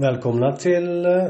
Välkomna 0.00 0.56
till 0.56 1.06
eh, 1.06 1.26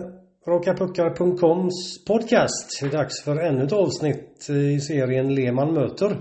rakapuckar.coms 0.46 2.04
podcast. 2.04 2.80
Det 2.80 2.86
är 2.86 2.90
dags 2.90 3.22
för 3.22 3.36
ännu 3.36 3.64
ett 3.64 3.72
avsnitt 3.72 4.50
i 4.50 4.80
serien 4.80 5.34
Lehmann 5.34 5.74
möter. 5.74 6.16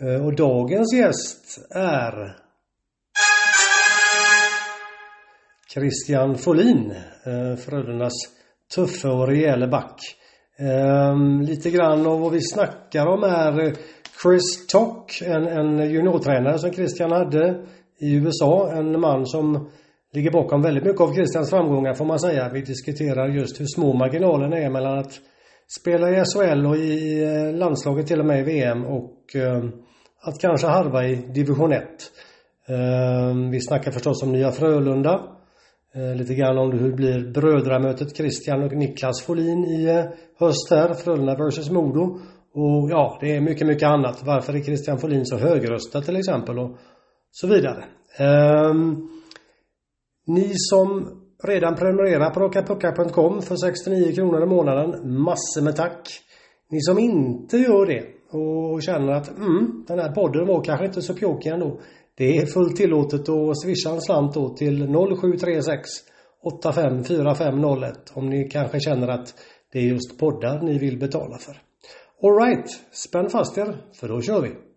Eh, 0.00 0.26
och 0.26 0.36
dagens 0.36 0.94
gäst 0.94 1.72
är 1.74 2.36
Christian 5.74 6.38
Folin, 6.38 6.90
eh, 7.26 7.56
Frölundas 7.56 8.12
tuffe 8.74 9.08
och 9.08 9.28
rejäle 9.28 9.66
back. 9.66 9.98
Lite 11.42 11.70
grann 11.70 12.06
av 12.06 12.20
vad 12.20 12.32
vi 12.32 12.40
snackar 12.40 13.06
om 13.06 13.22
är 13.22 13.74
Chris 14.22 14.66
Tock, 14.66 15.22
en, 15.22 15.46
en 15.46 15.90
juniortränare 15.90 16.58
som 16.58 16.72
Christian 16.72 17.12
hade 17.12 17.66
i 17.98 18.14
USA. 18.14 18.72
En 18.72 19.00
man 19.00 19.26
som 19.26 19.70
ligger 20.12 20.30
bakom 20.30 20.62
väldigt 20.62 20.84
mycket 20.84 21.00
av 21.00 21.14
Kristians 21.14 21.50
framgångar 21.50 21.94
får 21.94 22.04
man 22.04 22.18
säga. 22.18 22.50
Vi 22.52 22.60
diskuterar 22.60 23.28
just 23.28 23.60
hur 23.60 23.66
små 23.66 23.92
marginalerna 23.92 24.58
är 24.58 24.70
mellan 24.70 24.98
att 24.98 25.12
spela 25.80 26.10
i 26.10 26.24
SHL 26.24 26.66
och 26.66 26.76
i 26.76 27.22
eh, 27.22 27.54
landslaget 27.54 28.06
till 28.06 28.20
och 28.20 28.26
med 28.26 28.40
i 28.40 28.42
VM 28.42 28.84
och 28.84 29.36
eh, 29.36 29.64
att 30.20 30.40
kanske 30.40 30.66
harva 30.66 31.06
i 31.06 31.14
division 31.14 31.72
1. 31.72 31.82
Eh, 32.68 33.50
vi 33.50 33.60
snackar 33.60 33.90
förstås 33.90 34.22
om 34.22 34.32
Nya 34.32 34.50
Frölunda. 34.50 35.28
Lite 36.16 36.34
grann 36.34 36.58
om 36.58 36.72
hur 36.72 36.90
det 36.90 36.96
blir 36.96 37.32
brödramötet 37.32 38.16
Christian 38.16 38.62
och 38.62 38.72
Niklas 38.72 39.22
Folin 39.22 39.64
i 39.64 40.08
höst 40.38 40.70
här. 40.70 40.94
Frölunda 40.94 41.34
vs 41.34 41.70
Modo. 41.70 42.18
Och 42.54 42.90
ja, 42.90 43.18
det 43.20 43.36
är 43.36 43.40
mycket, 43.40 43.66
mycket 43.66 43.88
annat. 43.88 44.22
Varför 44.24 44.54
är 44.54 44.60
Christian 44.60 44.98
Folin 44.98 45.26
så 45.26 45.36
högröstad 45.36 46.02
till 46.02 46.16
exempel 46.16 46.58
och 46.58 46.76
så 47.30 47.46
vidare. 47.46 47.84
Um, 48.70 49.21
ni 50.26 50.52
som 50.54 51.18
redan 51.44 51.76
prenumererar 51.76 52.30
på 52.30 52.40
rockapucka.com 52.40 53.42
för 53.42 53.56
69 53.56 54.12
kronor 54.14 54.42
i 54.42 54.46
månaden, 54.46 55.12
massor 55.22 55.62
med 55.62 55.76
tack. 55.76 56.08
Ni 56.70 56.80
som 56.80 56.98
inte 56.98 57.56
gör 57.56 57.86
det 57.86 58.04
och 58.38 58.82
känner 58.82 59.12
att 59.12 59.38
mm, 59.38 59.84
den 59.88 59.98
här 59.98 60.12
podden 60.12 60.46
var 60.46 60.64
kanske 60.64 60.86
inte 60.86 61.02
så 61.02 61.14
pjåkig 61.14 61.50
ändå. 61.50 61.80
Det 62.14 62.38
är 62.38 62.46
fullt 62.46 62.76
tillåtet 62.76 63.28
att 63.28 63.60
swisha 63.62 63.90
en 63.90 64.00
slant 64.00 64.34
då 64.34 64.48
till 64.48 64.86
0736 65.18 65.88
854501 66.42 68.12
om 68.14 68.30
ni 68.30 68.48
kanske 68.48 68.80
känner 68.80 69.08
att 69.08 69.34
det 69.72 69.78
är 69.78 69.82
just 69.82 70.18
poddar 70.18 70.62
ni 70.62 70.78
vill 70.78 70.98
betala 70.98 71.38
för. 71.38 71.56
Alright, 72.22 72.68
spänn 72.92 73.30
fast 73.30 73.58
er 73.58 73.76
för 74.00 74.08
då 74.08 74.20
kör 74.20 74.42
vi! 74.42 74.71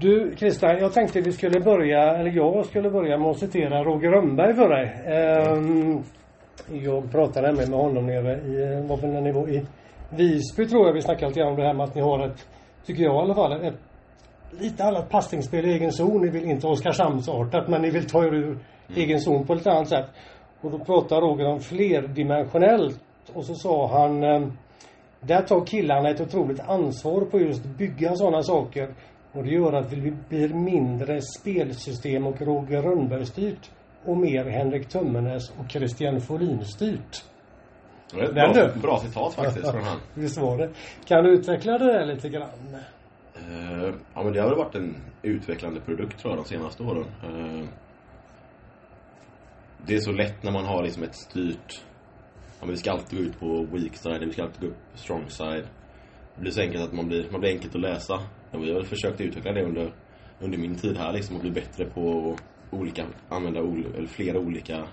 Du 0.00 0.34
Christian, 0.36 0.78
jag 0.78 0.92
tänkte 0.92 1.20
vi 1.20 1.32
skulle 1.32 1.60
börja, 1.60 2.16
eller 2.16 2.30
jag 2.30 2.66
skulle 2.66 2.90
börja 2.90 3.18
med 3.18 3.30
att 3.30 3.38
citera 3.38 3.84
Roger 3.84 4.10
Rönnberg 4.10 4.54
för 4.54 4.68
dig. 4.68 4.86
Ehm, 5.06 6.02
jag 6.84 7.12
pratade 7.12 7.46
nämligen 7.46 7.70
med 7.70 7.78
honom 7.78 8.06
nere 8.06 8.32
i, 8.32 8.86
väl 9.00 9.10
när 9.10 9.20
ni 9.20 9.32
var 9.32 9.48
i 9.48 9.66
Visby 10.10 10.66
tror 10.66 10.86
jag 10.86 10.94
vi 10.94 11.02
snackade 11.02 11.26
lite 11.26 11.40
grann 11.40 11.48
om 11.48 11.56
det 11.56 11.66
här 11.66 11.74
med 11.74 11.84
att 11.84 11.94
ni 11.94 12.00
har 12.00 12.26
ett, 12.26 12.48
tycker 12.86 13.02
jag 13.02 13.14
i 13.14 13.18
alla 13.18 13.34
fall, 13.34 13.52
ett 13.52 13.80
lite 14.50 14.84
annat 14.84 15.10
passningsspel 15.10 15.66
i 15.66 15.72
egen 15.72 15.92
zon. 15.92 16.22
Ni 16.22 16.28
vill 16.28 16.44
inte 16.44 16.66
Oskarshamnsartat 16.66 17.68
men 17.68 17.82
ni 17.82 17.90
vill 17.90 18.06
ta 18.06 18.24
er 18.24 18.34
ur 18.34 18.44
mm. 18.44 18.58
egen 18.96 19.20
zon 19.20 19.46
på 19.46 19.52
ett 19.52 19.66
annat 19.66 19.88
sätt. 19.88 20.06
Och 20.60 20.70
då 20.70 20.78
pratar 20.78 21.20
Roger 21.20 21.46
om 21.46 21.60
flerdimensionellt 21.60 23.00
och 23.34 23.44
så 23.44 23.54
sa 23.54 23.88
han 23.88 24.24
ehm, 24.24 24.52
där 25.20 25.42
tar 25.42 25.66
killarna 25.66 26.10
ett 26.10 26.20
otroligt 26.20 26.60
ansvar 26.60 27.24
på 27.24 27.40
just 27.40 27.64
bygga 27.64 28.14
sådana 28.14 28.42
saker 28.42 28.94
och 29.32 29.44
det 29.44 29.50
gör 29.50 29.72
att 29.72 29.92
vi 29.92 30.12
blir 30.28 30.48
mindre 30.48 31.20
spelsystem 31.22 32.26
och 32.26 32.42
Roger 32.42 32.82
Rönnberg-styrt 32.82 33.70
och 34.04 34.16
mer 34.16 34.44
Henrik 34.44 34.88
Tummenäs 34.88 35.50
och 35.58 35.70
Christian 35.70 36.20
Folin-styrt. 36.20 37.24
Det 38.12 38.20
är 38.20 38.48
ett 38.48 38.54
bra, 38.54 38.82
bra 38.82 38.98
citat 38.98 39.34
faktiskt 39.34 39.70
från 39.70 39.82
han. 39.82 39.98
Visst 40.14 40.38
var 40.38 40.58
det. 40.58 40.70
Kan 41.04 41.24
du 41.24 41.30
utveckla 41.30 41.78
det 41.78 41.92
där 41.92 42.06
lite 42.06 42.28
grann? 42.28 42.48
Uh, 43.50 43.94
ja 44.14 44.22
men 44.22 44.32
det 44.32 44.40
har 44.40 44.48
väl 44.48 44.58
varit 44.58 44.74
en 44.74 44.96
utvecklande 45.22 45.80
produkt 45.80 46.18
tror 46.18 46.32
jag 46.32 46.44
de 46.44 46.48
senaste 46.48 46.82
åren. 46.82 47.04
Uh, 47.24 47.68
det 49.86 49.94
är 49.94 50.00
så 50.00 50.12
lätt 50.12 50.42
när 50.42 50.52
man 50.52 50.64
har 50.64 50.82
liksom 50.82 51.02
ett 51.02 51.16
styrt 51.16 51.82
Ja 52.60 52.66
men 52.66 52.74
vi 52.74 52.76
ska 52.76 52.90
alltid 52.90 53.18
gå 53.18 53.24
ut 53.24 53.40
på 53.40 53.66
weak 53.76 53.96
side, 53.96 54.20
vi 54.20 54.32
ska 54.32 54.42
alltid 54.42 54.60
gå 54.60 54.66
upp 54.66 54.78
strong 54.94 55.30
side. 55.30 55.64
Det 56.34 56.40
blir 56.40 56.50
så 56.50 56.60
enkelt 56.60 56.84
att 56.84 56.92
man 56.92 57.08
blir, 57.08 57.30
man 57.30 57.40
blir 57.40 57.50
enkelt 57.50 57.74
att 57.74 57.80
läsa. 57.80 58.20
Och 58.50 58.64
vi 58.64 58.68
har 58.68 58.74
väl 58.74 58.86
försökt 58.86 59.20
utveckla 59.20 59.52
det 59.52 59.62
under, 59.62 59.92
under 60.40 60.58
min 60.58 60.74
tid 60.74 60.96
här 60.96 61.12
liksom 61.12 61.36
och 61.36 61.42
bli 61.42 61.50
bättre 61.50 61.84
på 61.84 62.36
olika, 62.70 63.06
använda 63.28 63.62
ol, 63.62 63.86
eller 63.96 64.06
flera 64.06 64.38
olika, 64.38 64.86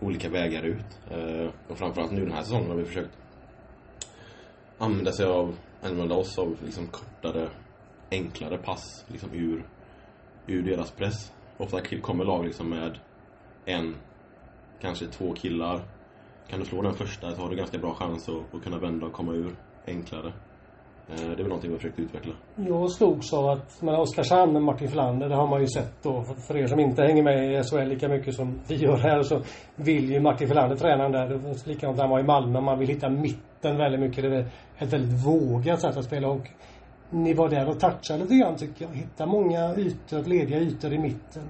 olika 0.00 0.28
vägar 0.28 0.62
ut. 0.62 1.00
Eh, 1.10 1.50
och 1.68 1.78
framförallt 1.78 2.12
nu 2.12 2.20
den 2.20 2.32
här 2.32 2.42
säsongen 2.42 2.70
har 2.70 2.76
vi 2.76 2.84
försökt 2.84 3.18
använda 4.78 5.12
sig 5.12 5.26
av, 5.26 5.56
använda 5.82 6.14
oss 6.14 6.38
av 6.38 6.56
liksom 6.64 6.86
kortare, 6.86 7.48
enklare 8.10 8.58
pass 8.58 9.04
liksom 9.08 9.30
ur, 9.32 9.64
ur 10.46 10.62
deras 10.62 10.90
press. 10.90 11.32
Ofta 11.58 11.80
kommer 11.80 12.24
lag 12.24 12.44
liksom 12.44 12.68
med 12.68 12.98
en, 13.64 13.96
kanske 14.80 15.06
två 15.06 15.34
killar. 15.34 15.80
Kan 16.48 16.60
du 16.60 16.66
slå 16.66 16.82
den 16.82 16.94
första 16.94 17.34
så 17.34 17.42
har 17.42 17.50
du 17.50 17.56
ganska 17.56 17.78
bra 17.78 17.94
chans 17.94 18.28
att, 18.28 18.54
att 18.54 18.62
kunna 18.62 18.78
vända 18.78 19.06
och 19.06 19.12
komma 19.12 19.32
ur 19.32 19.56
enklare. 19.86 20.32
Eh, 21.12 21.26
det 21.26 21.32
är 21.32 21.36
väl 21.36 21.46
någonting 21.46 21.70
vi 21.70 21.74
har 21.74 21.78
försökt 21.78 21.98
utveckla. 21.98 22.32
Jag 22.56 22.90
slogs 22.90 23.32
av 23.32 23.46
att 23.46 23.82
Oskarshamn 23.82 24.52
med 24.52 24.62
Martin 24.62 24.88
Flander, 24.88 25.28
det 25.28 25.34
har 25.34 25.46
man 25.46 25.60
ju 25.60 25.66
sett 25.66 26.02
då. 26.02 26.24
För 26.46 26.56
er 26.56 26.66
som 26.66 26.80
inte 26.80 27.02
hänger 27.02 27.22
med 27.22 27.52
i 27.52 27.62
SHL 27.62 27.88
lika 27.88 28.08
mycket 28.08 28.34
som 28.34 28.60
vi 28.68 28.74
gör 28.74 28.96
här 28.96 29.22
så 29.22 29.40
vill 29.76 30.12
ju 30.12 30.20
Martin 30.20 30.48
Flander 30.48 30.76
tränaren 30.76 31.12
där. 31.12 31.28
Det 31.28 31.36
var 31.36 31.68
likadant 31.68 31.96
när 31.96 32.04
han 32.04 32.10
var 32.10 32.20
i 32.20 32.22
Malmö. 32.22 32.60
Man 32.60 32.78
vill 32.78 32.88
hitta 32.88 33.08
mitten 33.08 33.76
väldigt 33.76 34.00
mycket. 34.00 34.24
Det 34.24 34.36
är 34.36 34.46
ett 34.78 34.92
väldigt 34.92 35.26
vågat 35.26 35.80
sätt 35.80 35.96
att 35.96 36.04
spela 36.04 36.28
och 36.28 36.48
ni 37.10 37.34
var 37.34 37.48
där 37.48 37.68
och 37.68 37.80
touchade 37.80 38.22
lite 38.22 38.34
grann 38.34 38.56
tycker 38.56 38.84
jag. 38.84 38.94
Hitta 38.94 39.26
många 39.26 39.76
ytor, 39.76 40.28
lediga 40.28 40.58
ytor 40.60 40.92
i 40.92 40.98
mitten. 40.98 41.42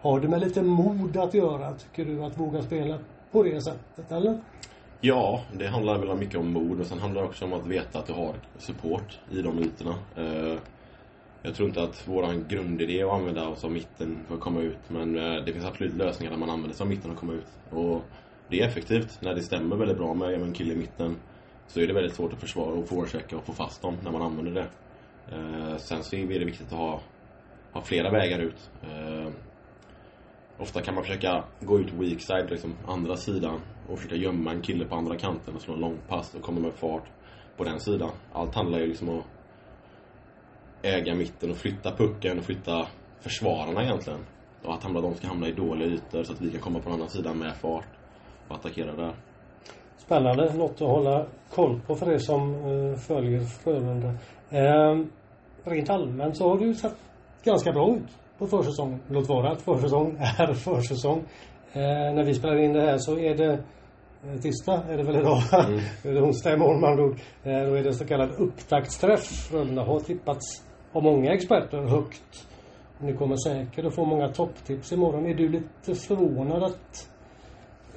Har 0.00 0.20
det 0.20 0.28
med 0.28 0.40
lite 0.40 0.62
mod 0.62 1.16
att 1.16 1.34
göra, 1.34 1.72
tycker 1.72 2.04
du, 2.04 2.24
att 2.24 2.40
våga 2.40 2.62
spela 2.62 2.98
på 3.32 3.42
det 3.42 3.60
sättet, 3.60 4.12
eller? 4.12 4.38
Ja, 5.00 5.44
det 5.52 5.66
handlar 5.66 5.98
väl 5.98 6.16
mycket 6.16 6.38
om 6.38 6.52
mod 6.52 6.80
och 6.80 6.86
sen 6.86 6.98
handlar 6.98 7.22
det 7.22 7.28
också 7.28 7.44
om 7.44 7.52
att 7.52 7.66
veta 7.66 7.98
att 7.98 8.06
du 8.06 8.12
har 8.12 8.34
support 8.58 9.18
i 9.30 9.42
de 9.42 9.58
ytorna. 9.58 9.94
Eh, 10.16 10.58
jag 11.42 11.54
tror 11.54 11.68
inte 11.68 11.82
att 11.82 12.08
vår 12.08 12.48
grundidé 12.48 13.00
är 13.00 13.04
att 13.04 13.12
använda 13.12 13.48
oss 13.48 13.64
av 13.64 13.72
mitten 13.72 14.24
för 14.28 14.34
att 14.34 14.40
komma 14.40 14.60
ut 14.60 14.78
men 14.88 15.18
eh, 15.18 15.44
det 15.44 15.52
finns 15.52 15.64
absolut 15.64 15.94
lösningar 15.94 16.30
där 16.30 16.38
man 16.38 16.50
använder 16.50 16.76
sig 16.76 16.84
av 16.84 16.90
mitten 16.90 17.10
och 17.10 17.16
komma 17.16 17.32
ut. 17.32 17.46
Och 17.70 18.02
det 18.48 18.60
är 18.60 18.68
effektivt. 18.68 19.18
När 19.22 19.34
det 19.34 19.42
stämmer 19.42 19.76
väldigt 19.76 19.98
bra 19.98 20.14
med 20.14 20.34
en 20.34 20.52
kille 20.52 20.74
i 20.74 20.76
mitten 20.76 21.16
så 21.66 21.80
är 21.80 21.86
det 21.86 21.92
väldigt 21.92 22.14
svårt 22.14 22.32
att 22.32 22.40
försvara 22.40 22.74
och 22.74 22.88
forechecka 22.88 23.36
och 23.36 23.44
få 23.46 23.52
fast 23.52 23.82
dem 23.82 23.96
när 24.02 24.10
man 24.10 24.22
använder 24.22 24.52
det. 24.52 24.66
Eh, 25.36 25.76
sen 25.76 26.04
så 26.04 26.16
är 26.16 26.38
det 26.38 26.44
viktigt 26.44 26.72
att 26.72 26.78
ha, 26.78 27.00
ha 27.72 27.82
flera 27.82 28.10
vägar 28.10 28.38
ut. 28.38 28.70
Ofta 30.58 30.82
kan 30.82 30.94
man 30.94 31.04
försöka 31.04 31.44
gå 31.60 31.80
ut 31.80 31.92
weak 31.92 32.20
side, 32.20 32.50
liksom 32.50 32.74
andra 32.86 33.16
sidan 33.16 33.60
och 33.88 33.98
försöka 33.98 34.16
gömma 34.16 34.50
en 34.50 34.62
kille 34.62 34.84
på 34.84 34.94
andra 34.94 35.16
kanten 35.16 35.54
och 35.54 35.60
slå 35.60 35.74
en 35.74 35.80
lång 35.80 35.98
pass 36.08 36.34
och 36.34 36.42
komma 36.42 36.60
med 36.60 36.72
fart 36.72 37.04
på 37.56 37.64
den 37.64 37.80
sidan. 37.80 38.10
Allt 38.32 38.54
handlar 38.54 38.78
ju 38.78 38.86
liksom 38.86 39.08
om 39.08 39.18
att 39.18 39.24
äga 40.82 41.14
mitten 41.14 41.50
och 41.50 41.56
flytta 41.56 41.96
pucken 41.96 42.38
och 42.38 42.44
flytta 42.44 42.86
försvararna 43.20 43.82
egentligen. 43.82 44.20
Och 44.62 44.74
att 44.74 44.82
hamna, 44.82 45.00
de 45.00 45.14
ska 45.14 45.26
hamna 45.26 45.48
i 45.48 45.52
dåliga 45.52 45.88
ytor 45.88 46.22
så 46.22 46.32
att 46.32 46.40
vi 46.40 46.50
kan 46.50 46.60
komma 46.60 46.78
på 46.78 46.84
den 46.84 46.92
andra 46.92 47.08
sidan 47.08 47.38
med 47.38 47.56
fart 47.56 47.88
och 48.48 48.56
attackera 48.56 48.96
där. 48.96 49.14
Spännande, 49.96 50.54
något 50.54 50.72
att 50.72 50.88
hålla 50.88 51.26
koll 51.50 51.80
på 51.86 51.94
för 51.94 52.12
er 52.12 52.18
som 52.18 52.54
eh, 52.54 52.96
följer 52.96 53.40
Frölunda. 53.40 54.14
Ehm, 54.50 55.10
rent 55.64 55.90
allmänt 55.90 56.36
så 56.36 56.48
har 56.48 56.58
du 56.58 56.74
sett 56.74 56.96
ganska 57.44 57.72
bra 57.72 57.96
ut 57.96 58.23
på 58.50 58.56
försäsongen. 58.56 59.00
Låt 59.08 59.28
vara 59.28 59.50
att 59.50 59.62
försäsong 59.62 60.16
är 60.38 60.52
försäsong. 60.52 61.24
Eh, 61.72 62.14
när 62.14 62.24
vi 62.24 62.34
spelar 62.34 62.56
in 62.56 62.72
det 62.72 62.80
här 62.80 62.98
så 62.98 63.18
är 63.18 63.34
det 63.34 63.52
eh, 63.52 64.40
tisdag 64.42 64.82
är 64.88 64.96
det 64.96 65.02
väl 65.02 65.16
idag. 65.16 65.42
Mm. 65.52 65.80
det 66.02 66.08
är 66.08 66.24
onsdag 66.24 66.54
imorgon 66.54 66.80
med 66.80 66.90
andra 66.90 67.04
ord. 67.04 67.16
Eh, 67.42 67.62
då 67.68 67.74
är 67.74 67.82
det 67.82 67.92
så 67.92 68.06
kallad 68.06 68.30
upptaktsträff. 68.38 69.48
Frölunda 69.50 69.82
har 69.82 70.00
tippats 70.00 70.64
av 70.92 71.02
många 71.02 71.32
experter 71.32 71.78
högt. 71.78 72.48
Ni 72.98 73.12
kommer 73.12 73.36
säkert 73.36 73.84
att 73.84 73.94
få 73.94 74.04
många 74.04 74.28
topptips 74.28 74.92
imorgon. 74.92 75.26
Är 75.26 75.34
du 75.34 75.48
lite 75.48 75.94
förvånad 75.94 76.62
att 76.62 77.10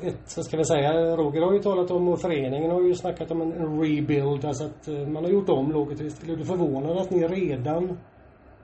ett, 0.02 0.22
så 0.26 0.44
ska 0.44 0.58
vi 0.58 0.66
säga, 0.66 1.16
Roger 1.16 1.42
har 1.42 1.54
ju 1.54 1.60
talat 1.60 1.92
om 1.92 2.08
och 2.08 2.22
föreningen 2.22 2.72
har 2.72 2.82
ju 2.82 2.96
snackat 2.96 3.32
om 3.32 3.42
en, 3.42 3.54
en 3.54 3.80
rebuild, 3.80 4.46
alltså 4.46 4.66
att 4.66 4.88
eh, 4.88 5.08
man 5.08 5.24
har 5.24 5.32
gjort 5.32 5.50
om 5.50 5.72
laget. 5.72 6.00
Är 6.02 6.36
du 6.36 6.46
förvånad 6.46 6.98
att 6.98 7.10
ni 7.10 7.28
redan 7.28 7.98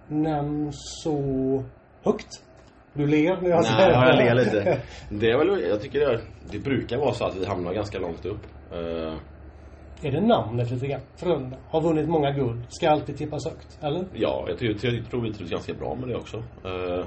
nämns 0.08 0.76
så 1.04 1.64
högt? 2.04 2.44
Du 2.94 3.08
ler 3.08 3.42
när 3.42 3.50
jag 3.50 3.66
säger 3.66 3.90
det. 3.90 4.00
Nej, 4.00 4.26
jag 4.28 4.36
ler 4.36 4.46
lite. 4.46 4.82
Det 5.10 5.32
är 5.32 5.38
väl, 5.38 5.64
jag 5.70 5.82
tycker 5.82 6.00
det, 6.00 6.22
det 6.52 6.60
brukar 6.60 6.98
vara 6.98 7.14
så 7.14 7.26
att 7.26 7.36
vi 7.36 7.46
hamnar 7.46 7.74
ganska 7.74 8.00
långt 8.00 8.26
upp. 8.26 8.46
Uh, 8.74 9.14
Är 10.02 10.12
det 10.12 10.22
namnet 10.22 10.72
lite 10.72 10.88
grann? 10.88 11.02
Frölunda 11.16 11.58
har 11.70 11.82
vunnit 11.82 12.10
många 12.10 12.32
guld. 12.32 12.64
Ska 12.70 12.90
alltid 12.90 13.18
tippas 13.18 13.46
högt, 13.46 13.80
eller? 13.82 14.06
Ja, 14.14 14.46
jag 14.48 14.58
tror, 14.58 14.72
jag 14.72 15.10
tror 15.10 15.22
vi 15.22 15.34
trivs 15.34 15.52
ganska 15.52 15.74
bra 15.74 15.96
med 15.96 16.10
det 16.10 16.16
också. 16.16 16.38
Uh, 16.38 17.06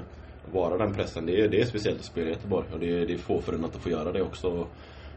vara 0.51 0.77
den 0.77 0.93
pressen, 0.93 1.25
det 1.25 1.41
är, 1.41 1.47
det 1.47 1.61
är 1.61 1.65
speciellt 1.65 1.99
att 1.99 2.05
spela 2.05 2.27
i 2.27 2.31
Göteborg. 2.31 2.67
Och 2.73 2.79
det 2.79 2.89
är, 2.89 3.05
det 3.05 3.13
är 3.13 3.17
få 3.17 3.41
förunnat 3.41 3.75
att 3.75 3.81
få 3.81 3.89
göra 3.89 4.11
det 4.11 4.21
också. 4.21 4.67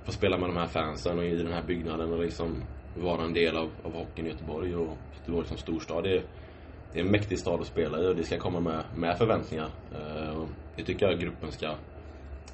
Få 0.05 0.13
spela 0.13 0.39
med 0.39 0.49
de 0.49 0.57
här 0.57 0.67
fansen 0.67 1.19
och 1.19 1.25
i 1.25 1.37
den 1.37 1.53
här 1.53 1.63
byggnaden 1.63 2.13
och 2.13 2.21
liksom 2.21 2.63
vara 2.97 3.25
en 3.25 3.33
del 3.33 3.57
av, 3.57 3.71
av 3.85 3.93
hockeyn 3.93 4.27
i 4.27 4.31
Göteborg 4.31 4.75
och 4.77 4.97
Göteborg 5.19 5.47
som 5.47 5.57
storstad. 5.57 6.05
Det 6.05 6.23
det 6.93 7.01
är 7.01 7.05
en 7.05 7.11
mäktig 7.11 7.39
stad 7.39 7.61
att 7.61 7.67
spela 7.67 7.99
i 8.03 8.07
och 8.07 8.17
det 8.17 8.25
ska 8.25 8.39
komma 8.39 8.61
med, 8.61 8.85
med 8.95 9.19
förväntningar. 9.19 9.69
Eh, 9.93 10.45
det 10.77 10.85
tycker 10.85 11.07
jag 11.07 11.21
gruppen 11.21 11.53
ska, 11.53 11.75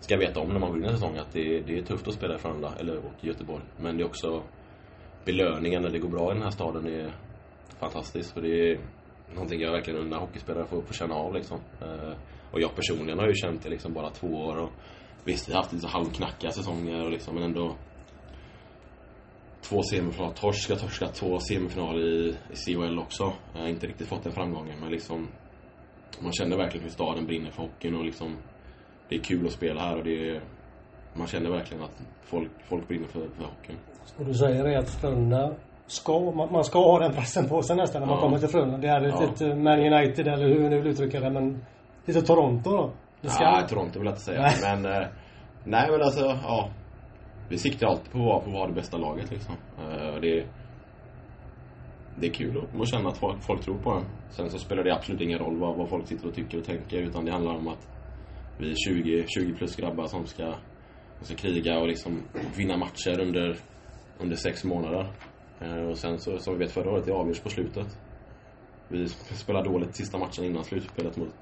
ska 0.00 0.16
veta 0.16 0.40
om 0.40 0.48
när 0.48 0.58
man 0.58 0.70
går 0.70 0.78
in 0.78 0.84
i 0.84 0.88
en 0.88 0.94
säsong. 0.94 1.16
Att 1.16 1.32
det, 1.32 1.60
det 1.60 1.78
är 1.78 1.82
tufft 1.82 2.08
att 2.08 2.14
spela 2.14 2.34
i 2.34 2.38
Frölunda, 2.38 2.72
eller 2.80 2.96
och 2.96 3.24
Göteborg. 3.24 3.64
Men 3.76 3.96
det 3.96 4.02
är 4.02 4.06
också 4.06 4.42
belöningen 5.24 5.82
när 5.82 5.90
det 5.90 5.98
går 5.98 6.08
bra 6.08 6.30
i 6.30 6.34
den 6.34 6.42
här 6.42 6.50
staden 6.50 6.86
är 6.86 7.14
fantastisk. 7.78 8.34
För 8.34 8.40
det 8.40 8.70
är 8.70 8.80
någonting 9.34 9.60
jag 9.60 9.72
verkligen 9.72 10.00
unnar 10.00 10.18
hockeyspelare 10.18 10.66
får, 10.66 10.82
får 10.82 10.94
känna 10.94 11.14
av 11.14 11.34
liksom. 11.34 11.60
Eh, 11.82 12.12
och 12.52 12.60
jag 12.60 12.74
personligen 12.74 13.18
har 13.18 13.28
ju 13.28 13.34
känt 13.34 13.62
det 13.62 13.68
liksom 13.70 13.92
bara 13.92 14.10
två 14.10 14.26
år. 14.26 14.56
Och 14.56 14.70
visst, 15.24 15.48
vi 15.48 15.52
har 15.52 15.60
haft 15.60 15.72
lite 15.72 15.86
halvknackiga 15.86 16.50
säsonger 16.50 17.04
och 17.04 17.10
liksom, 17.10 17.34
men 17.34 17.44
ändå 17.44 17.76
två 19.68 19.82
semifinaler, 19.82 20.34
torsk, 20.34 20.70
jag 20.70 20.78
torskat 20.78 21.14
två 21.14 21.38
semifinaler 21.38 22.04
i, 22.06 22.36
i 22.52 22.56
CHL 22.56 22.98
också. 22.98 23.32
Jag 23.54 23.60
har 23.60 23.68
inte 23.68 23.86
riktigt 23.86 24.08
fått 24.08 24.24
den 24.24 24.32
framgången 24.32 24.80
men 24.80 24.90
liksom 24.90 25.28
man 26.20 26.32
känner 26.32 26.56
verkligen 26.56 26.84
hur 26.84 26.90
staden 26.90 27.26
brinner 27.26 27.50
för 27.50 27.62
hockeyn 27.62 27.94
och 27.94 28.04
liksom 28.04 28.36
det 29.08 29.14
är 29.14 29.20
kul 29.20 29.46
att 29.46 29.52
spela 29.52 29.80
här 29.80 29.96
och 29.96 30.04
det 30.04 30.30
är, 30.30 30.40
man 31.14 31.26
känner 31.26 31.50
verkligen 31.50 31.82
att 31.82 32.02
folk, 32.22 32.50
folk 32.68 32.88
brinner 32.88 33.06
för, 33.08 33.20
för 33.20 33.44
hockeyn. 33.44 33.78
Så 34.04 34.24
du 34.24 34.34
säger 34.34 34.64
är 34.64 34.78
att 34.78 34.90
Frölunda 34.90 35.54
ska, 35.86 36.20
man, 36.30 36.52
man 36.52 36.64
ska 36.64 36.78
ha 36.78 36.98
den 36.98 37.12
pressen 37.12 37.48
på 37.48 37.62
sig 37.62 37.76
nästan 37.76 38.00
när 38.00 38.06
man 38.06 38.16
ja. 38.16 38.22
kommer 38.22 38.38
till 38.38 38.48
Frölunda. 38.48 38.78
Det 38.78 38.88
är 38.88 39.00
ja. 39.48 39.54
Man 39.54 39.78
United 39.78 40.28
eller 40.28 40.48
hur 40.48 40.69
ni 40.69 40.76
vill 40.76 40.86
uttrycka 40.86 41.20
det 41.20 41.30
men 41.30 41.64
lite 42.04 42.22
Toronto 42.22 42.70
då? 42.70 42.92
Det 43.20 43.28
ska... 43.28 43.44
Nej, 43.44 43.69
Toronto 43.69 43.98
vill 43.98 44.06
jag 44.06 44.12
inte 44.12 44.22
säga. 44.22 44.40
Nej. 44.40 44.54
Men, 44.62 44.92
eh, 44.92 45.08
nej 45.64 45.90
men 45.90 46.02
alltså, 46.02 46.24
ja 46.24 46.70
vi 47.48 47.58
siktar 47.58 47.87
alltid 47.87 48.12
på 48.12 48.37
att 48.37 48.52
vara, 48.52 48.66
det 48.66 48.72
bästa 48.72 48.98
laget 48.98 49.31
liksom. 49.31 49.54
Uh, 49.78 50.20
det, 50.20 50.38
är, 50.38 50.46
det 52.20 52.26
är 52.26 52.32
kul 52.32 52.64
att 52.81 52.88
känna 52.88 53.08
att 53.08 53.19
folk, 53.19 53.43
folk, 53.43 53.62
tror 53.62 53.78
på 53.78 53.90
en. 53.90 54.04
Sen 54.31 54.50
så 54.50 54.58
spelar 54.58 54.84
det 54.84 54.94
absolut 54.94 55.20
ingen 55.20 55.38
roll 55.38 55.58
vad, 55.58 55.76
vad 55.76 55.88
folk 55.88 56.06
sitter 56.06 56.28
och 56.28 56.34
tycker 56.34 56.58
och 56.58 56.64
tänker 56.64 57.02
utan 57.02 57.25
det 57.25 57.32
handlar 57.32 57.54
om 57.54 57.69
att 57.69 57.88
vi 58.58 58.70
är 58.70 58.75
20, 58.88 59.25
20 59.26 59.54
plus 59.54 59.76
grabbar 59.76 60.06
som 60.06 60.26
ska, 60.26 60.54
som 61.16 61.26
ska 61.26 61.37
kriga 61.37 61.78
och 61.78 61.88
liksom 61.88 62.22
vinna 62.56 62.76
matcher 62.76 63.20
under, 63.20 63.56
under 64.19 64.37
sex 64.37 64.64
månader. 64.64 65.12
Uh, 65.62 65.88
och 65.88 65.98
sen 65.98 66.19
så, 66.19 66.38
som 66.38 66.54
vi 66.54 66.64
vet 66.64 66.72
förra 66.72 66.90
året, 66.90 67.06
det 67.06 67.12
avgörs 67.12 67.40
på 67.40 67.48
slutet. 67.48 67.98
Vi 68.88 69.08
spelade 69.08 69.69
dåligt 69.69 69.96
sista 69.96 70.19
matchen 70.19 70.44
innan 70.44 70.64
slutspelet 70.64 71.16
mot, 71.16 71.34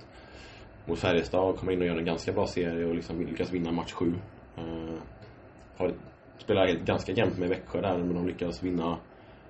mot 0.87 0.99
Färjestad 0.99 1.41
och 1.41 1.57
kommer 1.57 1.73
in 1.73 1.81
och 1.81 1.87
gör 1.87 1.97
en 1.97 2.05
ganska 2.05 2.33
bra 2.33 2.47
serie 2.47 2.87
och 2.87 2.95
liksom 2.95 3.27
lyckas 3.27 3.53
vinna 3.53 3.73
match 3.73 3.93
7 3.93 4.15
har, 5.77 5.93
spelar 6.39 6.67
ganska 6.67 7.13
jämnt 7.13 7.39
med 7.39 7.49
Växjö 7.49 7.81
där 7.81 7.99
men 7.99 8.15
de 8.15 8.27
lyckas 8.27 8.63
vinna 8.63 8.97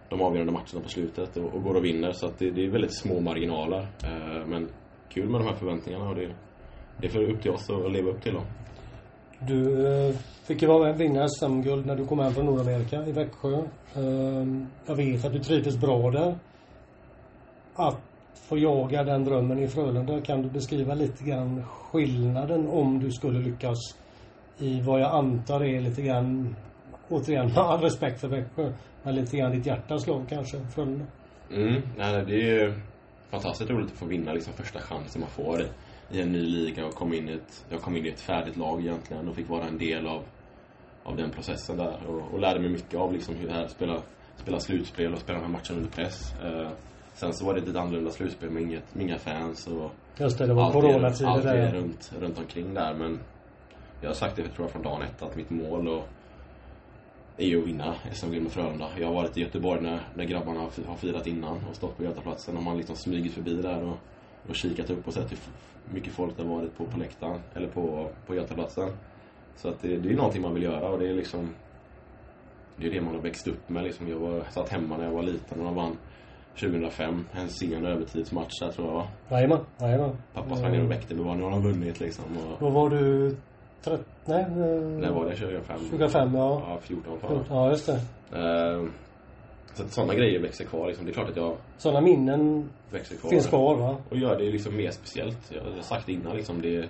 de 0.09 0.21
avgörande 0.21 0.53
matcherna 0.53 0.81
på 0.83 0.89
slutet 0.89 1.37
och, 1.37 1.55
och 1.55 1.63
går 1.63 1.75
och 1.75 1.85
vinner. 1.85 2.13
Så 2.13 2.27
att 2.27 2.39
det, 2.39 2.51
det 2.51 2.65
är 2.65 2.71
väldigt 2.71 2.99
små 2.99 3.21
marginaler. 3.21 3.87
Eh, 4.05 4.47
men 4.47 4.69
kul 5.09 5.29
med 5.29 5.41
de 5.41 5.47
här 5.47 5.55
förväntningarna 5.55 6.09
och 6.09 6.15
det, 6.15 6.35
det 7.01 7.07
är 7.07 7.11
för 7.11 7.31
upp 7.31 7.43
till 7.43 7.51
oss 7.51 7.71
att 7.71 7.93
leva 7.93 8.11
upp 8.11 8.23
till 8.23 8.35
dem. 8.35 8.45
Du 9.39 9.87
eh, 9.87 10.15
fick 10.45 10.63
ju 10.63 10.69
vara 10.69 10.93
vinna 10.93 11.29
SM-guld 11.29 11.87
när 11.87 11.97
du 11.97 12.07
kom 12.07 12.19
hem 12.19 12.33
från 12.33 12.47
Nordamerika 12.47 13.07
i 13.07 13.13
Växjö. 13.13 13.59
Eh, 13.95 14.47
jag 14.87 14.95
vet 14.97 15.25
att 15.25 15.33
du 15.33 15.39
trivdes 15.39 15.77
bra 15.77 16.11
där. 16.11 16.35
Att 17.75 18.01
få 18.35 18.59
jaga 18.59 19.05
den 19.05 19.25
drömmen 19.25 19.59
i 19.59 19.69
Frölunda. 19.69 20.21
Kan 20.21 20.43
du 20.43 20.51
beskriva 20.51 20.95
lite 20.95 21.25
grann 21.25 21.65
skillnaden 21.67 22.69
om 22.69 23.01
du 23.01 23.11
skulle 23.11 23.39
lyckas 23.39 23.79
i 24.59 24.81
vad 24.81 25.01
jag 25.01 25.15
antar 25.15 25.65
är 25.65 25.81
lite 25.81 26.03
grann, 26.03 26.57
återigen 27.09 27.47
med 27.47 27.59
all 27.59 27.81
respekt 27.81 28.21
för 28.21 28.29
Växjö, 28.29 28.73
men 29.03 29.15
lite 29.15 29.37
grann 29.37 29.53
ditt 29.53 29.67
hjärtas 29.67 30.07
lag 30.07 30.27
kanske, 30.29 30.61
Frölunda? 30.75 31.05
Mm, 31.51 31.83
nej, 31.97 32.25
det 32.27 32.35
är 32.35 32.63
ju 32.63 32.75
fantastiskt 33.31 33.71
roligt 33.71 33.93
att 33.93 33.99
få 33.99 34.07
vinna 34.07 34.33
liksom 34.33 34.53
första 34.53 34.81
chansen 34.81 35.21
man 35.21 35.31
får 35.31 35.63
i 36.11 36.21
en 36.21 36.33
ny 36.33 36.41
liga 36.41 36.87
och 36.87 36.95
komma 36.95 37.15
in 37.15 37.29
i 37.29 37.33
ett, 37.33 37.65
jag 37.71 37.81
kom 37.81 37.97
in 37.97 38.07
i 38.07 38.09
ett 38.09 38.21
färdigt 38.21 38.57
lag 38.57 38.81
egentligen 38.81 39.29
och 39.29 39.35
fick 39.35 39.49
vara 39.49 39.65
en 39.65 39.79
del 39.79 40.07
av, 40.07 40.23
av 41.05 41.17
den 41.17 41.31
processen 41.31 41.77
där 41.77 41.99
och, 42.09 42.35
och 42.35 42.41
lärde 42.41 42.61
mig 42.61 42.69
mycket 42.69 42.95
av 43.01 43.13
liksom 43.13 43.35
hur 43.35 43.49
det 43.49 43.55
här 43.55 43.69
spela, 43.69 43.99
spela 44.37 44.61
slutspel 44.61 45.13
och 45.13 45.19
spela 45.19 45.39
de 45.39 45.45
här 45.45 45.53
matcherna 45.53 45.77
under 45.77 45.91
press. 45.91 46.35
Uh, 46.45 46.69
Sen 47.15 47.35
så 47.35 47.45
var 47.45 47.55
det 47.55 47.61
ett 47.61 47.67
lite 47.67 47.81
annorlunda 47.81 48.11
slutspel 48.11 48.51
med, 48.51 48.63
inget, 48.63 48.95
med 48.95 49.03
inga 49.03 49.19
fans 49.19 49.67
och 49.67 49.91
Just 50.17 50.39
det, 50.39 50.47
det 50.47 50.55
var 50.55 50.73
coronatider 50.73 51.31
allt 51.31 51.43
där. 51.43 51.73
runt, 51.73 52.13
runt 52.21 52.39
omkring 52.39 52.75
där 52.75 52.95
men 52.95 53.21
jag 54.01 54.09
har 54.09 54.15
sagt 54.15 54.37
det 54.37 54.43
tror 54.43 54.65
jag 54.65 54.71
från 54.71 54.83
dagen 54.83 55.03
ett 55.03 55.23
att 55.23 55.37
mitt 55.37 55.51
mål 55.51 55.89
och, 55.89 56.09
är 57.37 57.59
att 57.59 57.67
vinna 57.67 57.95
SM-guld 58.13 58.43
med 58.43 58.53
Frölunda. 58.53 58.89
Jag 58.99 59.07
har 59.07 59.15
varit 59.15 59.37
i 59.37 59.41
Göteborg 59.41 59.81
när, 59.81 60.01
när 60.15 60.25
grabbarna 60.25 60.61
har, 60.61 60.97
firat 60.97 61.27
innan 61.27 61.65
och 61.71 61.77
stått 61.77 61.97
på 61.97 62.05
Götaplatsen 62.05 62.57
och 62.57 62.63
man 62.63 62.77
liksom 62.77 62.97
smugit 62.97 63.33
förbi 63.33 63.63
där 63.63 63.83
och, 63.83 63.97
och 64.49 64.55
kikat 64.55 64.91
upp 64.91 65.07
och 65.07 65.15
sett 65.15 65.33
hur 65.33 65.39
mycket 65.95 66.13
folk 66.13 66.37
det 66.37 66.43
har 66.43 66.55
varit 66.57 66.77
på, 66.77 66.87
på 66.87 66.99
läktaren, 66.99 67.41
eller 67.55 67.69
på, 67.69 68.11
på 68.27 68.35
Götaplatsen. 68.35 68.91
Så 69.57 69.69
att 69.69 69.83
det, 69.83 69.97
det 69.97 70.11
är 70.11 70.17
någonting 70.17 70.43
man 70.43 70.55
vill 70.55 70.63
göra 70.63 70.89
och 70.89 70.99
det 70.99 71.09
är 71.09 71.15
liksom 71.15 71.55
Det 72.77 72.87
är 72.87 72.91
det 72.91 73.01
man 73.01 73.15
har 73.15 73.23
växt 73.23 73.47
upp 73.47 73.69
med 73.69 73.85
liksom. 73.85 74.09
Jag 74.09 74.19
var, 74.19 74.45
satt 74.51 74.69
hemma 74.69 74.97
när 74.97 75.05
jag 75.05 75.13
var 75.13 75.23
liten 75.23 75.59
och 75.59 75.65
de 75.65 75.75
vann 75.75 75.97
2005. 76.61 77.25
En 77.33 77.49
sen 77.49 77.87
övertidsmatch 77.87 78.61
där 78.61 78.73
tror 78.73 78.87
jag 78.87 78.95
va? 78.95 79.09
Jajamän, 79.31 79.61
jajamän. 79.81 80.17
Pappa 80.33 80.57
sprang 80.57 80.73
ner 80.73 80.85
och 80.85 80.91
väckte 80.91 81.15
mig 81.15 81.25
bara, 81.25 81.35
nu 81.35 81.43
har 81.43 81.51
de 81.51 81.63
vunnit 81.63 82.01
liksom. 82.01 82.25
Och... 82.25 82.61
Då 82.61 82.71
var 82.71 82.91
du 82.91 83.37
30, 83.85 84.05
nej? 84.25 84.43
Eh, 84.43 84.49
När 84.49 85.13
var 85.13 85.25
det? 85.25 85.37
2005? 85.37 85.79
2005 85.79 86.35
ja. 86.35 86.63
Ja, 86.69 86.79
14 86.81 87.21
fan. 87.21 87.45
Ja, 87.51 87.71
just 87.71 87.87
det. 87.87 88.01
Uh, 88.39 88.89
så 89.75 89.89
sådana 89.89 90.15
grejer 90.15 90.41
växer 90.41 90.65
kvar 90.65 90.87
liksom. 90.87 91.07
Det 91.07 91.11
är 91.11 91.15
klart 91.15 91.29
att 91.29 91.37
jag... 91.37 91.57
Sådana 91.77 92.01
minnen 92.01 92.71
växer 92.91 93.17
kvar, 93.17 93.31
finns 93.31 93.47
kvar 93.47 93.77
va? 93.77 93.97
Och 94.11 94.17
gör 94.17 94.39
det 94.39 94.45
liksom 94.45 94.77
mer 94.77 94.91
speciellt. 94.91 95.53
Jag 95.53 95.63
har 95.63 95.83
sagt 95.83 96.09
innan 96.09 96.37
liksom, 96.37 96.63
det... 96.63 96.89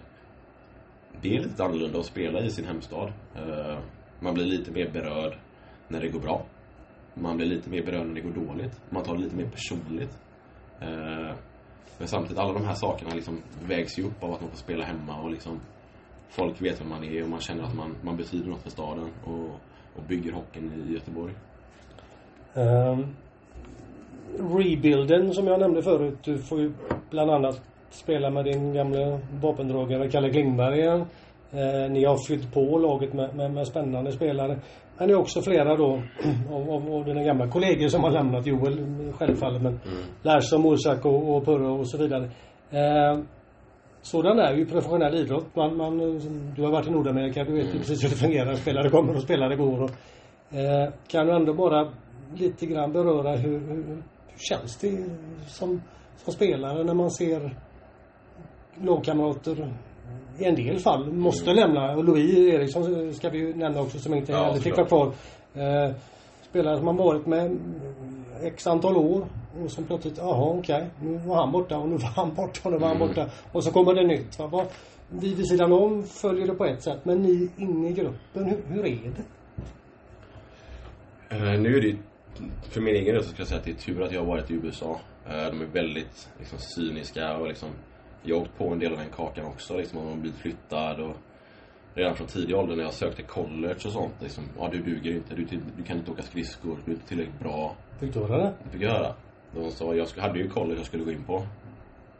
Det 1.22 1.36
är 1.36 1.40
lite 1.40 1.64
annorlunda 1.64 1.98
att 1.98 2.06
spela 2.06 2.40
i 2.40 2.50
sin 2.50 2.64
hemstad. 2.64 3.12
Uh, 3.36 3.78
man 4.20 4.34
blir 4.34 4.44
lite 4.44 4.70
mer 4.70 4.90
berörd 4.90 5.36
när 5.88 6.00
det 6.00 6.08
går 6.08 6.20
bra. 6.20 6.44
Man 7.14 7.36
blir 7.36 7.46
lite 7.46 7.70
mer 7.70 7.82
berörd 7.82 8.06
när 8.06 8.14
det 8.14 8.20
går 8.20 8.46
dåligt. 8.46 8.80
Man 8.90 9.02
tar 9.02 9.14
det 9.14 9.22
lite 9.22 9.36
mer 9.36 9.48
personligt. 9.50 10.18
Eh, 10.80 11.34
men 11.98 12.08
samtidigt, 12.08 12.38
alla 12.38 12.52
de 12.52 12.64
här 12.64 12.74
sakerna 12.74 13.14
liksom 13.14 13.42
vägs 13.62 13.98
ju 13.98 14.02
upp 14.06 14.22
av 14.22 14.32
att 14.32 14.40
man 14.40 14.50
får 14.50 14.56
spela 14.56 14.84
hemma 14.84 15.20
och 15.20 15.30
liksom 15.30 15.60
Folk 16.28 16.62
vet 16.62 16.80
vem 16.80 16.88
man 16.88 17.04
är 17.04 17.22
och 17.22 17.28
man 17.28 17.40
känner 17.40 17.64
att 17.64 17.74
man, 17.74 17.96
man 18.02 18.16
betyder 18.16 18.50
något 18.50 18.62
för 18.62 18.70
staden 18.70 19.10
och, 19.24 19.60
och 19.96 20.02
bygger 20.08 20.32
hockeyn 20.32 20.86
i 20.88 20.92
Göteborg. 20.92 21.32
Um, 22.54 23.16
rebuilden 24.38 25.34
som 25.34 25.46
jag 25.46 25.60
nämnde 25.60 25.82
förut. 25.82 26.18
Du 26.24 26.38
får 26.38 26.60
ju 26.60 26.72
bland 27.10 27.30
annat 27.30 27.62
spela 27.90 28.30
med 28.30 28.44
din 28.44 28.72
gamla 28.74 29.20
vapendragare 29.42 30.10
Kalle 30.10 30.30
Klingberg 30.30 30.78
igen. 30.78 31.04
Eh, 31.52 31.90
ni 31.90 32.04
har 32.04 32.26
fyllt 32.28 32.54
på 32.54 32.78
laget 32.78 33.12
med, 33.12 33.36
med, 33.36 33.54
med 33.54 33.66
spännande 33.66 34.12
spelare. 34.12 34.58
Men 34.98 35.08
det 35.08 35.14
är 35.14 35.18
också 35.18 35.42
flera 35.42 35.76
då 35.76 36.02
av, 36.50 36.70
av, 36.70 36.94
av 36.94 37.04
dina 37.04 37.22
gamla 37.22 37.48
kollegor 37.48 37.88
som 37.88 38.04
har 38.04 38.10
lämnat. 38.10 38.46
Joel 38.46 39.12
självfallet 39.12 39.62
men 39.62 39.72
mm. 39.72 40.04
Larsson, 40.22 40.62
Morsak 40.62 41.04
och, 41.04 41.36
och 41.36 41.44
Purre 41.44 41.66
och 41.66 41.88
så 41.88 41.98
vidare. 41.98 42.24
Eh, 42.70 43.18
sådan 44.04 44.38
är 44.38 44.54
ju 44.54 44.66
professionell 44.66 45.14
idrott. 45.14 45.56
Man, 45.56 45.76
man, 45.76 45.98
du 46.56 46.62
har 46.62 46.70
varit 46.70 46.86
i 46.86 46.90
Nordamerika, 46.90 47.44
du 47.44 47.52
vet 47.52 47.66
mm. 47.66 47.78
precis 47.78 48.04
hur 48.04 48.08
det 48.08 48.16
fungerar. 48.16 48.54
Spelare 48.54 48.90
kommer 48.90 49.16
och 49.16 49.22
spelare 49.22 49.56
går. 49.56 49.82
Och, 49.82 49.90
eh, 50.58 50.92
kan 51.08 51.26
du 51.26 51.32
ändå 51.32 51.54
bara 51.54 51.92
lite 52.34 52.66
grann 52.66 52.92
beröra 52.92 53.36
hur, 53.36 53.58
hur, 53.60 53.84
hur 53.84 54.02
känns 54.36 54.76
det 54.76 55.04
som, 55.46 55.82
som 56.16 56.32
spelare 56.32 56.84
när 56.84 56.94
man 56.94 57.10
ser 57.10 57.56
lagkamrater 58.74 59.74
i 60.38 60.44
en 60.44 60.54
del 60.54 60.78
fall 60.78 61.12
måste 61.12 61.50
mm. 61.50 61.56
lämna. 61.56 61.96
Och 61.96 62.04
Louis 62.04 62.38
Eriksson 62.38 63.14
ska 63.14 63.30
vi 63.30 63.38
ju 63.38 63.54
nämna 63.54 63.80
också 63.80 63.98
som 63.98 64.14
inte 64.14 64.32
ja, 64.32 64.44
heller 64.44 64.60
fick 64.60 64.76
vara 64.76 64.86
kvar. 64.86 65.06
Eh, 65.54 65.94
spelare 66.42 66.76
som 66.76 66.86
har 66.86 66.94
varit 66.94 67.26
med 67.26 67.58
x 68.42 68.66
antal 68.66 68.96
år 68.96 69.26
och 69.62 69.70
som 69.70 69.84
plötsligt, 69.84 70.18
jaha 70.18 70.50
okej, 70.58 70.76
okay, 70.76 71.10
nu 71.10 71.18
var 71.18 71.36
han 71.36 71.52
borta 71.52 71.78
och 71.78 71.88
nu 71.88 71.96
var 71.96 72.08
han 72.08 72.34
borta 72.34 72.60
och 72.62 72.72
nu 72.72 72.78
var 72.78 72.88
han 72.88 72.96
mm. 72.96 73.08
borta. 73.08 73.30
Och 73.52 73.64
så 73.64 73.70
kommer 73.70 73.94
det 73.94 74.06
nytt. 74.06 74.38
Va? 74.38 74.66
Vi 75.08 75.34
vid 75.34 75.48
sidan 75.48 75.72
om 75.72 76.04
följer 76.04 76.46
det 76.46 76.54
på 76.54 76.64
ett 76.64 76.82
sätt 76.82 77.04
men 77.04 77.22
ni 77.22 77.50
inne 77.56 77.88
i 77.88 77.92
gruppen, 77.92 78.44
hur, 78.44 78.62
hur 78.68 78.86
är 78.86 79.12
det? 79.16 79.24
Uh, 81.36 81.60
nu 81.60 81.76
är 81.76 81.80
det 81.80 81.96
för 82.70 82.80
min 82.80 82.94
egen 82.94 83.14
del 83.14 83.24
så 83.24 83.28
ska 83.28 83.40
jag 83.40 83.48
säga 83.48 83.58
att 83.58 83.64
det 83.64 83.70
är 83.70 83.74
tur 83.74 84.02
att 84.02 84.12
jag 84.12 84.20
har 84.20 84.26
varit 84.26 84.50
i 84.50 84.54
USA. 84.54 84.90
Uh, 85.26 85.32
de 85.32 85.60
är 85.60 85.66
väldigt 85.72 86.28
liksom, 86.38 86.58
cyniska 86.58 87.36
och 87.36 87.48
liksom 87.48 87.68
jag 88.22 88.36
har 88.36 88.42
åkt 88.42 88.58
på 88.58 88.68
en 88.68 88.78
del 88.78 88.92
av 88.92 88.98
den 88.98 89.10
kakan 89.10 89.46
också 89.46 89.76
liksom. 89.76 89.98
Om 89.98 90.06
man 90.06 90.20
blivit 90.20 90.38
flyttad 90.38 91.00
och 91.00 91.16
redan 91.94 92.16
från 92.16 92.26
tidig 92.26 92.56
ålder 92.56 92.76
när 92.76 92.84
jag 92.84 92.94
sökte 92.94 93.22
college 93.22 93.74
och 93.84 93.92
sånt 93.92 94.14
liksom, 94.20 94.44
ja 94.58 94.68
du 94.72 94.82
duger 94.82 95.12
inte, 95.12 95.34
du, 95.34 95.46
du 95.76 95.82
kan 95.82 95.98
inte 95.98 96.10
åka 96.10 96.22
skridskor, 96.22 96.78
du 96.84 96.90
är 96.90 96.94
inte 96.94 97.08
tillräckligt 97.08 97.40
bra. 97.40 97.76
Fick 98.00 98.14
du 98.14 98.20
höra 98.20 98.38
det? 98.38 98.54
Det 98.64 98.70
fick 98.70 98.82
jag 98.82 98.90
höra. 98.90 99.14
De 99.54 99.70
sa, 99.70 99.94
jag 99.94 100.06
hade 100.06 100.38
ju 100.38 100.48
college 100.48 100.76
jag 100.76 100.86
skulle 100.86 101.04
gå 101.04 101.10
in 101.10 101.24
på. 101.24 101.46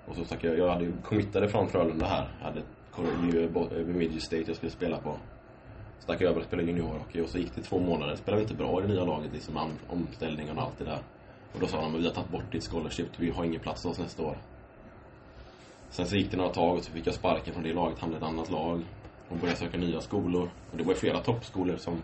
Och 0.07 0.17
så 0.17 0.25
stack 0.25 0.45
jag, 0.45 0.59
jag 0.59 0.69
hade 0.69 0.85
ju 0.85 0.93
committade 1.03 1.49
från 1.49 1.69
Frölunda 1.69 2.07
här. 2.07 2.29
Jag 2.39 2.47
hade 2.47 2.63
Bemidji 3.85 4.21
State 4.21 4.45
jag 4.47 4.57
skulle 4.57 4.73
spela 4.73 4.99
på. 4.99 5.17
Stack 5.99 6.23
över 6.23 6.41
och 6.41 6.45
spelade 6.45 6.69
juniorhockey 6.69 7.21
och 7.21 7.29
så 7.29 7.39
gick 7.39 7.55
det 7.55 7.63
två 7.63 7.79
månader. 7.79 8.17
Spelade 8.17 8.43
vi 8.43 8.43
inte 8.43 8.63
bra 8.63 8.79
i 8.79 8.83
det 8.83 8.89
nya 8.89 9.05
laget 9.05 9.33
liksom, 9.33 9.55
med 9.55 9.71
omställningen 9.89 10.59
och 10.59 10.63
allt 10.63 10.79
det 10.79 10.85
där. 10.85 11.03
Och 11.53 11.61
då 11.61 11.67
sa 11.67 11.81
de, 11.81 11.99
vi 11.99 12.07
har 12.07 12.15
tagit 12.15 12.31
bort 12.31 12.53
ditt 12.53 12.67
scholarship, 12.67 13.09
vi 13.17 13.31
har 13.31 13.45
ingen 13.45 13.61
plats 13.61 13.85
hos 13.85 13.99
nästa 13.99 14.23
år. 14.23 14.37
Sen 15.91 16.07
så 16.07 16.17
gick 16.17 16.31
det 16.31 16.37
några 16.37 16.53
tag 16.53 16.77
och 16.77 16.85
så 16.85 16.93
fick 16.93 17.07
jag 17.07 17.15
sparken 17.15 17.55
från 17.55 17.63
det 17.63 17.73
laget, 17.73 17.99
hamnade 17.99 18.25
i 18.25 18.29
ett 18.29 18.33
annat 18.33 18.51
lag. 18.51 18.83
Och 19.29 19.37
började 19.37 19.59
söka 19.59 19.79
nya 19.79 20.01
skolor. 20.01 20.51
Och 20.71 20.77
det 20.77 20.85
var 20.85 20.95
flera 20.95 21.21
toppskolor 21.21 21.77
som, 21.77 22.03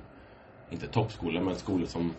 inte 0.70 0.86
toppskolor, 0.86 1.42
men 1.42 1.56
skolor 1.56 1.86
som 1.86 2.12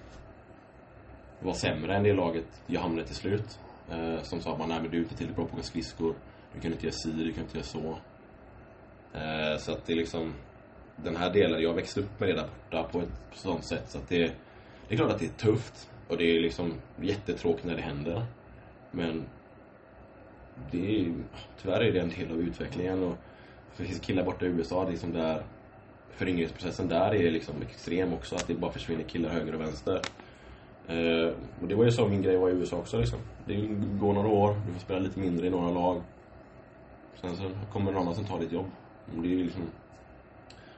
var 1.41 1.53
sämre 1.53 1.95
än 1.95 2.03
det 2.03 2.13
laget 2.13 2.61
jag 2.67 2.81
hamnade 2.81 3.07
till 3.07 3.15
slut. 3.15 3.59
Eh, 3.91 4.21
som 4.21 4.41
sa 4.41 4.53
att 4.53 4.67
nej 4.67 4.81
men 4.81 4.91
du 4.91 4.97
är 4.97 5.01
inte 5.01 5.15
tillräckligt 5.15 5.35
bra 5.35 5.45
på 5.45 5.51
att 5.51 5.59
åka 5.59 5.67
skridskor. 5.67 6.15
Du 6.53 6.61
kan 6.61 6.71
inte 6.71 6.85
göra 6.85 6.95
si, 6.95 7.11
du 7.11 7.33
kan 7.33 7.43
inte 7.43 7.57
göra 7.57 7.65
så. 7.65 7.97
Eh, 9.13 9.57
så 9.57 9.71
att 9.71 9.85
det 9.85 9.93
är 9.93 9.97
liksom, 9.97 10.33
den 10.95 11.15
här 11.15 11.33
delen, 11.33 11.61
jag 11.61 11.73
växte 11.73 11.99
upp 11.99 12.19
med 12.19 12.29
det 12.29 12.35
där 12.35 12.47
borta 12.69 12.83
på 12.91 12.99
ett 12.99 13.09
sånt 13.33 13.65
sätt 13.65 13.83
så 13.87 13.97
att 13.97 14.09
det, 14.09 14.31
det 14.87 14.95
är 14.95 14.97
klart 14.97 15.11
att 15.11 15.19
det 15.19 15.25
är 15.25 15.29
tufft. 15.29 15.89
Och 16.07 16.17
det 16.17 16.23
är 16.23 16.41
liksom 16.41 16.73
jättetråkigt 17.01 17.65
när 17.65 17.75
det 17.75 17.81
händer. 17.81 18.25
Men 18.91 19.25
det 20.71 21.01
är, 21.01 21.13
tyvärr 21.61 21.81
är 21.81 21.91
det 21.91 21.99
en 21.99 22.09
del 22.09 22.31
av 22.31 22.41
utvecklingen 22.41 23.03
och 23.03 23.15
det 23.77 23.83
finns 23.83 23.99
killar 23.99 24.23
borta 24.23 24.45
i 24.45 24.47
USA 24.47 24.89
liksom 24.89 25.13
där 25.13 25.43
föryngringsprocessen 26.09 26.87
där 26.87 27.15
är 27.15 27.31
liksom 27.31 27.55
extrem 27.61 28.13
också, 28.13 28.35
att 28.35 28.47
det 28.47 28.53
bara 28.53 28.71
försvinner 28.71 29.03
killar 29.03 29.29
höger 29.29 29.55
och 29.55 29.61
vänster. 29.61 30.01
Eh, 30.91 31.33
och 31.61 31.67
det 31.67 31.75
var 31.75 31.83
ju 31.85 31.91
så 31.91 32.07
min 32.07 32.21
grej 32.21 32.37
var 32.37 32.49
i 32.49 32.51
USA 32.53 32.77
också 32.77 32.97
liksom. 32.97 33.19
Det 33.45 33.55
går 33.99 34.13
några 34.13 34.27
år, 34.29 34.55
du 34.67 34.73
får 34.73 34.79
spela 34.79 34.99
lite 34.99 35.19
mindre 35.19 35.47
i 35.47 35.49
några 35.49 35.71
lag. 35.71 36.01
Sen 37.21 37.35
så 37.35 37.43
kommer 37.73 37.91
någon 37.91 38.01
annan 38.01 38.15
som 38.15 38.25
tar 38.25 38.39
ditt 38.39 38.51
jobb. 38.51 38.65
Det 39.23 39.33
är 39.33 39.37
liksom 39.37 39.61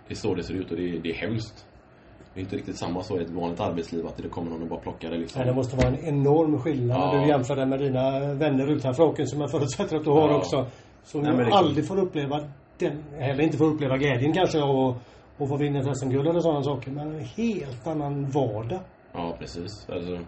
Det 0.08 0.14
är 0.14 0.16
så 0.16 0.36
det 0.36 0.44
ser 0.44 0.54
ut 0.54 0.72
och 0.72 0.78
det 0.78 0.90
är, 0.90 1.00
det 1.00 1.10
är 1.10 1.14
hemskt. 1.14 1.66
Det 2.34 2.40
är 2.40 2.44
inte 2.44 2.56
riktigt 2.56 2.78
samma 2.78 3.04
så 3.04 3.20
i 3.20 3.22
ett 3.24 3.30
vanligt 3.30 3.60
arbetsliv 3.60 4.08
att 4.08 4.18
det 4.18 4.30
kommer 4.30 4.52
någon 4.52 4.62
och 4.62 4.68
bara 4.68 4.80
plockar 4.80 5.12
det 5.12 5.18
liksom. 5.18 5.40
Nej, 5.40 5.48
det 5.50 5.56
måste 5.56 5.76
vara 5.78 5.88
en 5.88 6.06
enorm 6.06 6.60
skillnad 6.60 6.98
Ja. 7.02 7.12
när 7.14 7.22
du 7.22 7.28
jämför 7.28 7.56
det 7.56 7.66
med 7.66 7.80
dina 7.80 8.34
vänner 8.34 8.68
utanför 8.72 9.04
åken 9.04 9.28
som 9.28 9.42
jag 9.42 9.52
förutsätter 9.52 9.98
att 9.98 10.04
du 10.04 10.10
har 10.10 10.30
Ja. 10.30 10.38
också. 10.38 10.66
Som 11.04 11.22
Nej, 11.22 11.32
liksom- 11.38 11.54
aldrig 11.54 11.88
får 11.88 12.00
uppleva 12.00 12.40
den, 12.78 13.04
eller 13.20 13.44
inte 13.44 13.58
får 13.58 13.66
uppleva 13.66 13.98
glädjen 13.98 14.34
kanske 14.34 14.58
att 14.64 14.96
och 15.38 15.50
få 15.50 15.58
vinna 15.58 15.80
ett 15.80 15.98
SM-guld 15.98 16.28
eller 16.28 16.40
sådana 16.40 16.64
saker. 16.64 16.92
Men 16.92 17.08
en 17.12 17.20
helt 17.20 17.88
annan 17.88 18.30
vardag. 18.30 18.80
Ja, 19.14 19.36
precis. 19.40 19.90
Alltså, 19.90 20.20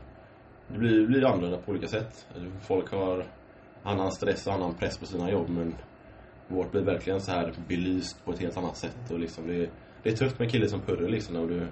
det 0.68 0.78
blir, 0.78 1.08
blir 1.08 1.26
annorlunda 1.26 1.58
på 1.58 1.72
olika 1.72 1.88
sätt. 1.88 2.28
Alltså, 2.36 2.52
folk 2.68 2.92
har 2.92 3.26
annan 3.84 4.12
stress 4.12 4.48
och 4.48 4.54
annan 4.54 4.74
press 4.74 4.98
på 4.98 5.06
sina 5.06 5.32
jobb 5.32 5.50
men 5.50 5.76
vårt 6.48 6.72
blir 6.72 6.82
verkligen 6.82 7.22
så 7.22 7.32
här 7.32 7.54
belyst 7.68 8.26
på 8.26 8.32
ett 8.32 8.40
helt 8.40 8.58
annat 8.58 8.78
sätt. 8.78 9.12
Och 9.12 9.20
liksom 9.20 9.48
det, 9.48 9.70
det 10.04 10.10
är 10.10 10.16
tufft 10.16 10.40
med 10.40 10.46
en 10.46 10.52
kille 10.52 10.70
som 10.70 10.82
Purre 10.82 11.10
liksom 11.10 11.36
Och 11.36 11.48
du, 11.48 11.68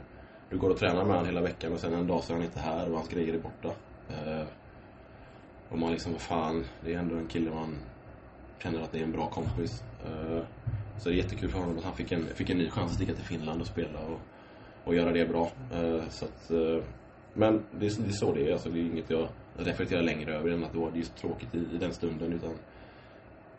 du 0.50 0.58
går 0.58 0.70
och 0.70 0.78
tränar 0.78 1.06
med 1.06 1.16
honom 1.16 1.26
hela 1.26 1.42
veckan 1.42 1.74
och 1.74 1.80
sen 1.80 1.94
en 1.94 2.08
dag 2.08 2.24
så 2.24 2.34
är 2.34 2.38
han 2.38 2.46
inte 2.46 2.60
här 2.60 2.90
och 2.90 2.96
hans 2.96 3.10
grejer 3.10 3.34
är 3.34 3.40
borta. 3.40 3.72
Eh, 4.10 4.48
och 5.70 5.80
man 5.80 5.92
liksom, 5.92 6.12
vad 6.12 6.22
fan, 6.22 6.66
det 6.86 6.94
är 6.94 7.00
ändå 7.00 7.16
en 7.16 7.28
kille 7.28 7.52
man 7.52 7.78
känner 8.60 8.82
att 8.82 8.92
det 8.92 9.00
är 9.00 9.04
en 9.04 9.12
bra 9.12 9.30
kompis. 9.30 9.84
Eh, 10.06 10.44
så 10.98 11.10
det 11.10 11.16
är 11.16 11.18
jättekul 11.18 11.50
för 11.50 11.60
honom 11.60 11.78
att 11.78 11.84
han 11.84 11.96
fick 11.96 12.12
en, 12.12 12.26
fick 12.26 12.50
en 12.50 12.58
ny 12.58 12.70
chans 12.70 12.92
att 12.92 12.96
sticka 12.96 13.14
till 13.14 13.26
Finland 13.26 13.62
och 13.62 13.68
spela 13.68 14.00
och, 14.00 14.20
och 14.84 14.96
göra 14.96 15.12
det 15.12 15.26
bra. 15.26 15.52
Eh, 15.74 16.10
så 16.10 16.26
att, 16.26 16.52
eh, 16.52 16.84
men 17.34 17.54
det, 17.80 17.86
är- 17.86 18.02
det 18.04 18.10
är 18.10 18.12
så 18.12 18.34
det 18.34 18.48
är. 18.48 18.52
Alltså, 18.52 18.70
det 18.70 18.80
är 18.80 18.84
inget 18.84 19.10
jag 19.10 19.28
reflekterar 19.58 20.02
längre 20.02 20.36
över 20.38 20.50
än 20.50 20.64
att 20.64 20.72
det 20.74 20.80
var 20.80 20.92
så 21.02 21.14
tråkigt 21.28 21.56
i, 21.56 21.58
i 21.58 21.78
den 21.80 21.94
stunden. 21.94 22.34
Utan 22.34 22.50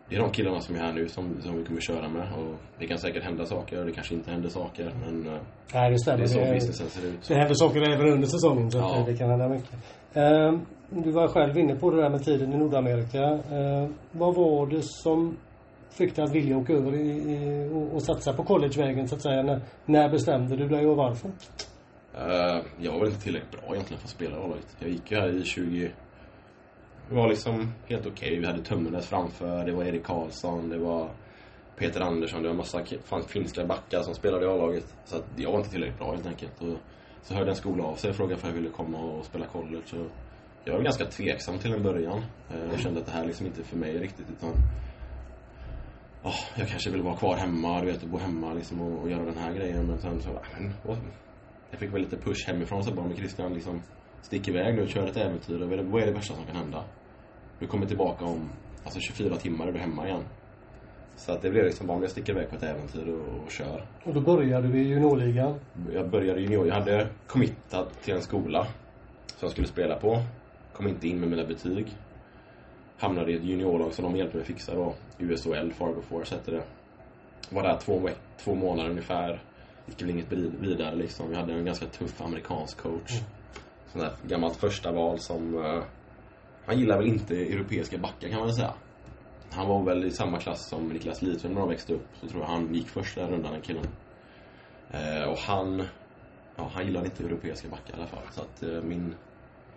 det 0.09 0.17
är 0.17 0.21
de 0.21 0.31
killarna 0.31 0.61
som 0.61 0.75
är 0.75 0.79
här 0.79 0.93
nu 0.93 1.09
som, 1.09 1.43
som 1.43 1.59
vi 1.59 1.65
kommer 1.65 1.81
köra 1.81 2.09
med. 2.09 2.33
Och 2.33 2.55
det 2.79 2.87
kan 2.87 2.99
säkert 2.99 3.23
hända 3.25 3.45
saker 3.47 3.81
och 3.81 3.87
det 3.87 3.93
kanske 3.93 4.15
inte 4.15 4.31
händer 4.31 4.49
saker. 4.49 4.93
Men 5.05 5.27
eh, 5.35 5.41
Nej, 5.75 5.91
det 5.91 5.99
stämmer. 5.99 6.19
det 6.19 6.25
är 6.25 6.27
så 6.27 6.39
businessen 6.55 6.87
ser 6.89 7.09
ut. 7.09 7.29
det 7.29 7.35
händer 7.35 7.55
saker 7.55 7.83
även 7.93 8.09
under 8.13 8.27
säsongen 8.27 8.71
så 8.71 8.79
Ja. 8.79 9.01
att 9.01 9.07
det 9.07 9.17
kan 9.17 9.31
hända 9.31 9.49
mycket. 9.49 9.73
Eh, 10.13 10.53
du 10.91 11.11
var 11.11 11.29
själv 11.29 11.59
inne 11.59 11.75
på 11.77 11.91
det 11.91 12.03
där 12.03 12.11
med 12.11 12.25
tiden 12.25 12.53
i 12.53 12.57
Nordamerika. 12.57 13.23
Eh, 13.23 13.89
vad 14.13 14.35
var 14.35 14.67
det 14.67 14.83
som 14.83 15.37
fick 15.91 16.17
dig 16.17 16.25
att 16.25 16.35
vilja 16.35 16.59
åka 16.59 16.73
över 16.73 16.95
i, 16.95 17.09
i, 17.11 17.69
och, 17.75 17.95
och 17.95 18.03
satsa 18.03 18.33
på 18.33 18.43
collegevägen 18.45 19.09
så 19.09 19.15
att 19.15 19.23
säga? 19.23 19.43
När, 19.43 19.61
när 19.85 20.09
bestämde 20.09 20.57
du 20.57 20.69
dig 20.69 20.87
och 20.87 20.97
varför? 20.97 21.31
Eh, 22.19 22.63
jag 22.79 22.93
var 22.93 22.99
väl 22.99 23.09
inte 23.09 23.21
tillräckligt 23.21 23.61
bra 23.61 23.75
egentligen 23.75 24.01
för 24.01 24.07
att 24.07 24.11
spela 24.11 24.37
A-laget. 24.37 24.77
Jag 24.79 24.91
gick 24.91 25.11
ju 25.11 25.17
här 25.17 25.29
i 25.29 25.45
20... 25.45 25.93
Det 27.09 27.15
var 27.15 27.29
liksom 27.29 27.73
helt 27.87 28.07
okej. 28.07 28.39
Vi 28.39 28.47
hade 28.47 28.63
Tömmernes 28.63 29.07
framför, 29.07 29.65
det 29.65 29.73
var 29.73 29.85
Erik 29.85 30.05
Karlsson, 30.05 30.69
det 30.69 30.79
var 30.79 31.11
Peter 31.77 32.01
Andersson, 32.01 32.43
det 32.43 32.49
var 32.49 32.55
massa 32.55 32.85
finska 33.29 33.67
backar 33.67 34.03
som 34.03 34.15
spelade 34.15 34.47
i 34.47 34.49
A-laget. 34.49 34.95
Så 35.05 35.17
att 35.17 35.25
jag 35.37 35.51
var 35.51 35.59
inte 35.59 35.71
tillräckligt 35.71 35.99
bra 35.99 36.13
helt 36.13 36.27
enkelt. 36.27 36.63
Och 36.63 36.77
så 37.23 37.35
hörde 37.35 37.51
en 37.51 37.57
skola 37.57 37.85
av 37.85 37.95
sig 37.95 38.11
och 38.11 38.17
frågade 38.17 38.43
om 38.43 38.49
jag 38.49 38.55
ville 38.55 38.69
komma 38.69 38.99
och 38.99 39.25
spela 39.25 39.47
college. 39.47 39.83
Så 39.87 40.07
jag 40.65 40.75
var 40.75 40.83
ganska 40.83 41.05
tveksam 41.05 41.59
till 41.59 41.73
en 41.73 41.83
början. 41.83 42.19
Eh, 42.51 42.71
jag 42.71 42.81
kände 42.81 43.01
att 43.01 43.07
det 43.07 43.13
här 43.13 43.25
liksom 43.27 43.47
inte 43.47 43.61
är 43.61 43.65
för 43.65 43.77
mig 43.77 43.99
riktigt 43.99 44.27
utan 44.31 44.51
Oh, 46.23 46.41
jag 46.57 46.69
kanske 46.69 46.91
vill 46.91 47.03
vara 47.03 47.17
kvar 47.17 47.37
hemma, 47.37 47.81
du 47.81 47.87
vet, 47.87 48.03
och 48.03 48.09
bo 48.09 48.19
hemma 48.19 48.53
liksom 48.53 48.81
och, 48.81 49.03
och 49.03 49.11
göra 49.11 49.25
den 49.25 49.39
här 49.39 49.55
grejen. 49.55 49.87
Men 49.87 49.99
sen 49.99 50.23
så, 50.23 50.29
men, 50.59 50.73
jag 51.75 51.81
fick 51.81 51.95
väl 51.95 52.01
lite 52.01 52.17
push 52.17 52.47
hemifrån 52.47 52.85
så 52.85 52.95
bara, 52.95 53.07
men 53.07 53.17
Christian 53.17 53.55
liksom 53.55 53.83
Stick 54.23 54.49
iväg 54.49 54.75
nu, 54.75 54.89
kör 54.89 55.07
ett 55.07 55.17
äventyr. 55.17 55.63
Och 55.63 55.69
vad 55.69 56.03
är 56.03 56.07
det- 56.07 56.13
värsta 56.13 56.35
som 56.35 56.45
kan 56.45 56.57
hända? 56.57 56.85
Du 57.59 57.67
kommer 57.67 57.87
tillbaka 57.87 58.25
om 58.25 58.51
alltså 58.85 59.01
24 59.01 59.37
timmar 59.37 59.67
är 59.67 59.73
du 59.73 59.79
hemma 59.79 60.07
igen. 60.09 60.23
Så 61.17 61.33
att 61.33 61.43
det 61.43 61.51
blev 61.51 61.65
liksom 61.65 61.87
bara, 61.87 62.01
jag 62.01 62.11
sticker 62.11 62.33
iväg 62.33 62.51
på 62.51 62.57
ett 62.57 62.63
äventyr 62.63 63.09
och, 63.09 63.45
och 63.45 63.51
kör. 63.51 63.87
Och 64.05 64.15
då 64.15 64.21
började 64.21 64.69
du 64.69 64.79
i 64.79 64.89
juniorligan. 64.89 65.61
Jag 65.93 66.11
började 66.11 66.41
junior, 66.41 66.67
jag 66.67 66.75
hade 66.75 67.09
committat 67.27 68.03
till 68.03 68.15
en 68.15 68.23
skola 68.23 68.65
som 69.27 69.39
jag 69.41 69.51
skulle 69.51 69.67
spela 69.67 69.97
på. 69.97 70.23
Kom 70.73 70.89
inte 70.89 71.09
in 71.09 71.21
med 71.21 71.29
mina 71.31 71.45
betyg. 71.45 71.87
Hamnade 72.99 73.33
i 73.33 73.37
ett 73.37 73.45
juniorlag 73.45 73.93
som 73.93 74.05
de 74.05 74.17
hjälpte 74.17 74.37
mig 74.37 74.47
fixa 74.47 74.75
då. 74.75 74.95
USOL, 75.19 75.73
Fargo 75.73 76.01
Force 76.01 76.35
hette 76.35 76.51
det. 76.51 76.63
Var 77.51 77.63
där 77.63 77.77
två, 77.77 78.09
två 78.45 78.55
månader 78.55 78.91
ungefär. 78.91 79.43
Gick 79.87 80.03
väl 80.03 80.11
inget 80.11 80.33
vid- 80.33 80.55
vidare 80.61 80.95
liksom. 80.97 81.29
Vi 81.31 81.37
hade 81.37 81.53
en 81.53 81.65
ganska 81.65 81.87
tuff 81.87 82.21
amerikansk 82.21 82.79
coach. 82.79 83.11
Sån 83.93 84.01
där 84.01 84.13
gammalt 84.27 84.57
första 84.57 84.93
val 84.93 85.19
som... 85.19 85.65
eh, 85.65 85.83
han 86.67 86.79
gillar 86.79 86.97
väl 86.99 87.07
inte 87.07 87.35
europeiska 87.37 87.99
backar 87.99 88.29
kan 88.29 88.39
man 88.39 88.47
väl 88.47 88.57
säga. 88.57 88.75
Han 89.51 89.69
var 89.69 89.83
väl 89.85 90.05
i 90.05 90.11
samma 90.11 90.39
klass 90.39 90.69
som 90.69 90.89
Niklas 90.89 91.23
Lidström 91.23 91.53
när 91.53 91.61
de 91.61 91.69
växte 91.69 91.95
upp. 91.95 92.07
Så 92.21 92.29
tror 92.29 92.43
jag 92.43 92.49
han 92.49 92.75
gick 92.75 92.89
första 92.89 93.31
rundan, 93.31 93.53
den 93.53 93.61
killen. 93.61 93.87
Eh, 94.91 95.29
och 95.29 95.39
han... 95.39 95.83
Ja, 96.57 96.71
han 96.75 96.87
gillade 96.87 97.07
inte 97.07 97.25
europeiska 97.25 97.69
backar 97.69 97.95
i 97.95 97.97
alla 97.97 98.07
fall. 98.07 98.23
Så 98.33 98.41
att 98.41 98.63
eh, 98.63 98.83
min... 98.83 99.15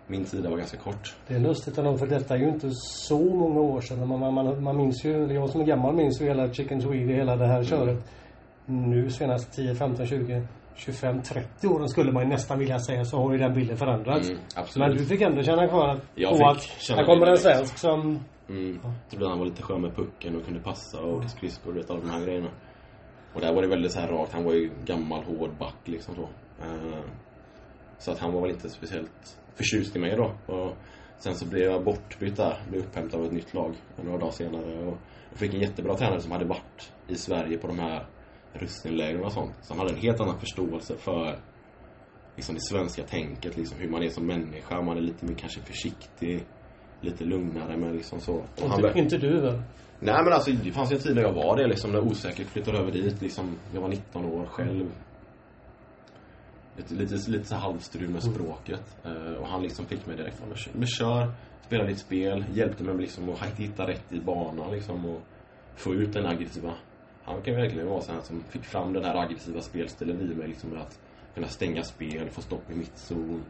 Min 0.09 0.25
tid 0.25 0.45
var 0.45 0.57
ganska 0.57 0.77
kort. 0.77 1.15
Det 1.27 1.33
är 1.35 1.39
lustigt 1.39 1.77
ändå 1.77 1.97
för 1.97 2.07
detta 2.07 2.35
är 2.35 2.39
ju 2.39 2.49
inte 2.49 2.69
så 2.73 3.19
många 3.19 3.59
år 3.59 3.81
sedan. 3.81 4.07
Man, 4.07 4.33
man, 4.33 4.63
man, 4.63 4.77
minns 4.77 5.05
ju, 5.05 5.23
eller 5.23 5.35
jag 5.35 5.49
som 5.49 5.61
är 5.61 5.65
gammal 5.65 5.95
minns 5.95 6.21
ju 6.21 6.25
hela 6.25 6.53
Chicken 6.53 6.81
Swede, 6.81 7.13
hela 7.13 7.35
det 7.35 7.47
här 7.47 7.63
köret. 7.63 7.97
Nu 8.69 9.09
senast 9.09 9.51
10, 9.51 9.75
15, 9.75 10.05
20, 10.05 10.47
25, 10.75 11.21
30 11.21 11.67
åren 11.67 11.89
skulle 11.89 12.11
man 12.11 12.29
nästan 12.29 12.59
vilja 12.59 12.79
säga 12.79 13.05
så 13.05 13.17
har 13.17 13.31
ju 13.31 13.37
den 13.37 13.53
bilden 13.53 13.77
förändrats. 13.77 14.29
Mm, 14.29 14.41
absolut. 14.55 14.87
Men 14.87 14.97
du 14.97 15.05
fick 15.05 15.21
ändå 15.21 15.43
känna 15.43 15.67
kvar 15.67 15.89
att, 15.89 15.99
Jag 16.15 16.39
på 16.39 16.47
att 16.47 16.89
här 16.89 17.05
kommer 17.05 17.27
en 17.27 17.37
svensk 17.37 17.77
som 17.77 18.19
Mm. 18.49 18.79
Trodde 19.09 19.29
han 19.29 19.39
var 19.39 19.45
lite 19.45 19.63
skön 19.63 19.81
med 19.81 19.95
pucken 19.95 20.35
och 20.35 20.45
kunde 20.45 20.59
passa 20.59 21.01
och 21.01 21.17
åka 21.17 21.27
skridskor 21.27 21.77
och 21.77 21.89
alla 21.89 21.99
de 21.99 22.09
här 22.09 22.25
grejerna. 22.25 22.49
Och 23.33 23.41
där 23.41 23.53
var 23.53 23.61
det 23.61 23.67
väldigt 23.67 23.91
så 23.91 23.99
här 23.99 24.07
rakt. 24.07 24.33
Han 24.33 24.43
var 24.43 24.53
ju 24.53 24.71
gammal, 24.85 25.23
hård 25.23 25.57
back 25.59 25.75
liksom 25.85 26.15
så. 26.15 26.29
Eh, 26.61 26.99
så 27.97 28.11
att 28.11 28.19
han 28.19 28.33
var 28.33 28.41
väl 28.41 28.51
inte 28.51 28.69
speciellt 28.69 29.39
förtjust 29.55 29.95
i 29.95 29.99
mig 29.99 30.15
då. 30.15 30.53
Och 30.53 30.73
sen 31.17 31.35
så 31.35 31.45
blev 31.45 31.63
jag 31.63 31.83
bortbytt 31.83 32.37
där. 32.37 32.57
Blev 32.69 32.81
upphämtad 32.81 33.19
av 33.19 33.25
ett 33.25 33.31
nytt 33.31 33.53
lag 33.53 33.75
några 34.03 34.17
dagar 34.17 34.31
senare. 34.31 34.87
Och 34.87 34.97
jag 35.29 35.39
fick 35.39 35.53
en 35.53 35.59
jättebra 35.59 35.95
tränare 35.95 36.21
som 36.21 36.31
hade 36.31 36.45
varit 36.45 36.93
i 37.07 37.15
Sverige 37.15 37.57
på 37.57 37.67
de 37.67 37.79
här 37.79 38.05
russinlägren 38.53 39.23
och 39.23 39.31
sånt. 39.31 39.55
Så 39.61 39.73
han 39.73 39.79
hade 39.79 39.93
en 39.93 40.01
helt 40.01 40.19
annan 40.19 40.39
förståelse 40.39 40.97
för 40.97 41.39
liksom 42.35 42.55
det 42.55 42.61
svenska 42.61 43.03
tänket, 43.03 43.57
liksom 43.57 43.77
hur 43.79 43.89
man 43.89 44.03
är 44.03 44.09
som 44.09 44.25
människa. 44.25 44.81
Man 44.81 44.97
är 44.97 45.01
lite 45.01 45.25
mer 45.25 45.35
kanske 45.35 45.61
försiktig, 45.61 46.45
lite 47.01 47.23
lugnare 47.23 47.77
men 47.77 47.93
liksom 47.93 48.19
så. 48.19 48.33
Och 48.33 48.69
han, 48.69 48.85
inte, 48.85 48.99
inte 48.99 49.17
du 49.17 49.41
väl? 49.41 49.61
Nej 49.99 50.23
men 50.23 50.33
alltså 50.33 50.51
det 50.51 50.71
fanns 50.71 50.91
ju 50.91 50.95
en 50.95 51.01
tid 51.01 51.15
när 51.15 51.21
jag 51.21 51.33
var 51.33 51.57
det 51.57 51.67
liksom, 51.67 51.91
när 51.91 51.99
osäkert 51.99 52.47
flyttade 52.47 52.77
över 52.77 52.91
dit 52.91 53.21
liksom. 53.21 53.57
Jag 53.73 53.81
var 53.81 53.89
19 53.89 54.25
år 54.25 54.45
själv. 54.45 54.91
Lite, 56.77 56.93
lite, 56.93 57.31
lite 57.31 57.45
så 57.45 57.55
halvstrul 57.55 58.09
med 58.09 58.23
språket. 58.23 58.97
Eh, 59.05 59.33
och 59.33 59.47
han 59.47 59.63
liksom 59.63 59.85
fick 59.85 60.05
mig 60.05 60.17
direkt, 60.17 60.41
men 60.73 60.87
kör, 60.87 61.31
spela 61.61 61.83
ditt 61.83 61.99
spel. 61.99 62.45
Hjälpte 62.53 62.83
mig 62.83 62.97
liksom 62.97 63.29
att 63.29 63.59
hitta 63.59 63.87
rätt 63.87 64.13
i 64.13 64.19
banan 64.19 64.71
liksom 64.71 65.05
och 65.05 65.21
få 65.75 65.93
ut 65.93 66.13
den 66.13 66.25
aggressiva 66.25 66.73
han 67.27 67.41
kan 67.41 67.55
verkligen 67.55 67.87
vara 67.87 68.01
sån 68.01 68.23
som 68.23 68.43
fick 68.43 68.63
fram 68.63 68.93
den 68.93 69.03
här 69.03 69.15
aggressiva 69.15 69.61
spelstilen 69.61 70.21
i 70.21 70.35
mig. 70.35 70.47
Liksom 70.47 70.77
att 70.77 70.99
kunna 71.33 71.47
stänga 71.47 71.83
spel, 71.83 72.29
få 72.29 72.41
stopp 72.41 72.71
i 72.71 72.75
mittzon, 72.75 73.43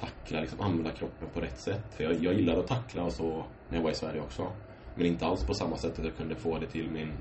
tackla, 0.00 0.40
liksom 0.40 0.60
använda 0.60 0.90
kroppen 0.90 1.28
på 1.34 1.40
rätt 1.40 1.58
sätt. 1.58 1.94
För 1.94 2.04
jag, 2.04 2.14
jag 2.14 2.34
gillade 2.34 2.60
att 2.60 2.66
tackla 2.66 3.04
och 3.04 3.12
så 3.12 3.44
när 3.68 3.76
jag 3.76 3.82
var 3.82 3.90
i 3.90 3.94
Sverige 3.94 4.20
också. 4.20 4.52
Men 4.94 5.06
inte 5.06 5.26
alls 5.26 5.46
på 5.46 5.54
samma 5.54 5.76
sätt 5.76 5.98
att 5.98 6.04
jag 6.04 6.16
kunde 6.16 6.34
få 6.34 6.58
det 6.58 6.66
till 6.66 6.90
min, 6.90 7.12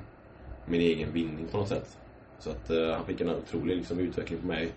min 0.65 0.81
egen 0.81 1.13
vinning 1.13 1.47
på 1.47 1.57
något 1.57 1.69
sätt. 1.69 1.97
Så 2.39 2.49
att 2.49 2.71
uh, 2.71 2.91
han 2.91 3.05
fick 3.05 3.21
en 3.21 3.29
otrolig 3.29 3.77
liksom, 3.77 3.99
utveckling 3.99 4.39
på 4.39 4.47
mig 4.47 4.71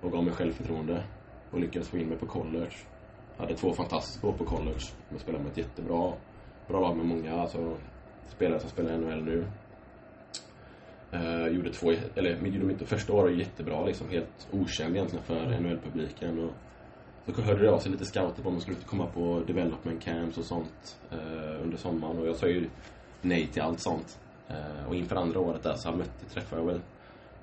och 0.00 0.12
gav 0.12 0.24
mig 0.24 0.34
självförtroende 0.34 1.04
och 1.50 1.60
lyckades 1.60 1.88
få 1.88 1.98
in 1.98 2.08
mig 2.08 2.18
på 2.18 2.26
college. 2.26 2.74
Jag 3.36 3.44
Hade 3.44 3.56
två 3.56 3.72
fantastiska 3.72 4.26
år 4.26 4.32
på 4.32 4.44
college. 4.44 4.84
Jag 5.10 5.20
spelade 5.20 5.44
med 5.44 5.52
ett 5.52 5.58
jättebra 5.58 6.12
bra 6.68 6.80
lag 6.80 6.96
med 6.96 7.06
många 7.06 7.40
alltså, 7.40 7.76
spelare 8.28 8.60
som 8.60 8.70
spelar 8.70 8.94
i 8.94 8.98
NHL 8.98 9.24
nu. 9.24 9.46
Uh, 11.14 11.48
gjorde 11.48 11.72
två, 11.72 11.92
eller 12.14 12.46
gjorde 12.46 12.66
mitt 12.66 12.88
första 12.88 13.12
år 13.12 13.32
jättebra 13.32 13.84
liksom, 13.86 14.08
helt 14.08 14.48
okänd 14.50 14.96
egentligen 14.96 15.24
för 15.24 15.60
NHL-publiken. 15.60 16.38
Och 16.38 17.34
så 17.34 17.42
hörde 17.42 17.62
det 17.62 17.72
av 17.72 17.78
sig 17.78 17.92
lite 17.92 18.04
scouter 18.04 18.42
på 18.42 18.48
om 18.48 18.54
man 18.54 18.60
skulle 18.60 18.76
komma 18.76 19.06
på 19.06 19.42
development 19.46 20.02
camps 20.02 20.38
och 20.38 20.44
sånt 20.44 20.98
uh, 21.12 21.62
under 21.62 21.76
sommaren 21.76 22.18
och 22.18 22.26
jag 22.26 22.36
sa 22.36 22.46
ju 22.46 22.68
nej 23.22 23.46
till 23.46 23.62
allt 23.62 23.80
sånt. 23.80 24.18
Uh, 24.50 24.88
och 24.88 24.94
inför 24.94 25.16
andra 25.16 25.40
året 25.40 25.62
där 25.62 25.74
så 25.74 25.88
jag 25.88 25.98
mötte, 25.98 26.24
träffade 26.32 26.62
jag 26.62 26.66
väl 26.66 26.80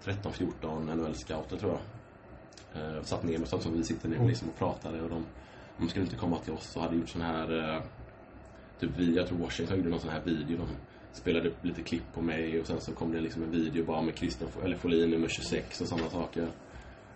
13-14 0.03 0.95
NHL-scouter 0.95 1.57
tror 1.57 1.71
jag. 1.71 2.81
Uh, 2.81 3.01
satt 3.01 3.23
ner 3.23 3.37
med 3.37 3.47
sånt 3.47 3.63
som 3.63 3.73
vi 3.73 3.83
sitter 3.83 4.09
ner 4.09 4.15
mm. 4.15 4.27
liksom 4.27 4.49
och 4.49 4.57
pratade 4.57 5.01
och 5.01 5.09
de, 5.09 5.25
de 5.77 5.89
skulle 5.89 6.05
inte 6.05 6.17
komma 6.17 6.37
till 6.37 6.53
oss 6.53 6.75
och 6.75 6.81
hade 6.81 6.95
gjort 6.95 7.09
sån 7.09 7.21
här 7.21 7.81
Typ 8.79 8.89
vi, 8.97 9.15
jag 9.15 9.27
tror 9.27 9.37
Washington 9.37 9.77
gjorde 9.77 9.89
någon 9.89 9.99
sån 9.99 10.09
här 10.09 10.21
video. 10.25 10.57
De 10.57 10.67
spelade 11.11 11.49
upp 11.49 11.65
lite 11.65 11.81
klipp 11.81 12.13
på 12.13 12.21
mig 12.21 12.59
och 12.59 12.67
sen 12.67 12.81
så 12.81 12.91
kom 12.91 13.11
det 13.11 13.19
liksom 13.19 13.43
en 13.43 13.51
video 13.51 13.85
bara 13.85 14.01
med 14.01 14.17
Christian, 14.17 14.49
eller 14.63 14.77
Folin 14.77 15.09
nummer 15.09 15.27
26 15.27 15.81
och 15.81 15.87
sådana 15.87 16.09
saker. 16.09 16.47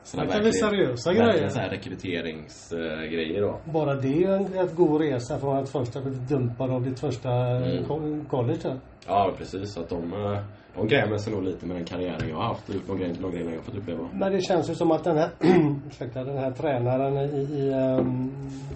Sådana 0.04 0.34
det 0.34 0.44
väl 0.44 0.54
seriösa 0.54 1.14
grejer? 1.14 1.26
Verkligen 1.26 1.52
så 1.52 1.60
här 1.60 1.70
rekryteringsgrejer 1.70 3.42
då. 3.42 3.60
Bara 3.66 3.96
det 3.96 4.24
är 4.24 4.30
en 4.30 4.48
rätt 4.48 4.76
god 4.76 5.02
resa 5.02 5.40
från 5.40 5.58
att 5.58 5.70
först 5.70 5.94
ha 5.94 6.02
blivit 6.02 6.30
dumpad 6.30 6.72
av 6.72 6.84
ditt 6.84 7.00
första 7.00 7.32
mm. 7.32 8.26
college 8.26 8.78
Ja, 9.08 9.34
precis. 9.38 9.78
Att 9.78 9.90
de, 9.90 10.14
eh, 10.14 10.40
de 10.76 10.88
grämer 10.88 11.18
sig 11.18 11.34
nog 11.34 11.44
lite 11.44 11.66
med 11.66 11.76
den 11.78 11.86
karriären 11.86 12.30
jag 12.30 12.36
har 12.36 12.44
haft 12.44 12.70
och 12.70 12.76
gjort 12.76 12.88
de 12.88 12.98
grejerna 12.98 13.52
jag 13.52 13.58
har 13.58 13.64
fått 13.64 13.76
uppleva. 13.76 14.10
Men 14.14 14.32
det 14.32 14.42
känns 14.42 14.70
ju 14.70 14.76
som 14.76 14.92
att 14.92 15.04
den 15.04 15.18
här, 15.18 15.30
ursäkta, 15.88 16.24
den 16.24 16.38
här 16.38 16.52
tränaren 16.52 17.18
i, 17.18 17.42
i 17.60 17.70
um, 17.70 18.32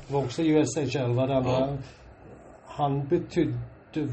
var 0.08 0.20
också 0.20 0.42
USHL, 0.42 1.14
va? 1.14 1.28
Den 1.28 1.44
ja 1.46 1.78
han 2.78 3.08
betydde 3.08 3.58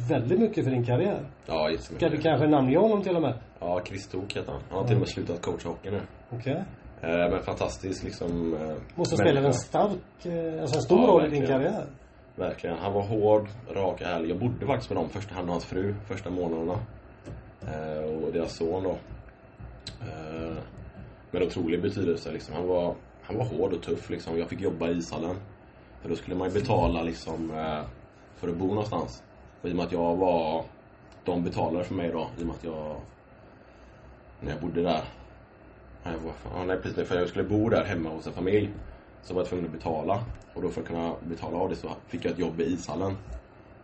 väldigt 0.09 0.39
mycket 0.39 0.65
för 0.65 0.71
din 0.71 0.85
karriär. 0.85 1.31
Ja, 1.47 1.71
jättemycket. 1.71 1.97
Ska 1.97 2.09
du 2.09 2.19
kanske 2.19 2.47
namnge 2.47 2.79
honom 2.79 3.03
till 3.03 3.17
och 3.17 3.23
med? 3.23 3.39
Ja, 3.61 3.81
Chris 3.85 4.09
Tok 4.09 4.37
heter 4.37 4.53
han. 4.53 4.61
Han 4.69 4.79
har 4.79 4.87
till 4.87 4.95
och 4.95 5.01
med 5.01 5.09
slutat 5.09 5.43
coacha 5.43 5.69
hockey 5.69 5.91
nu. 5.91 6.01
Okej. 6.31 6.65
Okay. 7.01 7.25
Eh, 7.25 7.31
men 7.31 7.43
fantastisk 7.43 8.05
liksom... 8.05 8.55
Eh, 8.55 8.77
Måste 8.95 9.17
spela 9.17 9.41
en 9.41 9.55
stark, 9.55 10.27
eh, 10.27 10.61
alltså 10.61 10.77
en 10.77 10.83
stor 10.83 11.01
ja, 11.01 11.07
roll 11.07 11.27
i 11.27 11.31
din 11.31 11.47
karriär. 11.47 11.87
Verkligen. 12.37 12.79
Han 12.79 12.93
var 12.93 13.03
hård, 13.03 13.49
rak 13.75 14.01
och 14.01 14.03
ärlig. 14.03 14.31
Jag 14.31 14.39
bodde 14.39 14.67
faktiskt 14.67 14.91
med 14.91 14.99
dem, 14.99 15.09
första 15.09 15.35
han 15.35 15.45
och 15.45 15.51
hans 15.51 15.65
fru, 15.65 15.95
första 16.07 16.31
månaderna. 16.31 16.79
och 18.25 18.33
deras 18.33 18.57
son 18.57 18.83
då. 18.83 18.99
med 21.31 21.43
otrolig 21.43 21.83
betydelse 21.83 22.33
liksom. 22.33 22.55
Han 22.55 22.67
var, 22.67 22.95
han 23.23 23.39
var 23.39 23.45
hård 23.45 23.73
och 23.73 23.83
tuff 23.83 24.11
liksom. 24.11 24.39
Jag 24.39 24.49
fick 24.49 24.61
jobba 24.61 24.89
i 24.89 24.93
ishallen. 24.93 25.37
För 26.03 26.09
då 26.09 26.17
skulle 26.17 26.37
man 26.37 26.49
ju 26.49 26.55
betala 26.55 27.03
liksom 27.03 27.51
för 28.37 28.49
att 28.49 28.57
bo 28.57 28.67
någonstans. 28.67 29.23
Och 29.63 29.69
i 29.69 29.73
och 29.73 29.77
med 29.77 29.87
att 29.87 29.93
jag 29.93 30.17
var... 30.17 30.65
De 31.25 31.45
betalade 31.45 31.85
för 31.85 31.95
mig 31.95 32.11
då, 32.11 32.29
i 32.39 32.43
och 32.43 32.47
med 32.47 32.55
att 32.57 32.65
jag... 32.65 32.97
När 34.41 34.51
jag 34.51 34.61
bodde 34.61 34.83
där. 34.83 35.05
Jag 36.03 36.13
var, 36.13 36.65
nej, 36.65 36.77
precis, 36.83 37.09
för 37.09 37.19
jag 37.19 37.29
skulle 37.29 37.45
bo 37.45 37.69
där 37.69 37.85
hemma 37.85 38.11
hos 38.11 38.27
en 38.27 38.33
familj. 38.33 38.71
Så 39.23 39.35
var 39.35 39.41
jag 39.41 39.49
tvungen 39.49 39.67
att 39.67 39.73
betala. 39.73 40.25
Och 40.55 40.63
då 40.63 40.69
för 40.69 40.81
att 40.81 40.87
kunna 40.87 41.15
betala 41.23 41.59
av 41.59 41.69
det 41.69 41.77
så 41.77 41.89
fick 42.07 42.25
jag 42.25 42.33
ett 42.33 42.39
jobb 42.39 42.61
i 42.61 42.65
ishallen. 42.65 43.17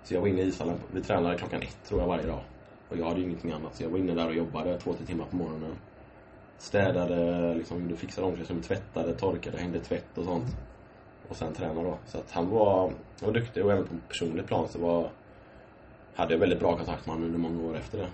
Så 0.05 0.15
jag 0.15 0.21
var 0.21 0.29
inne 0.29 0.43
i 0.43 0.47
ishallen. 0.47 0.77
Vi 0.93 1.03
tränade 1.03 1.39
klockan 1.39 1.63
ett 1.63 1.85
tror 1.85 2.01
jag 2.01 2.09
varje 2.09 2.27
dag. 2.27 2.41
Och 2.89 2.97
jag 2.97 3.07
hade 3.07 3.21
ju 3.21 3.27
ingenting 3.27 3.53
annat. 3.53 3.75
Så 3.75 3.83
jag 3.83 3.91
var 3.91 3.99
inne 3.99 4.15
där 4.15 4.27
och 4.27 4.35
jobbade 4.35 4.79
två, 4.79 4.93
tre 4.93 5.07
timmar 5.07 5.25
på 5.25 5.37
morgonen. 5.37 5.77
Städade, 6.59 7.55
liksom, 7.55 7.97
fixade 7.97 8.27
omklädningsrummet, 8.27 8.65
tvättade, 8.65 9.15
torkade, 9.15 9.59
hängde 9.59 9.81
tvätt 9.81 10.19
och 10.19 10.25
sånt 10.25 10.57
och 11.31 11.37
sen 11.37 11.55
träna 11.55 11.83
då. 11.83 11.99
Så 12.07 12.19
att 12.19 12.31
han 12.31 12.51
var, 12.51 12.81
han 12.81 12.95
var 13.21 13.33
duktig 13.33 13.65
och 13.65 13.73
även 13.73 13.85
på 13.85 13.95
personligt 14.09 14.47
plan 14.47 14.69
så 14.69 14.79
var, 14.79 15.11
hade 16.15 16.35
jag 16.35 16.41
väldigt 16.41 16.61
bra 16.61 16.77
kontakt 16.77 17.07
med 17.07 17.15
honom 17.15 17.35
under 17.35 17.39
många 17.39 17.71
år 17.71 17.77
efter 17.77 17.99
det. 17.99 18.09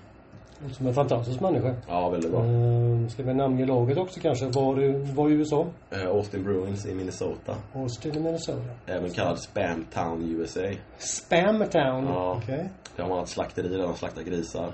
Som 0.72 0.86
en 0.86 0.94
fantastisk 0.94 1.40
människa. 1.40 1.74
Ja, 1.88 2.08
väldigt 2.08 2.30
bra. 2.30 2.44
Uh, 2.44 3.08
ska 3.08 3.22
vi 3.22 3.34
namnge 3.34 3.66
laget 3.66 3.98
också 3.98 4.20
kanske? 4.20 4.46
Var, 4.46 5.14
var 5.14 5.30
i 5.30 5.32
USA? 5.32 5.66
Uh, 5.92 6.06
Austin 6.06 6.44
Bruins 6.44 6.86
i 6.86 6.94
Minnesota. 6.94 7.56
Austin 7.74 8.16
i 8.16 8.20
Minnesota. 8.20 8.70
Även 8.86 9.10
kallad 9.10 9.38
Spamtown 9.38 10.22
USA. 10.22 10.60
Spamtown? 10.98 12.04
Ja. 12.06 12.40
Okej. 12.42 12.54
Okay. 12.54 12.68
Det 12.96 13.02
har 13.02 13.08
man 13.08 13.22
ett 13.22 13.28
slakteri 13.28 13.68
där 13.68 13.78
de 13.78 13.94
slaktar 13.94 14.22
grisar. 14.22 14.72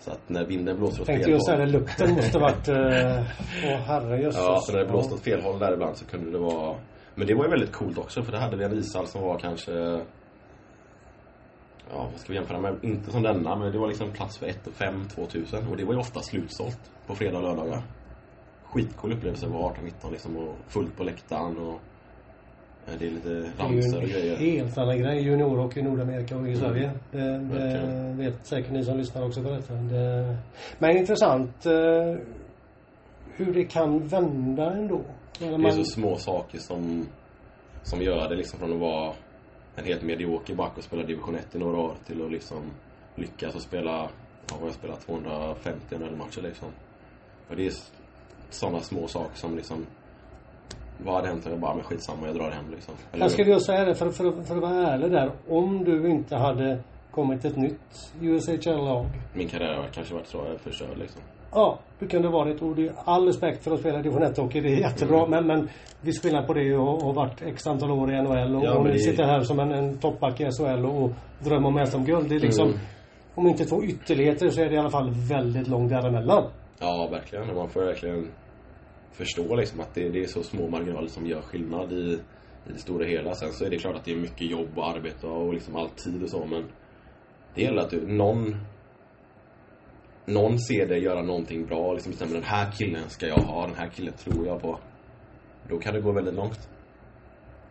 Så 0.00 0.10
att 0.10 0.28
när 0.28 0.44
vinden 0.44 0.76
blåser 0.76 1.00
åt 1.00 1.06
fel 1.06 1.16
håll. 1.16 1.24
Tänkte 1.24 1.30
just 1.30 1.46
säga 1.46 1.66
lukten 1.66 2.14
måste 2.14 2.38
varit... 2.38 2.68
Åh 2.68 2.74
uh, 2.74 3.74
oh, 3.74 3.80
herrejösses. 3.86 4.42
Ja, 4.42 4.60
så 4.60 4.72
när 4.72 4.78
det 4.78 4.86
blåste 4.86 5.14
åt 5.14 5.20
fel 5.20 5.42
håll 5.42 5.58
där 5.58 5.72
ibland 5.72 5.96
så 5.96 6.06
kunde 6.06 6.30
det 6.30 6.38
vara 6.38 6.76
men 7.16 7.26
det 7.26 7.34
var 7.34 7.44
ju 7.44 7.50
väldigt 7.50 7.72
coolt 7.72 7.98
också 7.98 8.22
för 8.22 8.32
det 8.32 8.38
hade 8.38 8.56
vi 8.56 8.64
en 8.64 8.78
ishall 8.78 9.06
som 9.06 9.22
var 9.22 9.38
kanske 9.38 10.00
Ja, 11.92 12.08
vad 12.12 12.20
ska 12.20 12.32
vi 12.32 12.38
jämföra 12.38 12.60
med? 12.60 12.74
Inte 12.82 13.10
som 13.10 13.22
denna, 13.22 13.56
men 13.56 13.72
det 13.72 13.78
var 13.78 13.88
liksom 13.88 14.10
plats 14.10 14.38
för 14.38 14.46
1 14.46 14.68
5 14.72 15.08
2000 15.08 15.68
och 15.68 15.76
det 15.76 15.84
var 15.84 15.92
ju 15.92 15.98
ofta 15.98 16.20
slutsålt 16.20 16.80
på 17.06 17.14
fredag 17.14 17.36
och 17.38 17.42
lördagar. 17.42 17.82
Skitcool 18.64 19.12
upplevelse 19.12 19.46
vara 19.46 19.72
18-19 19.72 20.10
liksom 20.10 20.36
och 20.36 20.54
fullt 20.68 20.96
på 20.96 21.04
läktaren 21.04 21.58
och 21.58 21.80
det 22.98 23.06
är 23.06 23.10
lite 23.10 23.50
ramsor 23.58 24.02
och 24.02 24.08
grejer. 24.08 24.36
Det 24.38 24.44
är 24.44 24.52
ju 24.52 24.58
en 24.58 24.64
helt 24.66 24.78
annan 24.78 24.98
grej, 24.98 25.22
juniorhockey 25.22 25.80
i 25.80 25.82
Nordamerika 25.82 26.36
och 26.36 26.48
i 26.48 26.52
mm. 26.52 26.60
Sverige. 26.60 26.90
Det, 27.10 27.38
det 27.38 28.14
vet 28.16 28.46
säkert 28.46 28.72
ni 28.72 28.84
som 28.84 28.98
lyssnar 28.98 29.26
också 29.26 29.42
på 29.42 29.50
detta. 29.50 29.74
Det, 29.74 30.36
men 30.78 30.96
intressant 30.96 31.66
eh, 31.66 31.72
hur 33.36 33.54
det 33.54 33.64
kan 33.64 34.08
vända 34.08 34.72
ändå. 34.72 35.00
Det 35.38 35.46
är 35.46 35.70
så 35.70 35.84
små 35.84 36.16
saker 36.16 36.58
som, 36.58 37.06
som 37.82 38.02
gör 38.02 38.28
det 38.28 38.36
liksom 38.36 38.58
från 38.58 38.72
att 38.72 38.80
vara 38.80 39.12
en 39.76 39.84
helt 39.84 40.02
medioker 40.02 40.54
back 40.54 40.72
och 40.76 40.84
spela 40.84 41.02
division 41.02 41.34
1 41.34 41.54
i 41.54 41.58
några 41.58 41.78
år 41.78 41.94
till 42.06 42.24
att 42.24 42.30
liksom 42.30 42.70
lyckas 43.14 43.54
och 43.54 43.62
spela, 43.62 44.08
ja, 44.50 44.56
jag 44.64 44.72
spelat 44.72 45.06
250 45.06 45.96
matcher 46.18 46.42
liksom. 46.42 46.68
Och 47.48 47.56
det 47.56 47.66
är 47.66 47.72
sådana 48.50 48.80
små 48.80 49.08
saker 49.08 49.36
som 49.36 49.56
liksom 49.56 49.86
vad 51.04 51.14
hade 51.14 51.28
hänt 51.28 51.46
om 51.46 51.52
jag 51.52 51.60
bara, 51.60 51.74
men 51.74 51.84
skitsamma, 51.84 52.26
jag 52.26 52.36
drar 52.36 52.50
hem 52.50 52.70
liksom. 52.70 52.94
Eller 53.12 53.24
jag 53.24 53.32
skulle 53.32 53.60
säga 53.60 53.84
det, 53.84 53.94
för, 53.94 54.10
för, 54.10 54.42
för 54.42 54.56
att 54.56 54.62
vara 54.62 54.86
ärlig 54.86 55.10
där. 55.10 55.32
Om 55.48 55.84
du 55.84 56.10
inte 56.10 56.36
hade 56.36 56.78
kommit 57.10 57.44
ett 57.44 57.56
nytt 57.56 58.12
USHL-lag. 58.20 59.06
Min 59.34 59.48
karriär 59.48 59.74
har 59.74 59.88
kanske 59.88 60.14
varit 60.14 60.26
så 60.26 60.58
förstörd 60.62 60.98
liksom. 60.98 61.22
Ja, 61.56 61.78
hur 61.98 62.08
kan 62.08 62.22
det 62.22 62.28
vara 62.28 62.44
det? 62.44 62.62
Och 62.62 62.76
det 62.76 62.86
är 62.86 62.94
all 63.04 63.26
respekt 63.26 63.64
för 63.64 63.70
att 63.70 63.80
spela 63.80 63.98
division 63.98 64.22
1-hockey. 64.22 64.60
Det 64.60 64.68
är 64.68 64.76
jättebra. 64.76 65.18
Mm. 65.18 65.30
Men, 65.30 65.46
men 65.46 65.68
viss 66.00 66.22
skillnad 66.22 66.46
på 66.46 66.52
det 66.52 66.76
och, 66.76 67.08
och 67.08 67.14
varit 67.14 67.42
x 67.42 67.66
antal 67.66 67.90
år 67.90 68.14
i 68.14 68.22
NHL 68.22 68.56
och, 68.56 68.64
ja, 68.64 68.78
och 68.78 68.84
det... 68.84 68.98
sitter 68.98 69.24
här 69.24 69.40
som 69.40 69.60
en, 69.60 69.72
en 69.72 69.98
toppback 69.98 70.40
i 70.40 70.44
SHL 70.44 70.84
och, 70.84 71.02
och 71.02 71.10
drömmer 71.44 71.68
om 71.68 71.86
SM-guld. 71.86 72.28
Det 72.28 72.34
är 72.34 72.40
liksom, 72.40 72.68
mm. 72.68 72.80
om 73.34 73.46
inte 73.46 73.64
två 73.64 73.82
ytterligheter 73.84 74.48
så 74.48 74.60
är 74.60 74.68
det 74.68 74.74
i 74.74 74.78
alla 74.78 74.90
fall 74.90 75.10
väldigt 75.10 75.68
långt 75.68 75.90
däremellan. 75.90 76.44
Ja, 76.78 77.08
verkligen. 77.10 77.54
Man 77.54 77.68
får 77.68 77.80
verkligen 77.80 78.28
förstå 79.12 79.56
liksom 79.56 79.80
att 79.80 79.94
det, 79.94 80.08
det 80.08 80.20
är 80.20 80.26
så 80.26 80.42
små 80.42 80.68
marginaler 80.68 81.08
som 81.08 81.26
gör 81.26 81.40
skillnad 81.40 81.92
i, 81.92 82.18
i 82.66 82.72
det 82.72 82.78
stora 82.78 83.04
hela. 83.04 83.34
Sen 83.34 83.52
så 83.52 83.64
är 83.64 83.70
det 83.70 83.78
klart 83.78 83.96
att 83.96 84.04
det 84.04 84.12
är 84.12 84.16
mycket 84.16 84.50
jobb 84.50 84.68
och 84.74 84.88
arbete 84.88 85.26
och 85.26 85.54
liksom 85.54 85.76
all 85.76 85.88
tid 85.88 86.22
och 86.22 86.30
så 86.30 86.44
men 86.44 86.64
det 87.54 87.62
gäller 87.62 87.82
att 87.82 87.90
du, 87.90 88.06
någon 88.06 88.56
någon 90.26 90.58
ser 90.58 90.86
dig 90.86 91.02
göra 91.02 91.22
någonting 91.22 91.66
bra 91.66 91.92
liksom 91.92 92.12
bestämmer 92.12 92.34
den 92.34 92.42
här 92.42 92.70
killen 92.72 93.08
ska 93.08 93.26
jag 93.26 93.36
ha, 93.36 93.66
den 93.66 93.76
här 93.76 93.88
killen 93.88 94.12
tror 94.12 94.46
jag 94.46 94.62
på. 94.62 94.78
Då 95.68 95.78
kan 95.78 95.94
det 95.94 96.00
gå 96.00 96.12
väldigt 96.12 96.34
långt. 96.34 96.68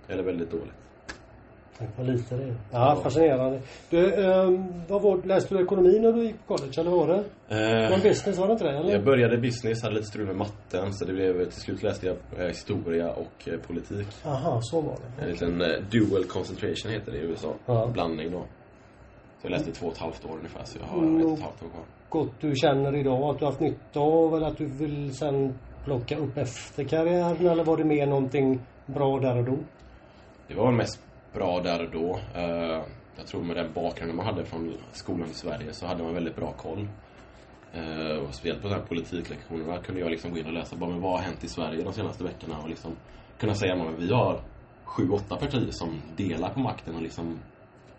Eller 0.07 0.23
väldigt 0.23 0.51
dåligt. 0.51 0.73
Tänk 1.77 1.89
vad 1.97 2.07
lite 2.07 2.35
det 2.35 2.43
är. 2.43 2.55
Ja, 2.71 2.99
fascinerande. 3.03 3.61
Du, 3.89 4.13
eh, 4.13 4.49
vad 4.87 5.01
var, 5.01 5.23
läste 5.23 5.55
du 5.55 5.63
ekonomi 5.63 5.99
när 5.99 6.11
du 6.13 6.23
gick 6.23 6.47
på 6.47 6.55
college, 6.57 6.81
eller 6.81 6.91
var 6.91 7.07
det? 7.07 7.23
Eh, 7.83 7.89
Någon 7.89 7.99
business, 8.01 8.37
var 8.37 8.47
det 8.47 8.53
inte 8.53 8.63
det? 8.65 8.77
Eller? 8.77 8.91
Jag 8.91 9.03
började 9.03 9.37
business, 9.37 9.83
hade 9.83 9.95
lite 9.95 10.07
strul 10.07 10.25
med 10.25 10.35
matten, 10.35 10.93
så 10.93 11.05
det 11.05 11.13
blev, 11.13 11.43
till 11.43 11.61
slut 11.61 11.83
läste 11.83 12.05
jag 12.07 12.15
eh, 12.39 12.47
historia 12.47 13.09
och 13.11 13.47
eh, 13.49 13.59
politik. 13.59 14.07
Aha, 14.25 14.59
så 14.61 14.81
var 14.81 14.97
det. 15.17 15.23
En 15.23 15.31
liten 15.31 15.61
eh, 15.61 15.67
dual 15.91 16.23
concentration 16.23 16.91
heter 16.91 17.11
det 17.11 17.17
i 17.17 17.21
USA. 17.21 17.53
Ja. 17.65 17.89
Blandning 17.93 18.31
då. 18.31 18.45
Så 19.45 19.51
jag 19.51 19.57
läste 19.57 19.69
i 19.69 19.73
två 19.73 19.87
och 19.87 19.93
ett 19.93 19.99
halvt 19.99 20.25
år 20.25 20.37
ungefär, 20.37 20.63
så 20.63 20.79
jag 20.79 20.87
har 20.87 20.97
mm. 20.97 21.19
ett 21.19 21.25
och 21.25 21.33
ett 21.33 21.43
halvt 21.43 21.63
år 21.63 21.69
kvar 21.69 21.85
något 22.25 22.41
du 22.41 22.55
känner 22.55 22.95
idag 22.95 23.23
att 23.23 23.39
du 23.39 23.45
har 23.45 23.51
haft 23.51 23.61
nytta 23.61 23.99
av 23.99 24.35
eller 24.35 24.47
att 24.47 24.57
du 24.57 24.65
vill 24.65 25.15
sen 25.15 25.59
plocka 25.83 26.17
upp 26.17 26.37
efter 26.37 26.83
karriären 26.83 27.47
eller 27.47 27.63
var 27.63 27.77
det 27.77 27.83
mer 27.83 28.07
någonting 28.07 28.59
bra 28.85 29.19
där 29.19 29.37
och 29.37 29.45
då? 29.45 29.57
Det 30.47 30.55
var 30.55 30.71
mest 30.71 30.99
bra 31.33 31.61
där 31.61 31.85
och 31.85 31.91
då. 31.91 32.19
Eh, 32.35 32.83
jag 33.17 33.27
tror 33.27 33.43
med 33.43 33.55
den 33.55 33.73
bakgrunden 33.73 34.17
man 34.17 34.25
hade 34.25 34.45
från 34.45 34.73
skolan 34.91 35.29
i 35.29 35.33
Sverige 35.33 35.73
så 35.73 35.87
hade 35.87 36.03
man 36.03 36.13
väldigt 36.13 36.35
bra 36.35 36.51
koll. 36.51 36.87
Eh, 37.73 38.17
och 38.17 38.33
speciellt 38.35 38.61
på 38.61 38.67
de 38.67 38.73
här 38.73 38.81
politiklektionerna 38.81 39.77
kunde 39.81 40.01
jag 40.01 40.11
liksom 40.11 40.31
gå 40.31 40.37
in 40.37 40.45
och 40.45 40.53
läsa 40.53 40.75
bara, 40.75 40.89
men 40.89 41.01
vad 41.01 41.11
har 41.11 41.19
hänt 41.19 41.43
i 41.43 41.47
Sverige 41.47 41.83
de 41.83 41.93
senaste 41.93 42.23
veckorna 42.23 42.57
och 42.63 42.69
liksom 42.69 42.91
kunna 43.39 43.53
säga 43.53 43.73
att 43.73 43.99
vi 43.99 44.13
har 44.13 44.39
sju, 44.83 45.09
åtta 45.09 45.35
partier 45.35 45.71
som 45.71 46.01
delar 46.17 46.49
på 46.49 46.59
makten 46.59 46.95
och 46.95 47.01
liksom 47.01 47.39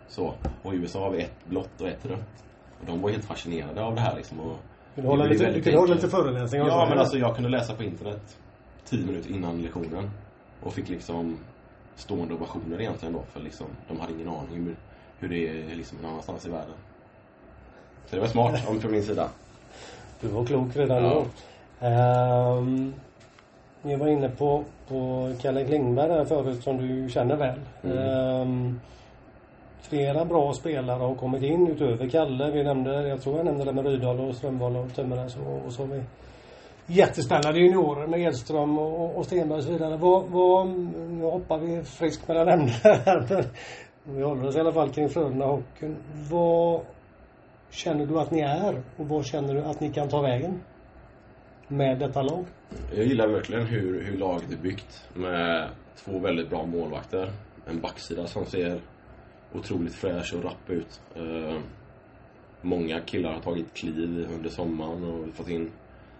så. 0.07 0.33
Och 0.63 0.73
i 0.73 0.77
USA 0.77 0.99
har 0.99 1.11
vi 1.11 1.21
ett 1.23 1.45
blått 1.45 1.81
och 1.81 1.87
ett 1.87 2.05
rött. 2.05 2.43
Och 2.79 2.85
de 2.85 3.01
var 3.01 3.09
helt 3.09 3.25
fascinerade 3.25 3.83
av 3.83 3.95
det 3.95 4.01
här 4.01 4.15
liksom. 4.15 4.39
Och 4.39 4.57
du 4.95 5.01
hålla 5.01 5.25
lite, 5.25 5.51
du 5.51 5.61
kunde 5.61 5.79
hålla 5.79 5.93
lite 5.93 6.09
föreläsningar 6.09 6.67
Ja, 6.67 6.85
men 6.89 6.99
alltså 6.99 7.17
jag 7.17 7.35
kunde 7.35 7.49
läsa 7.49 7.73
på 7.73 7.83
internet 7.83 8.37
tio 8.85 9.05
minuter 9.05 9.29
innan 9.31 9.61
lektionen. 9.61 10.09
Och 10.63 10.73
fick 10.73 10.89
liksom 10.89 11.37
stående 11.95 12.33
ovationer 12.33 12.81
egentligen 12.81 13.13
då, 13.13 13.21
för 13.33 13.39
liksom, 13.39 13.67
de 13.87 13.99
hade 13.99 14.13
ingen 14.13 14.27
aning 14.27 14.65
hur, 14.65 14.75
hur 15.19 15.29
det 15.29 15.71
är 15.71 15.75
liksom 15.75 15.97
någon 15.97 16.11
annanstans 16.11 16.45
i 16.45 16.49
världen. 16.49 16.75
Så 18.05 18.15
det 18.15 18.21
var 18.21 18.27
smart 18.27 18.69
om 18.69 18.79
från 18.81 18.91
min 18.91 19.03
sida. 19.03 19.29
Du 20.21 20.27
var 20.27 20.45
klok 20.45 20.75
redan 20.75 21.03
Ja. 21.03 21.09
då. 21.09 21.25
Ehm, 21.87 22.93
jag 23.81 23.97
var 23.97 24.07
inne 24.07 24.29
på, 24.29 24.63
på 24.87 25.31
Kalle 25.41 25.65
Klingberg 25.65 26.09
där 26.09 26.25
förut 26.25 26.63
som 26.63 26.77
du 26.77 27.09
känner 27.09 27.35
väl. 27.35 27.59
Mm. 27.83 27.97
Ehm, 27.97 28.79
flera 29.81 30.25
bra 30.25 30.53
spelare 30.53 30.99
har 31.03 31.15
kommit 31.15 31.43
in 31.43 31.67
utöver 31.67 32.09
Kalle. 32.09 32.51
Vi 32.51 32.63
nämnde, 32.63 33.07
jag 33.07 33.21
tror 33.21 33.37
jag 33.37 33.45
nämnde 33.45 33.65
det 33.65 33.73
med 33.73 33.85
Rydahl 33.85 34.19
och 34.19 34.35
Strömvall 34.35 34.75
och 34.75 34.93
Tömmernes 34.95 35.37
och, 35.37 35.65
och 35.65 35.73
så 35.73 35.81
har 35.81 35.87
vi 35.87 36.03
jättespännande 36.87 37.59
juniorer 37.59 38.07
med 38.07 38.19
Edström 38.19 38.79
och, 38.79 39.17
och 39.17 39.25
Stenberg 39.25 39.57
och 39.57 39.63
så 39.63 39.71
vidare. 39.71 39.97
Vad, 39.97 40.25
vad, 40.25 40.67
nu 41.09 41.23
hoppar 41.23 41.57
vi 41.57 41.83
friskt 41.83 42.27
mellan 42.27 42.47
ämnen 42.47 42.69
här 42.69 43.45
men 44.03 44.15
vi 44.15 44.23
håller 44.23 44.47
oss 44.47 44.55
i 44.55 44.59
alla 44.59 44.71
fall 44.71 44.89
kring 44.89 45.09
Frölunda 45.09 45.45
hockeyn. 45.45 45.97
Vad 46.29 46.81
känner 47.69 48.05
du 48.05 48.19
att 48.19 48.31
ni 48.31 48.41
är 48.41 48.83
och 48.97 49.07
vad 49.07 49.25
känner 49.25 49.53
du 49.53 49.63
att 49.63 49.79
ni 49.79 49.93
kan 49.93 50.09
ta 50.09 50.21
vägen? 50.21 50.61
Med 51.67 51.99
detta 51.99 52.21
lag? 52.21 52.45
Jag 52.95 53.05
gillar 53.05 53.27
verkligen 53.27 53.65
hur, 53.65 54.03
hur 54.03 54.17
laget 54.17 54.51
är 54.51 54.57
byggt 54.57 55.09
med 55.13 55.69
två 55.95 56.19
väldigt 56.19 56.49
bra 56.49 56.65
målvakter. 56.65 57.29
En 57.65 57.81
backsida 57.81 58.27
som 58.27 58.45
ser 58.45 58.79
otroligt 59.53 59.95
fräsch 59.95 60.33
och 60.33 60.43
rapp 60.43 60.69
ut. 60.69 61.01
Eh, 61.15 61.59
många 62.61 62.99
killar 62.99 63.33
har 63.33 63.41
tagit 63.41 63.73
kliv 63.73 64.27
under 64.33 64.49
sommaren 64.49 65.03
och 65.03 65.19
vi 65.19 65.25
har 65.25 65.31
fått 65.31 65.49
in 65.49 65.71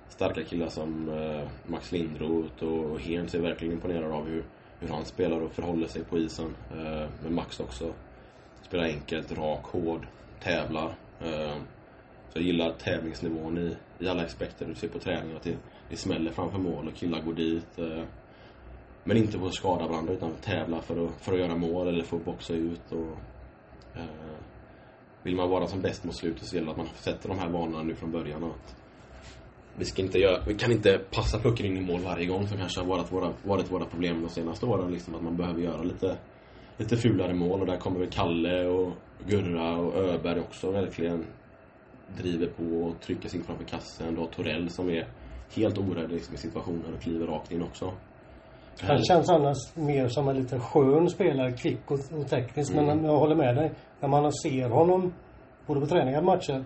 starka 0.10 0.44
killar 0.44 0.70
som 0.70 1.10
eh, 1.10 1.48
Max 1.66 1.92
Lindroth 1.92 2.64
och 2.64 3.00
Hens 3.00 3.36
är 3.36 3.40
verkligen 3.40 3.74
imponerad 3.74 4.12
av 4.12 4.28
hur, 4.28 4.44
hur 4.80 4.88
han 4.88 5.06
spelar 5.06 5.42
och 5.42 5.52
förhåller 5.52 5.88
sig 5.88 6.04
på 6.04 6.18
isen. 6.18 6.56
Eh, 6.72 7.10
men 7.24 7.34
Max 7.34 7.60
också. 7.60 7.94
Spelar 8.62 8.84
enkelt, 8.84 9.32
rak, 9.32 9.66
hård, 9.66 10.08
tävlar. 10.44 10.96
Eh, 11.22 11.56
så 12.30 12.40
jag 12.40 12.44
gillar 12.44 12.72
tävlingsnivån 12.72 13.58
i, 13.58 13.76
i 14.00 14.08
alla 14.08 14.24
aspekter. 14.24 14.66
Du 14.66 14.76
ser 14.76 14.88
på 14.88 15.00
träningen 15.00 15.38
att 15.38 15.44
det, 15.44 15.58
det 15.90 15.98
smäller 15.98 16.32
framför 16.32 16.60
mål 16.60 16.88
och 16.88 16.96
killar 16.96 17.22
går 17.22 17.34
dit. 17.34 17.80
Eh, 17.80 18.04
men 19.08 19.18
inte 19.18 19.40
för 19.40 19.46
att 19.46 19.54
skada 19.54 19.88
varandra 19.88 20.14
utan 20.14 20.32
tävla 20.42 20.82
för 20.82 21.06
att, 21.06 21.12
för 21.22 21.34
att 21.34 21.40
göra 21.40 21.56
mål 21.56 21.88
eller 21.88 22.04
för 22.04 22.18
att 22.18 22.26
boxa 22.26 22.54
ut. 22.54 22.92
Och, 22.92 23.18
eh, 23.96 24.38
vill 25.24 25.36
man 25.36 25.50
vara 25.50 25.68
som 25.68 25.82
bäst 25.82 26.04
mot 26.04 26.16
slutet 26.16 26.48
så 26.48 26.56
gäller 26.56 26.66
det 26.66 26.72
att 26.72 26.78
man 26.78 26.88
sätter 26.96 27.30
de 27.30 27.40
här 27.40 27.50
vanorna 27.50 27.84
nu 27.84 27.96
från 27.96 28.12
början. 28.12 28.44
Och 28.44 28.50
att 28.50 28.76
vi, 29.78 29.86
ska 29.86 30.02
inte 30.02 30.20
göra, 30.20 30.44
vi 30.48 30.56
kan 30.56 30.72
inte 30.72 31.02
passa 31.12 31.40
pucken 31.40 31.66
in 31.66 31.78
i 31.78 31.82
mål 31.82 32.02
varje 32.02 32.26
gång 32.26 32.48
som 32.48 32.58
kanske 32.58 32.80
har 32.80 32.88
varit 32.88 33.12
våra, 33.12 33.34
varit 33.44 33.72
våra 33.72 33.86
problem 33.86 34.22
de 34.22 34.30
senaste 34.30 34.66
åren. 34.66 34.92
Liksom 34.92 35.16
att 35.16 35.24
man 35.24 35.38
behöver 35.38 35.62
göra 35.62 35.84
lite, 35.84 36.18
lite 36.78 36.98
fulare 36.98 37.34
mål 37.34 37.62
och 37.62 37.68
där 37.68 37.78
kommer 37.78 38.00
väl 38.00 38.10
Kalle 38.10 38.66
och 38.66 38.94
Gurra 39.28 39.78
och 39.78 39.96
Öberg 39.96 40.40
också 40.40 40.72
verkligen 40.72 41.26
driver 42.18 42.48
på 42.48 42.64
och 42.64 43.02
trycker 43.02 43.30
sig 43.30 43.40
in 43.40 43.46
framför 43.46 43.66
kassen. 43.66 44.16
Du 44.16 44.22
har 44.22 44.28
Torell 44.28 44.70
som 44.70 44.90
är 44.90 45.08
helt 45.56 45.78
orädd 45.78 46.12
liksom, 46.12 46.36
i 46.36 46.38
situationen 46.38 46.94
och 46.94 47.02
kliver 47.02 47.28
rakt 47.28 47.52
in 47.52 47.62
också. 47.62 47.94
Han 48.82 49.04
känns 49.04 49.30
annars 49.30 49.76
mer 49.76 50.08
som 50.08 50.30
en 50.30 50.36
lite 50.36 50.60
skön 50.60 51.10
spelare, 51.10 51.52
kvick 51.52 51.92
och, 51.92 52.00
och 52.20 52.28
teknisk. 52.30 52.72
Mm. 52.74 52.86
Men 52.86 53.06
jag 53.06 53.18
håller 53.18 53.36
med 53.36 53.56
dig. 53.56 53.72
När 54.00 54.08
man 54.10 54.34
ser 54.34 54.70
honom, 54.70 55.14
både 55.66 55.80
på 55.80 55.86
träningar 55.86 56.20
och 56.20 56.26
matcher, 56.26 56.66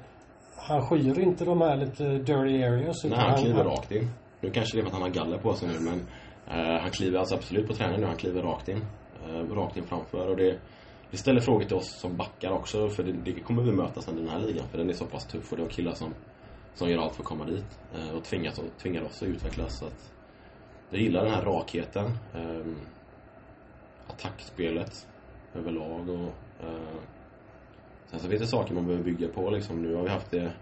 han 0.56 0.82
skyr 0.88 1.19
inte 1.19 1.45
de 1.45 1.62
här 1.62 1.76
lite 1.78 2.04
dirty 2.04 2.63
areas. 2.63 3.04
Nej, 3.04 3.19
han 3.19 3.38
kliver 3.38 3.63
rakt 3.63 3.91
in. 3.91 4.10
Nu 4.41 4.50
kanske 4.50 4.78
det 4.78 4.82
är 4.82 4.84
för 4.84 4.88
att 4.88 4.93
han 4.93 5.02
har 5.02 5.10
galler 5.10 5.38
på 5.38 5.54
sig 5.54 5.69
nu 5.69 5.80
men 5.80 6.00
eh, 6.47 6.82
han 6.82 6.91
kliver 6.91 7.19
alltså 7.19 7.36
absolut 7.36 7.67
på 7.67 7.74
träning 7.74 8.00
nu. 8.00 8.06
Han 8.06 8.17
kliver 8.17 8.41
rakt 8.41 8.69
in. 8.69 8.82
Eh, 9.26 9.56
rakt 9.56 9.78
in 9.78 9.84
framför 9.84 10.28
och 10.28 10.38
det, 10.38 10.60
det 11.12 11.17
ställer 11.17 11.39
frågor 11.39 11.65
till 11.65 11.78
oss 11.78 12.00
som 12.00 12.17
backar 12.17 12.52
också 12.52 12.89
för 12.89 13.04
det, 13.04 13.12
det 13.12 13.39
kommer 13.39 13.63
vi 13.63 13.71
möta 13.71 14.02
sen 14.02 14.17
i 14.17 14.21
den 14.21 14.30
här 14.30 14.39
ligan 14.39 14.67
för 14.67 14.78
den 14.78 14.89
är 14.89 14.93
så 14.93 15.06
pass 15.06 15.26
tuff 15.28 15.52
och 15.52 15.58
det 15.58 15.63
är 15.63 15.69
killar 15.69 15.93
som, 15.93 16.13
som 16.74 16.89
gör 16.89 16.97
allt 16.97 17.15
för 17.15 17.24
att 17.24 17.28
komma 17.28 17.45
dit 17.45 17.80
eh, 17.95 18.15
och 18.17 18.24
tvingas, 18.24 18.62
tvingar 18.82 19.02
oss 19.02 19.21
att 19.21 19.28
utvecklas. 19.28 19.80
Så 19.80 19.86
att 19.86 20.12
jag 20.91 21.01
gillar 21.01 21.23
den 21.23 21.34
här 21.34 21.41
rakheten. 21.41 22.06
Eh, 22.34 22.73
attackspelet 24.08 25.08
överlag 25.56 26.10
och 26.10 26.34
eh, 26.65 26.99
Sen 28.12 28.19
så 28.19 28.30
finns 28.30 28.41
det 28.41 28.47
saker 28.47 28.73
man 28.73 28.86
behöver 28.86 29.04
bygga 29.04 29.27
på 29.27 29.49
liksom. 29.49 29.82
Nu 29.82 29.95
har 29.95 30.04
vi 30.04 30.10
haft 30.10 30.32
det 30.32 30.54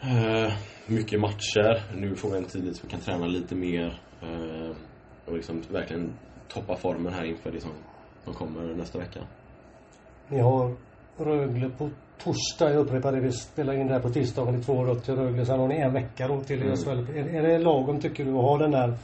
eh, 0.00 0.52
mycket 0.86 1.20
matcher. 1.20 1.96
Nu 1.96 2.16
får 2.16 2.30
vi 2.30 2.36
en 2.36 2.44
tid 2.44 2.76
så 2.76 2.86
vi 2.86 2.90
kan 2.90 3.00
träna 3.00 3.26
lite 3.26 3.54
mer 3.54 4.00
eh, 4.22 4.76
och 5.24 5.36
liksom 5.36 5.62
verkligen 5.70 6.12
toppa 6.48 6.76
formen 6.76 7.12
här 7.12 7.24
inför 7.24 7.52
det 7.52 7.60
som, 7.60 7.70
som 8.24 8.34
kommer 8.34 8.74
nästa 8.74 8.98
vecka. 8.98 9.20
Ni 10.28 10.40
har 10.40 10.76
Rögle 11.16 11.70
på 11.78 11.90
torsdag. 12.24 12.70
Jag 12.70 12.76
upprepar 12.80 13.12
det. 13.12 13.20
Vi 13.20 13.32
spelar 13.32 13.74
in 13.74 13.86
det 13.86 13.92
här 13.92 14.00
på 14.00 14.10
tisdagen. 14.10 14.54
Är 14.54 14.62
två 14.62 14.84
rött 14.84 15.04
till 15.04 15.14
Rögle. 15.14 15.46
Sen 15.46 15.60
har 15.60 15.68
ni 15.68 15.76
en 15.80 15.92
vecka 15.92 16.28
då 16.28 16.40
till 16.40 16.62
Mm. 16.62 16.76
SHL. 16.76 17.16
Är, 17.16 17.34
är 17.34 17.42
det 17.42 17.58
lagom 17.58 18.00
tycker 18.00 18.24
du 18.24 18.30
att 18.30 18.42
ha 18.42 18.58
den 18.58 18.70
där 18.70 18.94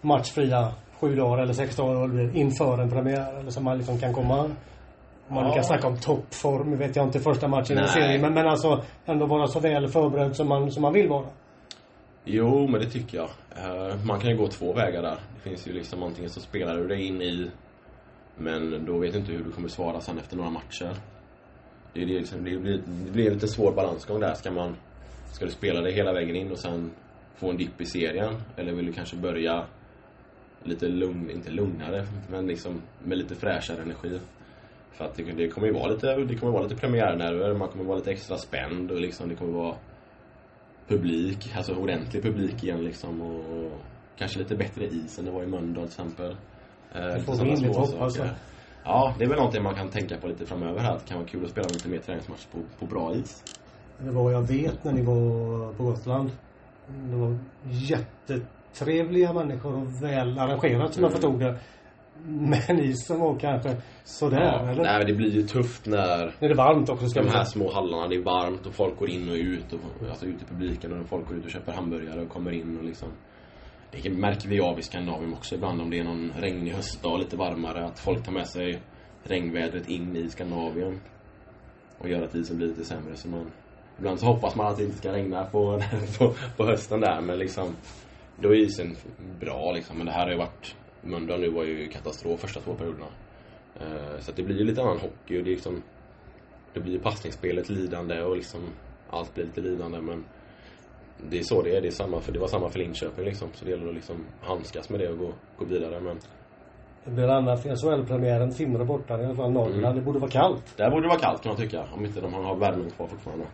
matchfria 0.00 0.72
sju 1.00 1.16
dagar 1.16 1.42
eller 1.42 1.52
sex 1.52 1.76
dagar 1.76 2.36
inför 2.36 2.78
en 2.78 2.90
premiär? 2.90 3.38
Eller 3.40 3.50
så 3.50 3.60
man 3.60 3.78
liksom 3.78 3.98
kan 3.98 4.12
komma 4.14 4.40
om 5.28 5.34
man 5.34 5.46
Ja. 5.46 5.54
kan 5.54 5.64
snacka 5.64 5.86
om 5.86 5.96
toppform, 5.96 6.78
vet 6.78 6.96
jag 6.96 7.06
inte 7.06 7.20
första 7.20 7.48
matchen 7.48 7.78
i 7.78 7.80
Nej. 7.80 7.88
serien. 7.88 8.20
Men, 8.20 8.34
men 8.34 8.46
alltså 8.46 8.82
ändå 9.06 9.26
vara 9.26 9.46
så 9.46 9.60
väl 9.60 9.88
förberedd 9.88 10.36
som 10.36 10.48
man, 10.48 10.70
som 10.70 10.82
man 10.82 10.92
vill 10.92 11.08
vara. 11.08 11.24
Jo, 12.24 12.66
men 12.66 12.80
det 12.80 12.86
tycker 12.90 13.16
jag. 13.18 13.28
Eh, 13.56 13.96
man 14.06 14.20
kan 14.20 14.30
ju 14.30 14.36
gå 14.36 14.46
två 14.48 14.72
vägar 14.72 15.02
där. 15.02 15.16
Det 15.34 15.40
finns 15.50 15.68
ju 15.68 15.72
liksom 15.72 16.02
antingen 16.02 16.30
så 16.30 16.40
spelar 16.40 16.76
du 16.76 16.86
dig 16.86 17.06
in 17.06 17.22
i 17.22 17.50
men 18.36 18.84
då 18.86 18.98
vet 18.98 19.12
du 19.12 19.18
inte 19.18 19.32
hur 19.32 19.44
du 19.44 19.52
kommer 19.52 19.68
svara 19.68 20.00
sen 20.00 20.18
efter 20.18 20.36
några 20.36 20.50
matcher. 20.50 20.90
Det, 21.94 22.02
är 22.02 22.06
det, 22.06 22.12
liksom, 22.12 22.44
det, 22.44 22.56
blir, 22.56 22.82
det 23.04 23.10
blir 23.10 23.26
en 23.26 23.34
lite 23.34 23.48
svår 23.48 23.72
balansgång 23.72 24.20
där. 24.20 24.34
Ska 24.34 24.50
man 24.50 24.76
Ska 25.34 25.44
du 25.44 25.50
spela 25.50 25.80
dig 25.80 25.92
hela 25.92 26.12
vägen 26.12 26.36
in 26.36 26.52
och 26.52 26.58
sen 26.58 26.90
få 27.36 27.50
en 27.50 27.56
dipp 27.56 27.80
i 27.80 27.86
serien? 27.86 28.34
Eller 28.56 28.72
vill 28.72 28.86
du 28.86 28.92
kanske 28.92 29.16
börja 29.16 29.64
lite 30.62 30.88
lugn, 30.88 31.30
inte 31.30 31.50
lugnare, 31.50 32.06
men 32.30 32.46
liksom 32.46 32.82
med 33.04 33.18
lite 33.18 33.34
fräschare 33.34 33.82
energi? 33.82 34.20
För 34.92 35.04
att 35.04 35.14
det, 35.14 35.22
det 35.22 35.48
kommer 35.48 35.66
ju 35.66 35.74
vara 35.74 35.92
lite, 35.92 36.16
det 36.16 36.36
kommer 36.36 36.52
vara 36.52 36.62
lite 36.62 36.76
premiärnerver, 36.76 37.54
man 37.54 37.68
kommer 37.68 37.84
vara 37.84 37.96
lite 37.96 38.10
extra 38.10 38.36
spänd 38.36 38.90
och 38.90 39.00
liksom 39.00 39.28
det 39.28 39.34
kommer 39.34 39.52
vara 39.52 39.76
publik, 40.88 41.52
alltså 41.56 41.74
ordentlig 41.74 42.22
publik 42.22 42.64
igen 42.64 42.84
liksom 42.84 43.22
och 43.22 43.72
kanske 44.16 44.38
lite 44.38 44.56
bättre 44.56 44.84
is 44.84 45.18
än 45.18 45.24
det 45.24 45.30
var 45.30 45.42
i 45.42 45.46
Mölndal 45.46 45.88
till 45.88 46.00
exempel. 46.00 46.36
Eh, 46.92 47.18
får 47.18 47.44
vi 47.44 47.50
innerligt 47.50 47.76
hoppas. 47.76 48.18
Ja, 48.84 49.14
det 49.18 49.24
är 49.24 49.28
väl 49.28 49.36
någonting 49.38 49.62
man 49.62 49.74
kan 49.74 49.88
tänka 49.88 50.16
på 50.16 50.26
lite 50.26 50.46
framöver 50.46 50.80
här. 50.80 50.92
Det 50.94 51.08
kan 51.08 51.18
vara 51.18 51.28
kul 51.28 51.44
att 51.44 51.50
spela 51.50 51.68
lite 51.68 51.88
mer 51.88 51.98
träningsmatcher 51.98 52.48
på, 52.52 52.58
på 52.78 52.86
bra 52.86 53.14
is. 53.14 53.44
Det 53.98 54.10
var 54.10 54.30
jag 54.30 54.42
vet 54.42 54.84
när 54.84 54.92
ni 54.92 55.02
var 55.02 55.72
på 55.72 55.82
Gotland. 55.84 56.30
Det 56.86 57.16
var 57.16 57.38
jättetrevliga 57.64 59.32
människor 59.32 59.74
och 59.76 60.02
väl 60.02 60.38
arrangerat 60.38 60.94
som 60.94 61.02
jag 61.02 61.10
Mm. 61.10 61.20
förstod 61.20 61.40
det. 61.40 61.58
Men 62.26 62.78
isen 62.80 63.20
var 63.20 63.38
kanske 63.38 63.76
sådär, 64.04 64.40
Ja, 64.62 64.68
eller? 64.70 64.82
nej, 64.82 64.98
men 64.98 65.06
det 65.06 65.12
blir 65.12 65.30
ju 65.30 65.42
tufft 65.42 65.86
när 65.86 66.34
Är 66.40 66.48
det 66.48 66.54
varmt 66.54 66.88
också 66.88 67.08
ska 67.08 67.22
de 67.22 67.28
här 67.28 67.44
små 67.44 67.72
hallarna, 67.72 68.08
det 68.08 68.14
är 68.16 68.22
varmt 68.22 68.66
och 68.66 68.74
folk 68.74 68.98
går 68.98 69.10
in 69.10 69.28
och 69.28 69.34
ut. 69.34 69.72
Och, 69.72 70.08
alltså 70.10 70.26
ut 70.26 70.42
i 70.42 70.44
publiken 70.44 71.00
och 71.00 71.08
folk 71.08 71.28
går 71.28 71.36
ut 71.36 71.44
och 71.44 71.50
köper 71.50 71.72
hamburgare 71.72 72.20
och 72.22 72.28
kommer 72.28 72.50
in 72.52 72.78
och 72.78 72.84
liksom 72.84 73.08
det 74.02 74.10
märker 74.10 74.48
vi 74.48 74.60
av 74.60 74.78
i 74.78 74.82
Skandinavien 74.82 75.32
också 75.32 75.54
ibland 75.54 75.80
om 75.80 75.90
det 75.90 75.98
är 75.98 76.04
någon 76.04 76.32
regnig 76.38 76.72
höstdag 76.72 77.18
lite 77.18 77.36
varmare 77.36 77.84
att 77.84 77.98
folk 77.98 78.24
tar 78.24 78.32
med 78.32 78.48
sig 78.48 78.80
regnvädret 79.22 79.88
in 79.88 80.16
i 80.16 80.30
Skandinavien 80.30 81.00
och 81.98 82.08
gör 82.08 82.22
att 82.22 82.28
isen 82.28 82.38
liksom 82.38 82.56
blir 82.56 82.68
lite 82.68 82.84
sämre. 82.84 83.16
Så 83.16 83.28
man 83.28 83.50
Ibland 83.98 84.20
så 84.20 84.26
hoppas 84.26 84.56
man 84.56 84.66
att 84.66 84.76
det 84.76 84.84
inte 84.84 84.96
ska 84.96 85.12
regna 85.12 85.44
på, 85.44 85.82
på, 86.18 86.34
på 86.56 86.64
hösten 86.64 87.00
där 87.00 87.20
men 87.20 87.38
liksom 87.38 87.76
Då 88.40 88.48
är 88.48 88.54
isen 88.54 88.96
bra 89.40 89.72
liksom. 89.72 89.96
Men 89.96 90.06
det 90.06 90.12
här 90.12 90.24
har 90.24 90.30
ju 90.30 90.38
varit 90.38 90.76
Mölndal 91.00 91.40
nu 91.40 91.50
var 91.50 91.64
ju 91.64 91.88
katastrof 91.88 92.40
första 92.40 92.60
två 92.60 92.74
perioderna. 92.74 93.06
Eh, 93.80 94.20
så 94.20 94.30
att 94.30 94.36
det 94.36 94.42
blir 94.42 94.58
ju 94.58 94.64
lite 94.64 94.82
annan 94.82 94.98
hockey 94.98 95.38
och 95.38 95.44
det 95.44 95.50
är 95.50 95.54
liksom 95.54 95.82
Det 96.74 96.80
blir 96.80 96.92
ju 96.92 96.98
passningsspelet 96.98 97.68
lidande 97.68 98.22
och 98.22 98.36
liksom 98.36 98.60
Allt 99.10 99.34
blir 99.34 99.44
lite 99.44 99.60
lidande 99.60 100.00
men 100.00 100.24
det 101.30 101.38
är 101.38 101.42
så 101.42 101.62
det 101.62 101.76
är, 101.76 101.80
det 101.80 101.86
är 101.88 101.90
samma 101.90 102.20
för, 102.20 102.32
det 102.32 102.38
var 102.38 102.48
samma 102.48 102.68
för 102.68 102.78
Linköping 102.78 103.24
liksom 103.24 103.48
Så 103.54 103.64
det 103.64 103.70
gäller 103.70 103.88
att 103.88 103.94
liksom 103.94 104.16
handskas 104.40 104.90
med 104.90 105.00
det 105.00 105.08
och 105.08 105.18
gå, 105.18 105.32
gå 105.58 105.64
vidare 105.64 106.00
men 106.00 106.16
Det 107.04 107.10
blir 107.10 107.28
annat 107.28 107.62
SHL-premiären. 107.62 108.50
Timrå 108.50 108.84
borta, 108.84 109.20
i 109.20 109.24
alla 109.24 109.34
fall 109.34 109.52
Norrland. 109.52 109.84
Mm. 109.84 109.94
Det 109.96 110.00
borde 110.02 110.18
vara 110.18 110.30
kallt. 110.30 110.76
Där 110.76 110.90
borde 110.90 111.02
det 111.02 111.08
vara 111.08 111.18
kallt 111.18 111.42
kan 111.42 111.50
man 111.50 111.56
tycka 111.60 111.84
om 111.94 112.04
inte 112.04 112.20
de 112.20 112.34
har 112.34 112.56
värmen 112.56 112.90
kvar 112.90 113.06
fortfarande 113.06 113.44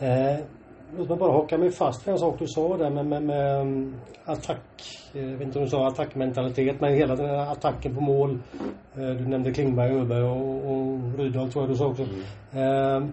Eh, 0.00 0.36
låt 0.98 1.08
mig 1.08 1.18
bara 1.18 1.32
haka 1.32 1.58
mig 1.58 1.70
fast 1.70 2.06
vid 2.06 2.12
en 2.12 2.18
sak 2.18 2.38
du 2.38 2.46
sa 2.46 2.76
där 2.76 2.90
med, 2.90 3.06
med, 3.06 3.22
med 3.22 3.60
um, 3.60 3.94
attack. 4.24 4.60
Eh, 5.14 5.22
Jag 5.30 5.38
vet 5.38 5.40
inte 5.46 5.58
om 5.58 5.64
du 5.64 5.70
sa 5.70 5.86
attackmentalitet 5.88 6.80
men 6.80 6.94
hela 6.94 7.16
den 7.16 7.26
här 7.26 7.52
attacken 7.52 7.94
på 7.94 8.00
mål. 8.00 8.38
Eh, 8.96 9.00
Du 9.08 9.28
nämnde 9.28 9.52
Klingberg, 9.52 9.92
Öberg 10.00 10.22
och, 10.22 10.72
och 10.72 11.18
Rydahl 11.18 11.52
tror 11.52 11.64
jag 11.64 11.70
du 11.72 11.76
sa 11.76 11.86
också. 11.86 12.02
Eh, 12.02 13.04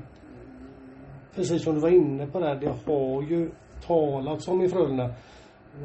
precis 1.35 1.63
som 1.63 1.73
du 1.73 1.79
var 1.79 1.89
inne 1.89 2.27
på 2.27 2.39
där. 2.39 2.55
Det 2.55 2.91
har 2.91 3.21
ju 3.21 3.49
talats 3.87 4.47
om 4.47 4.61
i 4.61 4.69
Frölunda 4.69 5.09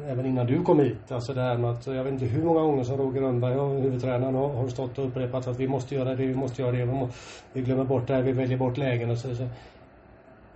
även 0.07 0.25
innan 0.25 0.45
du 0.45 0.61
kom 0.63 0.79
hit. 0.79 1.11
Alltså 1.11 1.33
det 1.33 1.41
här 1.41 1.57
med 1.57 1.71
att, 1.71 1.87
jag 1.87 2.03
vet 2.03 2.13
inte 2.13 2.25
hur 2.25 2.43
många 2.43 2.61
gånger 2.61 2.83
som 2.83 2.97
Roger 2.97 3.21
Rönnberg, 3.21 3.55
och 3.55 3.81
huvudtränaren, 3.81 4.35
har, 4.35 4.47
har 4.47 4.67
stått 4.67 4.97
och 4.97 5.07
upprepat 5.07 5.47
att 5.47 5.59
vi 5.59 5.67
måste 5.67 5.95
göra 5.95 6.15
det, 6.15 6.25
vi 6.25 6.35
måste 6.35 6.61
göra 6.61 6.71
det, 6.71 6.85
vi, 6.85 6.91
må, 6.91 7.09
vi 7.53 7.61
glömmer 7.61 7.83
bort 7.83 8.07
det 8.07 8.13
här, 8.13 8.21
vi 8.21 8.31
väljer 8.31 8.57
bort 8.57 8.77
lägen 8.77 9.11
och 9.11 9.17
så, 9.17 9.35
så. 9.35 9.47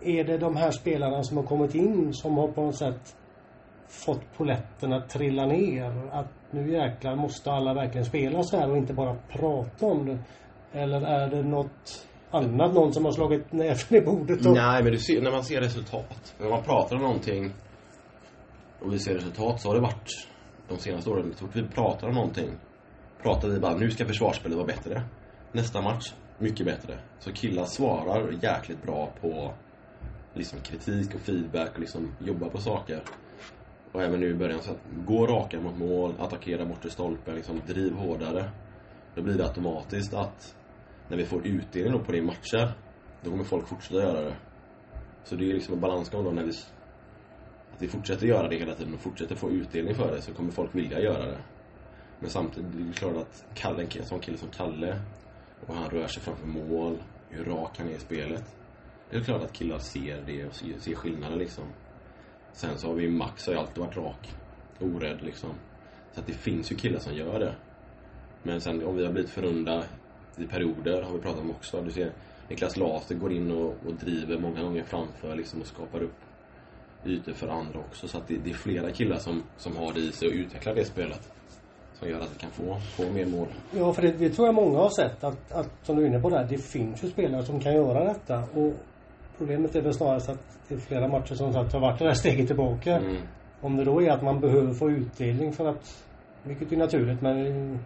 Är 0.01 0.23
det 0.23 0.37
de 0.37 0.55
här 0.55 0.71
spelarna 0.71 1.23
som 1.23 1.37
har 1.37 1.43
kommit 1.43 1.75
in 1.75 2.13
som 2.13 2.37
har 2.37 2.47
på 2.47 2.61
något 2.61 2.75
sätt 2.75 3.15
fått 3.87 4.37
poletten 4.37 4.93
att 4.93 5.09
trilla 5.09 5.45
ner? 5.45 6.09
Att 6.11 6.27
nu 6.51 6.71
jäklar 6.71 7.15
måste 7.15 7.51
alla 7.51 7.73
verkligen 7.73 8.05
spela 8.05 8.43
så 8.43 8.57
här 8.57 8.71
och 8.71 8.77
inte 8.77 8.93
bara 8.93 9.15
prata 9.29 9.85
om 9.85 10.05
det? 10.05 10.17
Eller 10.79 11.01
är 11.01 11.29
det 11.29 11.43
något 11.43 12.07
annat, 12.35 12.73
någon 12.73 12.93
som 12.93 13.05
har 13.05 13.11
slagit 13.11 13.51
näven 13.51 13.95
i 13.95 14.01
bordet? 14.01 14.45
Och... 14.45 14.53
Nej, 14.53 14.83
men 14.83 14.91
du 14.91 14.99
ser, 14.99 15.21
när 15.21 15.31
man 15.31 15.43
ser 15.43 15.61
resultat. 15.61 16.35
När 16.39 16.49
man 16.49 16.63
pratar 16.63 16.95
om 16.95 17.01
någonting 17.01 17.53
och 18.79 18.93
vi 18.93 18.99
ser 18.99 19.13
resultat 19.13 19.61
så 19.61 19.67
har 19.69 19.75
det 19.75 19.81
varit 19.81 20.27
de 20.67 20.77
senaste 20.77 21.09
åren. 21.09 21.33
Så 21.35 21.45
fort 21.45 21.55
vi 21.55 21.63
pratar 21.63 22.07
om 22.07 22.13
någonting 22.13 22.49
pratar 23.21 23.47
vi 23.47 23.59
bara 23.59 23.75
nu 23.75 23.91
ska 23.91 24.05
försvarsspelet 24.05 24.57
vara 24.57 24.67
bättre. 24.67 25.01
Nästa 25.51 25.81
match, 25.81 26.13
mycket 26.37 26.65
bättre. 26.65 26.99
Så 27.19 27.31
killar 27.31 27.65
svarar 27.65 28.31
jäkligt 28.41 28.83
bra 28.83 29.11
på 29.21 29.53
liksom 30.33 30.59
kritik 30.59 31.15
och 31.15 31.21
feedback 31.21 31.73
och 31.73 31.79
liksom 31.79 32.11
jobbar 32.19 32.49
på 32.49 32.57
saker. 32.57 33.03
Och 33.91 34.03
även 34.03 34.19
nu 34.19 34.29
i 34.29 34.33
början 34.33 34.61
så 34.61 34.71
att 34.71 34.81
gå 35.05 35.27
raka 35.27 35.61
mot 35.61 35.77
mål, 35.77 36.13
attackera 36.19 36.65
bortre 36.65 36.89
stolpen, 36.89 37.35
liksom 37.35 37.61
driv 37.67 37.93
hårdare. 37.93 38.49
Då 39.15 39.21
blir 39.21 39.37
det 39.37 39.43
automatiskt 39.43 40.13
att 40.13 40.55
när 41.07 41.17
vi 41.17 41.25
får 41.25 41.47
utdelning 41.47 42.03
på 42.03 42.11
det 42.11 42.17
i 42.17 42.21
matcher, 42.21 42.71
då 43.21 43.29
kommer 43.29 43.43
folk 43.43 43.67
fortsätta 43.67 44.01
göra 44.01 44.21
det. 44.21 44.35
Så 45.23 45.35
det 45.35 45.49
är 45.49 45.53
liksom 45.53 45.73
en 45.73 45.79
balansgång 45.79 46.23
då 46.23 46.31
när 46.31 46.43
vi 46.43 46.51
att 47.75 47.81
vi 47.81 47.87
fortsätter 47.87 48.27
göra 48.27 48.47
det 48.47 48.55
hela 48.55 48.75
tiden 48.75 48.93
och 48.93 48.99
fortsätter 48.99 49.35
få 49.35 49.51
utdelning 49.51 49.95
för 49.95 50.15
det 50.15 50.21
så 50.21 50.33
kommer 50.33 50.51
folk 50.51 50.75
vilja 50.75 50.99
göra 50.99 51.25
det. 51.25 51.39
Men 52.19 52.29
samtidigt, 52.29 52.71
det 52.73 52.89
är 52.89 52.93
klart 52.93 53.15
att 53.15 53.45
Kalle, 53.53 53.83
en 53.83 54.05
sån 54.05 54.19
kille 54.19 54.37
som 54.37 54.49
Kalle 54.49 54.99
och 55.67 55.75
han 55.75 55.89
rör 55.89 56.07
sig 56.07 56.23
framför 56.23 56.47
mål, 56.47 56.97
hur 57.29 57.45
rak 57.45 57.77
han 57.77 57.87
är 57.87 57.91
i 57.91 57.99
spelet. 57.99 58.55
Det 59.09 59.17
är 59.17 59.21
klart 59.21 59.43
att 59.43 59.53
killar 59.53 59.79
ser 59.79 60.23
det 60.25 60.45
och 60.45 60.55
ser, 60.55 60.79
ser 60.79 60.95
skillnaden 60.95 61.39
liksom. 61.39 61.63
Sen 62.51 62.77
så 62.77 62.87
har 62.87 62.93
vi 62.93 63.09
Max 63.09 63.47
har 63.47 63.53
ju 63.53 63.59
alltid 63.59 63.77
varit 63.77 63.97
rak. 63.97 64.33
Orädd 64.79 65.21
liksom. 65.21 65.49
Så 66.11 66.19
att 66.19 66.27
det 66.27 66.33
finns 66.33 66.71
ju 66.71 66.75
killar 66.75 66.99
som 66.99 67.15
gör 67.15 67.39
det. 67.39 67.55
Men 68.43 68.61
sen 68.61 68.85
om 68.85 68.95
vi 68.95 69.05
har 69.05 69.11
blivit 69.11 69.31
för 69.31 69.41
runda 69.41 69.83
i 70.37 70.47
perioder 70.47 71.01
har 71.01 71.13
vi 71.13 71.19
pratat 71.19 71.41
om 71.41 71.51
också. 71.51 71.81
Du 71.81 71.91
ser 71.91 72.11
Niklas 72.49 72.77
Laser 72.77 73.15
går 73.15 73.33
in 73.33 73.51
och, 73.51 73.73
och 73.85 73.93
driver 73.99 74.37
många 74.39 74.63
gånger 74.63 74.83
framför 74.83 75.35
liksom 75.35 75.61
och 75.61 75.67
skapar 75.67 76.03
upp 76.03 76.15
ytor 77.05 77.33
för 77.33 77.47
andra 77.47 77.79
också. 77.79 78.07
Så 78.07 78.17
att 78.17 78.27
det, 78.27 78.37
det 78.37 78.49
är 78.49 78.53
flera 78.53 78.91
killar 78.91 79.17
som, 79.17 79.43
som 79.57 79.77
har 79.77 79.93
det 79.93 79.99
i 79.99 80.11
sig 80.11 80.27
och 80.27 80.33
utvecklar 80.33 80.75
det 80.75 80.85
spelet. 80.85 81.31
Som 81.93 82.09
gör 82.09 82.19
att 82.19 82.35
vi 82.35 82.39
kan 82.39 82.51
få, 82.51 82.79
få 82.79 83.11
mer 83.11 83.25
mål. 83.25 83.47
Ja, 83.71 83.93
för 83.93 84.01
det, 84.01 84.11
det 84.11 84.29
tror 84.29 84.47
jag 84.47 84.55
många 84.55 84.77
har 84.77 84.89
sett 84.89 85.23
att, 85.23 85.51
att, 85.51 85.69
som 85.83 85.95
du 85.95 86.03
är 86.03 86.07
inne 86.07 86.19
på 86.19 86.29
där, 86.29 86.47
det 86.49 86.57
finns 86.57 87.03
ju 87.03 87.09
spelare 87.09 87.43
som 87.43 87.59
kan 87.59 87.73
göra 87.73 88.03
detta. 88.03 88.43
Och 88.53 88.73
problemet 89.37 89.75
är 89.75 89.81
väl 89.81 89.93
snarast 89.93 90.29
att 90.29 90.59
det 90.67 90.75
är 90.75 90.79
flera 90.79 91.07
matcher 91.07 91.35
som 91.35 91.53
sagt 91.53 91.73
har 91.73 91.79
varit 91.79 91.99
det 91.99 92.05
där 92.05 92.13
steget 92.13 92.47
tillbaka. 92.47 92.97
Mm. 92.97 93.17
Om 93.61 93.77
det 93.77 93.83
då 93.83 94.01
är 94.01 94.11
att 94.11 94.23
man 94.23 94.39
behöver 94.39 94.73
få 94.73 94.89
utdelning 94.91 95.53
för 95.53 95.65
att, 95.65 96.05
vilket 96.43 96.71
är 96.71 96.77
naturligt, 96.77 97.21
men 97.21 97.45
eh, 97.45 97.79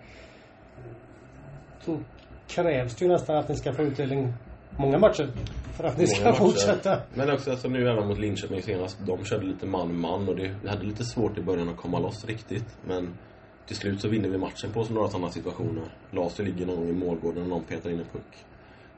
krävs 2.50 2.96
det 2.96 3.06
ju 3.06 3.12
nästan 3.12 3.38
att 3.38 3.50
ni 3.50 3.56
ska 3.56 3.74
få 3.74 3.82
utdelning 3.82 4.34
många 4.78 4.98
matcher 4.98 5.30
för 5.74 5.84
att 5.84 5.98
ni 5.98 6.08
ska 6.08 6.20
Många 6.24 6.32
matcher. 6.32 6.40
fortsätta. 6.44 7.02
Men 7.14 7.30
också 7.32 7.52
alltså 7.52 7.68
nu 7.68 7.90
även 7.90 8.08
mot 8.08 8.20
Linköping 8.20 8.62
senast. 8.62 8.98
De 9.06 9.26
körde 9.26 9.46
lite 9.46 9.66
man-man 9.66 10.30
och 10.30 10.36
det, 10.36 10.56
vi 10.64 10.70
hade 10.70 10.84
lite 10.84 11.04
svårt 11.04 11.38
i 11.38 11.42
början 11.42 11.70
att 11.70 11.78
komma 11.78 12.00
loss 12.00 12.26
riktigt. 12.26 12.78
Men 12.88 13.18
till 13.66 13.76
slut 13.76 14.02
så 14.02 14.08
vinner 14.10 14.30
vi 14.30 14.38
matchen 14.38 14.72
på 14.74 14.86
några 14.90 15.08
sådana 15.08 15.30
situationer. 15.30 15.84
Laser 16.12 16.44
ligger 16.44 16.66
någon 16.66 16.76
gång 16.76 16.90
i 16.90 16.94
målgården 16.94 17.44
och 17.44 17.50
någon 17.50 17.64
petar 17.64 17.90
in 17.90 18.00
en 18.00 18.06
puck. 18.06 18.46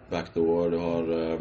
Backdoor, 0.10 0.70
du 0.72 0.78
har... 0.78 1.32
Eh, 1.34 1.40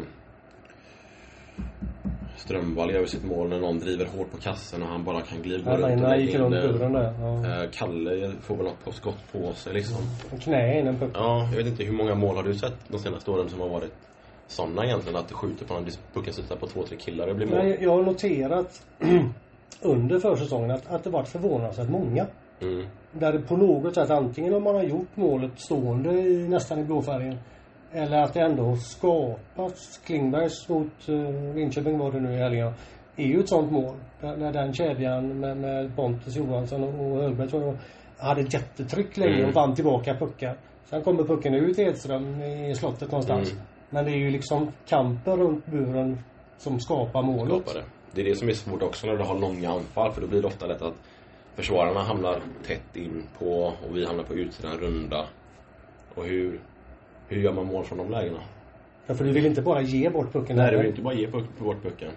Strömvall 2.37 2.91
gör 2.91 3.05
sitt 3.05 3.23
mål 3.23 3.49
när 3.49 3.59
någon 3.59 3.79
driver 3.79 4.05
hårt 4.05 4.31
på 4.31 4.37
kassen 4.37 4.83
och 4.83 4.89
han 4.89 5.03
bara 5.03 5.21
kan 5.21 5.41
glida 5.41 5.71
Ja, 5.71 5.77
runt 5.77 5.81
nej, 5.81 5.97
lägga 5.97 6.17
gick 6.17 6.35
runt 6.35 6.51
buren 6.51 6.93
där. 6.93 7.13
Ja. 7.19 7.63
Eh, 7.63 7.69
Kalle 7.71 8.31
får 8.41 8.55
väl 8.55 8.65
något 8.65 8.83
på 8.83 8.91
skott 8.91 9.31
på 9.31 9.53
sig 9.53 9.73
liksom. 9.73 9.97
Knä 10.39 10.79
in 10.79 10.87
en 10.87 10.99
puck. 10.99 11.11
Ja, 11.13 11.47
jag 11.51 11.57
vet 11.57 11.67
inte 11.67 11.83
hur 11.83 11.93
många 11.93 12.15
mål 12.15 12.35
har 12.35 12.43
du 12.43 12.55
sett 12.55 12.77
de 12.87 12.99
senaste 12.99 13.31
åren 13.31 13.49
som 13.49 13.59
har 13.59 13.69
varit 13.69 13.93
sådana 14.47 14.85
egentligen? 14.85 15.19
Att 15.19 15.27
du 15.27 15.35
skjuter 15.35 15.65
på 15.65 15.73
en 15.73 15.87
pucken 16.13 16.33
sitter 16.33 16.55
på 16.55 16.67
två, 16.67 16.83
tre 16.83 16.97
killar 16.97 17.27
och 17.27 17.35
blir 17.35 17.47
mål? 17.47 17.57
Nej, 17.57 17.77
jag 17.81 17.91
har 17.91 18.03
noterat 18.03 18.81
under 19.81 20.19
försäsongen 20.19 20.71
att, 20.71 20.91
att 20.91 21.03
det 21.03 21.09
varit 21.09 21.27
förvånansvärt 21.27 21.89
många. 21.89 22.25
Mm. 22.61 22.85
Där 23.11 23.33
det 23.33 23.39
på 23.39 23.57
något 23.57 23.95
sätt 23.95 24.09
antingen 24.09 24.53
om 24.53 24.63
man 24.63 24.75
har 24.75 24.83
gjort 24.83 25.15
målet 25.15 25.51
stående 25.55 26.11
i, 26.11 26.47
nästan 26.47 26.79
i 26.79 26.83
blåfärgen 26.83 27.37
eller 27.93 28.21
att 28.21 28.33
det 28.33 28.39
ändå 28.41 28.63
har 28.63 28.75
skapats. 28.75 29.97
Klingbergs 30.05 30.69
mot 30.69 31.09
uh, 31.09 31.55
Linköping 31.55 31.97
var 31.97 32.11
det 32.11 32.19
nu 32.19 32.33
i 32.33 32.37
helgen. 32.37 32.73
är 33.15 33.25
ju 33.25 33.39
ett 33.39 33.49
sånt 33.49 33.71
mål. 33.71 33.95
När 34.21 34.53
den 34.53 34.73
kedjan 34.73 35.39
med, 35.39 35.57
med 35.57 35.95
Pontus 35.95 36.35
Johansson 36.35 36.83
och, 36.83 37.11
och 37.11 37.23
Högberg 37.23 37.49
tror 37.49 37.63
jag 37.65 37.77
hade 38.27 38.41
ett 38.41 38.53
jättetryck 38.53 39.17
länge 39.17 39.33
Mm. 39.35 39.49
och 39.49 39.53
vann 39.55 39.75
tillbaka 39.75 40.13
puckar. 40.15 40.57
Sen 40.85 41.01
kommer 41.01 41.23
pucken 41.23 41.53
ut 41.53 41.79
i 41.79 41.81
Edström 41.81 42.41
i 42.41 42.75
slottet 42.75 43.11
någonstans. 43.11 43.51
Mm. 43.51 43.63
Men 43.89 44.05
det 44.05 44.11
är 44.11 44.15
ju 44.17 44.31
liksom 44.31 44.71
kampen 44.87 45.37
runt 45.37 45.65
buren 45.65 46.19
som 46.57 46.79
skapar 46.79 47.21
målet. 47.21 47.47
skapar 47.63 47.73
det. 47.79 47.85
Det 48.11 48.21
är 48.21 48.25
det 48.25 48.35
som 48.35 48.49
är 48.49 48.53
svårt 48.53 48.81
också 48.81 49.07
när 49.07 49.17
du 49.17 49.23
har 49.23 49.39
långa 49.39 49.69
anfall 49.71 50.11
för 50.11 50.21
då 50.21 50.27
blir 50.27 50.41
det 50.41 50.47
ofta 50.47 50.65
lätt 50.65 50.81
att 50.81 50.93
försvararna 51.55 51.99
hamnar 51.99 52.39
tätt 52.67 52.95
in 52.95 53.23
på 53.39 53.63
och 53.63 53.97
vi 53.97 54.05
hamnar 54.05 54.23
på 54.23 54.33
utsidan 54.33 54.77
runda. 54.77 55.25
Och 56.15 56.25
hur, 56.25 56.59
hur 57.31 57.41
gör 57.41 57.53
man 57.53 57.65
mål 57.65 57.83
från 57.83 57.97
de 57.97 58.11
lägena? 58.11 58.39
Ja, 59.07 59.13
för 59.13 59.25
du 59.25 59.31
vill 59.31 59.45
inte 59.45 59.61
bara 59.61 59.81
ge 59.81 60.09
bort 60.09 60.33
pucken. 60.33 60.55
Nej, 60.55 60.71
det 60.71 60.77
vill 60.77 60.87
inte 60.87 61.01
bara 61.01 61.13
ge 61.13 61.27
bort 61.27 61.83
pucken. 61.83 62.11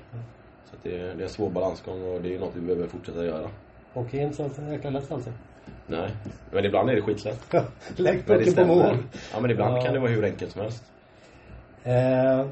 Så 0.65 0.77
att 0.77 0.83
det, 0.83 0.97
är, 1.01 1.03
det 1.15 1.21
är 1.21 1.23
en 1.23 1.29
svår 1.29 1.51
balansgång 1.51 2.03
och 2.15 2.23
det 2.23 2.35
är 2.35 2.39
något 2.39 2.57
vi 2.57 2.61
behöver 2.61 2.87
fortsätta 2.87 3.25
göra. 3.25 3.49
Och 3.93 4.15
inte 4.15 4.35
så 4.37 4.63
jäkla 4.71 4.91
lätt 4.91 5.13
alltid. 5.13 5.33
Nej, 5.87 6.11
men 6.53 6.65
ibland 6.65 6.91
är 6.91 6.95
det 6.95 7.03
skitlätt. 7.03 7.55
Lägg 7.97 8.27
pucken 8.27 8.55
på 8.55 8.65
mål. 8.65 8.97
Ja, 9.35 9.41
men 9.41 9.51
ibland 9.51 9.77
Ja. 9.77 9.81
kan 9.83 9.95
det 9.95 10.01
vara 10.01 10.11
hur 10.11 10.25
enkelt 10.25 10.53
som 10.53 10.63
helst. 10.63 10.85
Eh, 11.85 12.47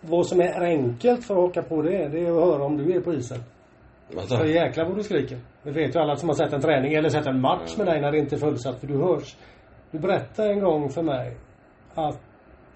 vad 0.00 0.26
som 0.26 0.40
är 0.40 0.60
enkelt 0.60 1.24
för 1.24 1.34
att 1.34 1.40
haka 1.40 1.62
på 1.62 1.82
det, 1.82 2.08
det 2.08 2.20
är 2.20 2.30
att 2.30 2.44
höra 2.44 2.64
om 2.64 2.76
du 2.76 2.92
är 2.96 3.00
på 3.00 3.14
isen. 3.14 3.38
Alltså, 4.16 4.36
För 4.36 4.44
jäklar 4.44 4.84
vad 4.84 4.96
du 4.96 5.02
skriker. 5.02 5.38
Det 5.62 5.70
vet 5.70 5.94
ju 5.94 5.98
alla 6.00 6.16
som 6.16 6.28
har 6.28 6.36
sett 6.36 6.52
en 6.52 6.60
träning 6.60 6.94
eller 6.94 7.08
sett 7.08 7.26
en 7.26 7.40
match 7.40 7.76
med 7.76 7.86
dig 7.86 8.00
när 8.00 8.12
det 8.12 8.18
inte 8.18 8.36
är 8.36 8.38
fullsatt, 8.38 8.80
för 8.80 8.86
du 8.86 8.96
hörs. 8.96 9.36
Du 9.90 9.98
berättade 9.98 10.50
en 10.50 10.60
gång 10.60 10.90
för 10.90 11.02
mig 11.02 11.36
att 12.06 12.18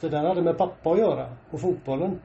det 0.00 0.08
där 0.08 0.24
hade 0.28 0.42
med 0.42 0.58
pappa 0.58 0.90
att 0.90 0.98
göra, 0.98 1.26
och 1.50 1.60
fotbollen. 1.60 2.20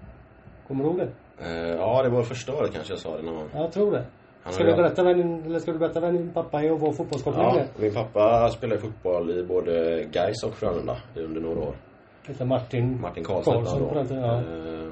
Kommer 0.67 0.83
du 0.83 0.89
ihåg 0.89 0.97
det? 0.99 1.09
eh, 1.45 1.75
ja, 1.75 2.03
det 2.03 2.09
var 2.09 2.23
första 2.23 2.53
året 2.55 2.73
kanske 2.73 2.93
jag 2.93 2.99
sa 2.99 3.17
det 3.17 3.23
någon 3.23 3.35
gång. 3.35 3.49
Ja, 3.53 3.59
jag 3.61 3.71
tror 3.71 3.91
det. 3.91 4.05
Han 4.43 4.53
Ska 4.53 4.63
du 4.63 4.75
berätta 4.75 5.03
vem 5.03 5.17
din, 5.17 5.45
eller 5.45 5.59
ska 5.59 5.71
du 5.71 5.79
berätta 5.79 5.99
vem 5.99 6.15
din 6.17 6.33
pappa 6.33 6.61
är 6.63 6.71
och 6.71 6.79
vad 6.79 6.95
fotbollskopplingen 6.97 7.55
Ja, 7.55 7.59
är? 7.61 7.67
min 7.81 7.93
pappa 7.93 8.49
spelade 8.49 8.81
fotboll 8.81 9.31
i 9.31 9.43
både 9.43 10.03
Gais 10.11 10.43
och 10.43 10.53
Frölunda 10.53 10.97
under 11.15 11.41
några 11.41 11.59
år. 11.59 11.75
Heter 12.27 12.45
Martin, 12.45 13.01
Martin 13.01 13.23
Karlsson, 13.23 13.53
Karlsson 13.53 13.79
hette 13.81 13.89
på 13.93 13.95
den 13.95 14.07
tiden, 14.07 14.21
då. 14.23 14.27
ja. 14.27 14.83
Eh, 14.85 14.91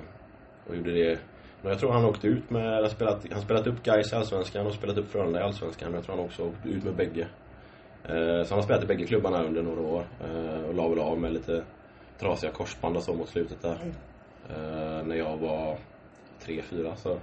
Och 0.69 0.75
gjorde 0.75 0.91
det. 0.91 1.19
Men 1.61 1.69
jag 1.71 1.79
tror 1.79 1.91
han 1.91 2.05
åkte 2.05 2.27
ut 2.27 2.49
med, 2.49 2.71
han 2.81 2.89
spelat, 2.89 3.25
han 3.31 3.41
spelat 3.41 3.67
upp 3.67 3.83
Gais 3.83 4.13
i 4.13 4.15
Allsvenskan 4.15 4.67
och 4.67 4.73
spelat 4.73 4.97
upp 4.97 5.07
Frölunda 5.11 5.39
i 5.39 5.43
Allsvenskan. 5.43 5.87
Men 5.91 5.95
jag 5.95 6.05
tror 6.05 6.15
han 6.15 6.25
också 6.25 6.43
åkte 6.47 6.69
ut 6.69 6.83
med 6.83 6.95
bägge. 6.95 7.27
Eh, 8.03 8.43
Så 8.43 8.49
han 8.49 8.57
har 8.57 8.61
spelat 8.61 8.83
i 8.83 8.87
bägge 8.87 9.05
klubbarna 9.05 9.43
under 9.43 9.61
några 9.63 9.81
år. 9.81 10.03
eh, 10.23 10.63
Och 10.69 10.73
la 10.75 10.87
väl 10.87 10.99
av 10.99 11.19
med 11.19 11.33
lite 11.33 11.63
trasiga 12.19 12.51
korsband 12.51 12.97
och 12.97 13.03
så 13.03 13.13
mot 13.13 13.29
slutet 13.29 13.61
där. 13.61 13.77
Eh, 14.49 15.05
När 15.05 15.15
jag 15.15 15.37
var 15.37 15.77
tre, 16.39 16.61
fyra 16.61 16.95
så. 16.95 17.17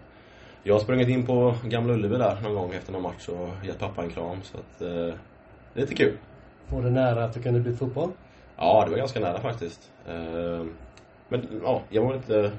Jag 0.63 0.75
har 0.75 0.81
sprungit 0.81 1.09
in 1.09 1.27
på 1.27 1.55
Gamla 1.65 1.93
Ullevi 1.95 2.17
där 2.17 2.41
någon 2.43 2.55
gång 2.55 2.73
efter 2.75 2.93
någon 2.93 3.03
match 3.03 3.29
och 3.29 3.49
gett 3.67 3.79
pappa 3.79 4.03
en 4.03 4.11
kram. 4.11 4.43
Så 4.43 4.57
att, 4.59 4.81
eh, 4.83 4.89
det 5.75 5.81
är 5.81 5.81
lite 5.81 5.95
kul. 5.95 6.19
Var 6.69 6.83
det 6.83 6.91
nära 6.91 7.25
att 7.25 7.33
det 7.35 7.41
kunde 7.41 7.61
bli 7.61 7.77
fotboll? 7.77 8.11
Ja, 8.57 8.85
det 8.85 8.91
var 8.91 8.99
ganska 8.99 9.21
nära 9.21 9.41
faktiskt. 9.41 9.91
Eh, 10.09 10.65
Men 11.29 11.61
ja, 11.65 11.83
jag 11.89 12.03
var 12.05 12.15
inte... 12.15 12.53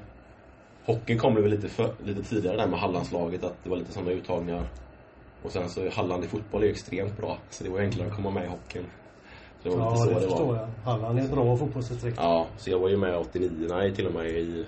Hockeyn 0.84 1.18
kom 1.18 1.34
väl 1.34 1.44
lite, 1.50 1.68
för, 1.68 1.94
lite 2.04 2.22
tidigare 2.22 2.56
där 2.56 2.66
med 2.66 2.78
Hallandslaget, 2.80 3.44
att 3.44 3.54
det 3.64 3.70
var 3.70 3.76
lite 3.76 3.92
sådana 3.92 4.10
uttagningar. 4.10 4.62
Och 5.42 5.50
sen 5.52 5.68
så 5.68 5.90
Halland 5.90 6.24
i 6.24 6.26
fotboll 6.26 6.62
är 6.62 6.66
ju 6.66 6.72
extremt 6.72 7.16
bra, 7.16 7.38
så 7.50 7.64
det 7.64 7.70
var 7.70 7.80
enklare 7.80 8.08
att 8.08 8.16
komma 8.16 8.30
med 8.30 8.44
i 8.44 8.46
hockeyn. 8.46 8.86
Det 9.64 9.70
var 9.70 9.78
Ja, 9.78 9.90
lite 9.90 9.98
så 9.98 10.08
det 10.08 10.14
det 10.14 10.20
förstår 10.20 10.46
var. 10.46 10.56
jag. 10.56 10.68
Halland 10.84 11.18
är 11.18 11.22
ett 11.22 11.30
bra 11.30 11.56
fotbollsdistrikt. 11.56 12.18
Ja, 12.20 12.46
så 12.56 12.70
jag 12.70 12.78
var 12.78 12.88
ju 12.88 12.96
med 12.96 13.16
89, 13.16 13.50
nej 13.68 13.94
till 13.94 14.06
och 14.06 14.14
med 14.14 14.26
i 14.26 14.64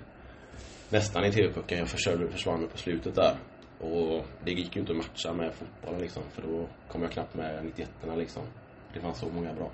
nästan 0.90 1.24
i 1.24 1.32
TV-pucken. 1.32 1.78
Jag 1.78 1.88
försvann 1.88 2.60
mig 2.60 2.68
på 2.68 2.78
slutet 2.78 3.14
där. 3.14 3.34
Och 3.80 4.24
det 4.44 4.50
gick 4.50 4.76
ju 4.76 4.80
inte 4.80 4.92
att 4.92 4.98
matcha 4.98 5.32
med 5.32 5.52
fotbollen 5.54 6.00
liksom. 6.00 6.22
För 6.32 6.42
då 6.42 6.66
kom 6.92 7.02
jag 7.02 7.10
knappt 7.10 7.34
med 7.34 7.64
91 7.64 7.88
liksom. 8.16 8.42
Det 8.94 9.00
fanns 9.00 9.18
så 9.18 9.26
många 9.34 9.52
bra. 9.52 9.70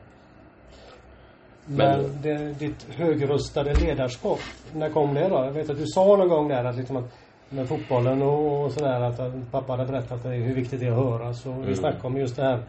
Men, 1.66 2.02
Men 2.02 2.22
det, 2.22 2.52
ditt 2.58 2.86
högröstade 2.90 3.74
ledarskap, 3.74 4.40
när 4.72 4.90
kom 4.90 5.14
det 5.14 5.28
då? 5.28 5.34
Jag 5.34 5.52
vet 5.52 5.70
att 5.70 5.78
du 5.78 5.86
sa 5.86 6.16
någon 6.16 6.28
gång 6.28 6.48
där 6.48 6.64
att 6.64 6.76
liksom 6.76 6.96
att 6.96 7.14
med 7.48 7.68
fotbollen 7.68 8.22
och, 8.22 8.64
och 8.64 8.72
sådär 8.72 9.00
att 9.00 9.50
pappa 9.50 9.72
hade 9.72 9.84
berättat 9.84 10.22
dig 10.22 10.40
hur 10.40 10.54
viktigt 10.54 10.80
det 10.80 10.86
är 10.86 10.90
att 10.90 10.96
höras. 10.96 11.46
Och 11.46 11.52
mm. 11.52 11.66
vi 11.66 11.74
snackade 11.76 12.06
om 12.06 12.16
just 12.16 12.36
det 12.36 12.42
här 12.42 12.62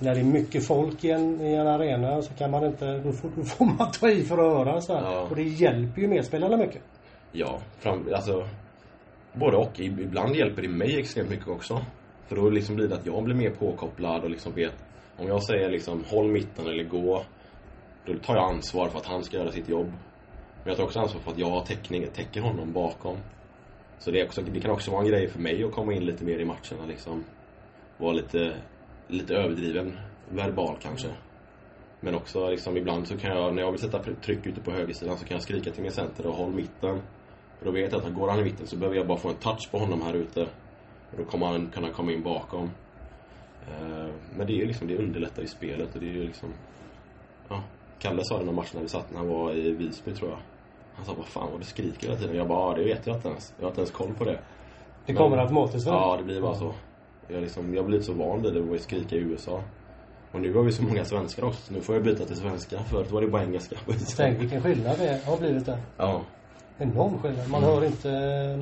när 0.00 0.14
det 0.14 0.20
är 0.20 0.24
mycket 0.24 0.66
folk 0.66 1.04
i 1.04 1.10
en, 1.10 1.40
i 1.40 1.54
en 1.54 1.66
arena 1.66 2.22
så 2.22 2.34
kan 2.34 2.50
man 2.50 2.64
inte, 2.64 2.98
då 2.98 3.12
får, 3.12 3.30
då 3.36 3.42
får 3.42 3.64
man 3.64 3.92
ta 3.92 4.10
i 4.10 4.22
för 4.22 4.38
att 4.38 4.66
höra 4.66 4.80
så 4.80 4.92
ja. 4.92 5.26
Och 5.30 5.36
det 5.36 5.42
hjälper 5.42 6.00
ju 6.00 6.08
medspelarna 6.08 6.56
mycket. 6.56 6.82
Ja, 7.32 7.58
fram, 7.78 8.08
alltså 8.14 8.48
både 9.32 9.56
och. 9.56 9.80
Ibland 9.80 10.36
hjälper 10.36 10.62
det 10.62 10.68
mig 10.68 10.98
extremt 10.98 11.30
mycket 11.30 11.48
också. 11.48 11.84
För 12.28 12.36
då 12.36 12.50
liksom 12.50 12.76
blir 12.76 12.88
det 12.88 12.94
att 12.94 13.06
jag 13.06 13.24
blir 13.24 13.34
mer 13.34 13.50
påkopplad 13.50 14.24
och 14.24 14.30
liksom 14.30 14.52
vet 14.52 14.74
om 15.16 15.28
jag 15.28 15.42
säger 15.42 15.70
liksom 15.70 16.04
håll 16.04 16.30
mitten 16.30 16.66
eller 16.66 16.84
gå 16.84 17.22
då 18.06 18.14
tar 18.18 18.34
jag 18.34 18.50
ansvar 18.50 18.88
för 18.88 18.98
att 18.98 19.06
han 19.06 19.24
ska 19.24 19.36
göra 19.36 19.52
sitt 19.52 19.68
jobb. 19.68 19.86
Men 20.62 20.68
jag 20.68 20.76
tar 20.76 20.84
också 20.84 21.00
ansvar 21.00 21.20
för 21.20 21.30
att 21.30 21.38
jag 21.38 21.50
har 21.50 21.64
täckning, 21.64 22.06
täcker 22.14 22.40
honom 22.40 22.72
bakom. 22.72 23.16
Så 23.98 24.10
det, 24.10 24.24
också, 24.24 24.42
det 24.42 24.60
kan 24.60 24.70
också 24.70 24.90
vara 24.90 25.02
en 25.02 25.08
grej 25.08 25.28
för 25.28 25.38
mig 25.38 25.64
att 25.64 25.72
komma 25.72 25.92
in 25.92 26.04
lite 26.04 26.24
mer 26.24 26.38
i 26.38 26.44
matcherna 26.44 26.86
liksom. 26.88 27.24
Vara 27.98 28.12
lite, 28.12 28.54
lite 29.12 29.34
överdriven 29.34 29.98
verbal 30.28 30.76
kanske. 30.82 31.08
Men 32.00 32.14
också 32.14 32.48
liksom 32.48 32.76
ibland 32.76 33.08
så 33.08 33.16
kan 33.16 33.36
jag, 33.36 33.54
när 33.54 33.62
jag 33.62 33.70
vill 33.70 33.80
sätta 33.80 34.02
tryck 34.02 34.46
ute 34.46 34.60
på 34.60 34.70
högersidan 34.70 35.18
så 35.18 35.24
kan 35.24 35.34
jag 35.34 35.42
skrika 35.42 35.70
till 35.70 35.82
min 35.82 35.92
center 35.92 36.26
och 36.26 36.34
håll 36.34 36.52
mitten. 36.52 36.96
Och 37.58 37.64
då 37.64 37.70
vet 37.70 37.92
jag 37.92 38.04
att 38.04 38.14
går 38.14 38.28
han 38.28 38.40
i 38.40 38.44
mitten 38.44 38.66
så 38.66 38.76
behöver 38.76 38.96
jag 38.96 39.06
bara 39.06 39.18
få 39.18 39.28
en 39.28 39.34
touch 39.34 39.70
på 39.70 39.78
honom 39.78 40.02
här 40.02 40.14
ute. 40.14 40.42
Och 41.10 41.16
då 41.16 41.24
kommer 41.24 41.46
han 41.46 41.70
kunna 41.70 41.90
komma 41.90 42.12
in 42.12 42.22
bakom. 42.22 42.70
Eh, 43.68 44.08
men 44.36 44.46
det 44.46 44.62
är 44.62 44.66
liksom, 44.66 44.88
det 44.88 44.98
underlättar 44.98 45.42
i 45.42 45.46
spelet 45.46 45.94
och 45.94 46.00
det 46.00 46.06
är 46.06 46.12
ju 46.12 46.26
liksom... 46.26 46.48
Ja, 47.48 47.62
Kalle 47.98 48.24
sa 48.24 48.38
det 48.38 48.44
någon 48.44 48.54
match 48.54 48.70
när 48.74 48.82
vi 48.82 48.88
satt 48.88 49.10
när 49.10 49.18
han 49.18 49.28
var 49.28 49.54
i 49.54 49.72
Visby 49.72 50.12
tror 50.12 50.30
jag. 50.30 50.38
Han 50.94 51.04
sa, 51.04 51.14
vad 51.14 51.26
fan 51.26 51.50
vad 51.50 51.60
du 51.60 51.64
skriker 51.64 52.06
hela 52.06 52.20
tiden. 52.20 52.36
Jag 52.36 52.48
bara, 52.48 52.70
ja 52.70 52.76
det 52.76 52.84
vet 52.84 53.06
jag 53.06 53.16
inte 53.16 53.28
ens. 53.28 53.54
Jag 53.56 53.64
har 53.64 53.70
inte 53.70 53.80
ens 53.80 53.90
koll 53.90 54.14
på 54.14 54.24
det. 54.24 54.40
Det 55.06 55.14
kommer 55.14 55.36
automatiskt 55.36 55.86
väl? 55.86 55.94
Ja, 55.94 56.16
det 56.16 56.24
blir 56.24 56.40
bara 56.40 56.54
så. 56.54 56.74
Jag, 57.32 57.40
liksom, 57.40 57.74
jag 57.74 57.86
blivit 57.86 58.06
så 58.06 58.12
van 58.12 58.42
vid 58.42 58.54
det 58.54 58.74
att 58.74 58.80
skrika 58.80 59.16
i 59.16 59.18
USA. 59.18 59.62
Och 60.32 60.40
nu 60.40 60.54
har 60.54 60.62
vi 60.62 60.72
så 60.72 60.82
många 60.82 61.04
svenskar 61.04 61.44
också, 61.44 61.60
så 61.60 61.74
nu 61.74 61.80
får 61.80 61.94
jag 61.94 62.04
byta 62.04 62.24
till 62.24 62.36
svenska. 62.36 62.78
Förut 62.78 63.10
var 63.10 63.20
det 63.20 63.28
bara 63.28 63.42
engelska 63.42 63.76
Tänk 64.16 64.40
vilken 64.40 64.62
skillnad 64.62 64.98
det 64.98 65.20
har 65.26 65.38
blivit 65.38 65.66
där. 65.66 65.78
Ja 65.96 66.24
enorm 66.80 67.18
skillnad. 67.18 67.50
Man 67.50 67.62
mm. 67.64 67.74
hör 67.74 67.84
inte, 67.84 68.08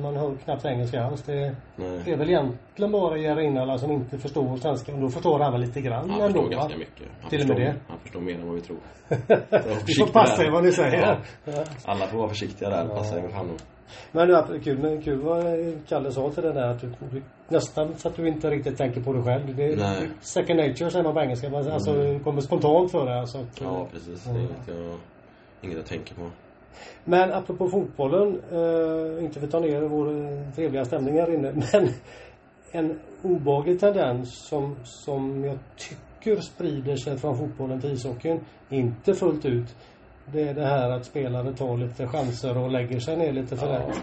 man 0.01 0.15
hör 0.15 0.35
knappt 0.35 0.65
engelska 0.65 1.03
alls. 1.03 1.23
Det, 1.23 1.55
det 1.75 2.11
är 2.11 2.17
väl 2.17 2.29
egentligen 2.29 2.91
bara 2.91 3.17
Jerinala 3.17 3.77
som 3.77 3.91
inte 3.91 4.17
förstår 4.17 4.57
svenska. 4.57 4.93
Och 4.93 4.99
då 4.99 5.09
förstår 5.09 5.39
han 5.39 5.51
väl 5.51 5.61
lite 5.61 5.81
grann 5.81 6.09
Han 6.09 6.21
förstår 6.21 6.49
ganska 6.49 6.77
mycket. 6.77 7.07
Han 7.21 7.29
Till 7.29 7.41
och 7.41 7.47
med 7.47 7.57
det. 7.57 7.75
Han 7.87 7.99
förstår 7.99 8.21
mer 8.21 8.35
än 8.35 8.45
vad 8.45 8.55
vi 8.55 8.61
tror. 8.61 8.77
Vi 9.87 9.93
får 9.93 10.13
passa 10.13 10.43
er 10.43 10.51
vad 10.51 10.63
ni 10.63 10.71
säger. 10.71 11.21
Ja. 11.45 11.63
Alla 11.85 12.07
får 12.07 12.17
vara 12.17 12.29
försiktiga 12.29 12.69
där. 12.69 12.87
Passa 12.87 13.17
er 13.17 13.21
med 13.21 13.31
fan 13.31 13.57
men 14.11 14.27
det 14.27 14.59
kul, 14.63 14.77
men 14.77 15.01
kul 15.01 15.21
vad 15.21 15.43
Kalle 15.87 16.11
sa 16.11 16.31
till 16.31 16.43
det 16.43 16.53
där 16.53 16.67
att 16.67 16.81
du, 16.81 16.93
du, 17.11 17.21
nästan 17.51 17.97
så 17.97 18.07
att 18.07 18.15
du 18.15 18.27
inte 18.27 18.49
riktigt 18.49 18.77
tänker 18.77 19.01
på 19.01 19.13
dig 19.13 19.23
själv. 19.23 19.55
Det 19.55 19.63
är 19.63 20.09
second 20.21 20.59
nature 20.59 20.91
säger 20.91 21.03
man 21.03 21.13
på 21.13 21.21
engelska. 21.21 21.57
Alltså 21.57 21.91
mm. 21.91 22.13
det 22.13 22.19
kommer 22.19 22.41
spontant 22.41 22.91
för 22.91 23.05
dig. 23.05 23.19
Alltså, 23.19 23.45
ja 23.61 23.87
precis. 23.91 24.23
Det 24.23 24.29
är 24.29 24.39
inget 24.39 24.67
jag, 24.67 24.97
inget 25.61 25.77
jag 25.77 25.85
tänker 25.85 26.15
på. 26.15 26.29
Men 27.03 27.33
apropå 27.33 27.69
fotbollen, 27.69 28.41
eh, 28.51 29.23
inte 29.23 29.39
för 29.39 29.47
att 29.47 29.51
ta 29.51 29.59
ner 29.59 29.81
vår 29.81 30.09
eh, 30.09 30.53
trevliga 30.55 30.85
stämning 30.85 31.19
här 31.19 31.33
inne, 31.33 31.51
men 31.73 31.89
en 32.71 32.99
obaglig 33.21 33.79
tendens 33.79 34.47
som, 34.47 34.75
som 34.83 35.43
jag 35.43 35.57
tycker 35.77 36.41
sprider 36.41 36.95
sig 36.95 37.17
från 37.17 37.37
fotbollen 37.37 37.81
till 37.81 37.91
ishockeyn, 37.91 38.39
inte 38.69 39.13
fullt 39.13 39.45
ut, 39.45 39.75
det 40.25 40.41
är 40.41 40.53
det 40.53 40.65
här 40.65 40.89
att 40.89 41.05
spelare 41.05 41.53
tar 41.53 41.77
lite 41.77 42.07
chanser 42.07 42.57
och 42.57 42.71
lägger 42.71 42.99
sig 42.99 43.17
ner 43.17 43.33
lite 43.33 43.57
för 43.57 43.73
ja. 43.73 43.93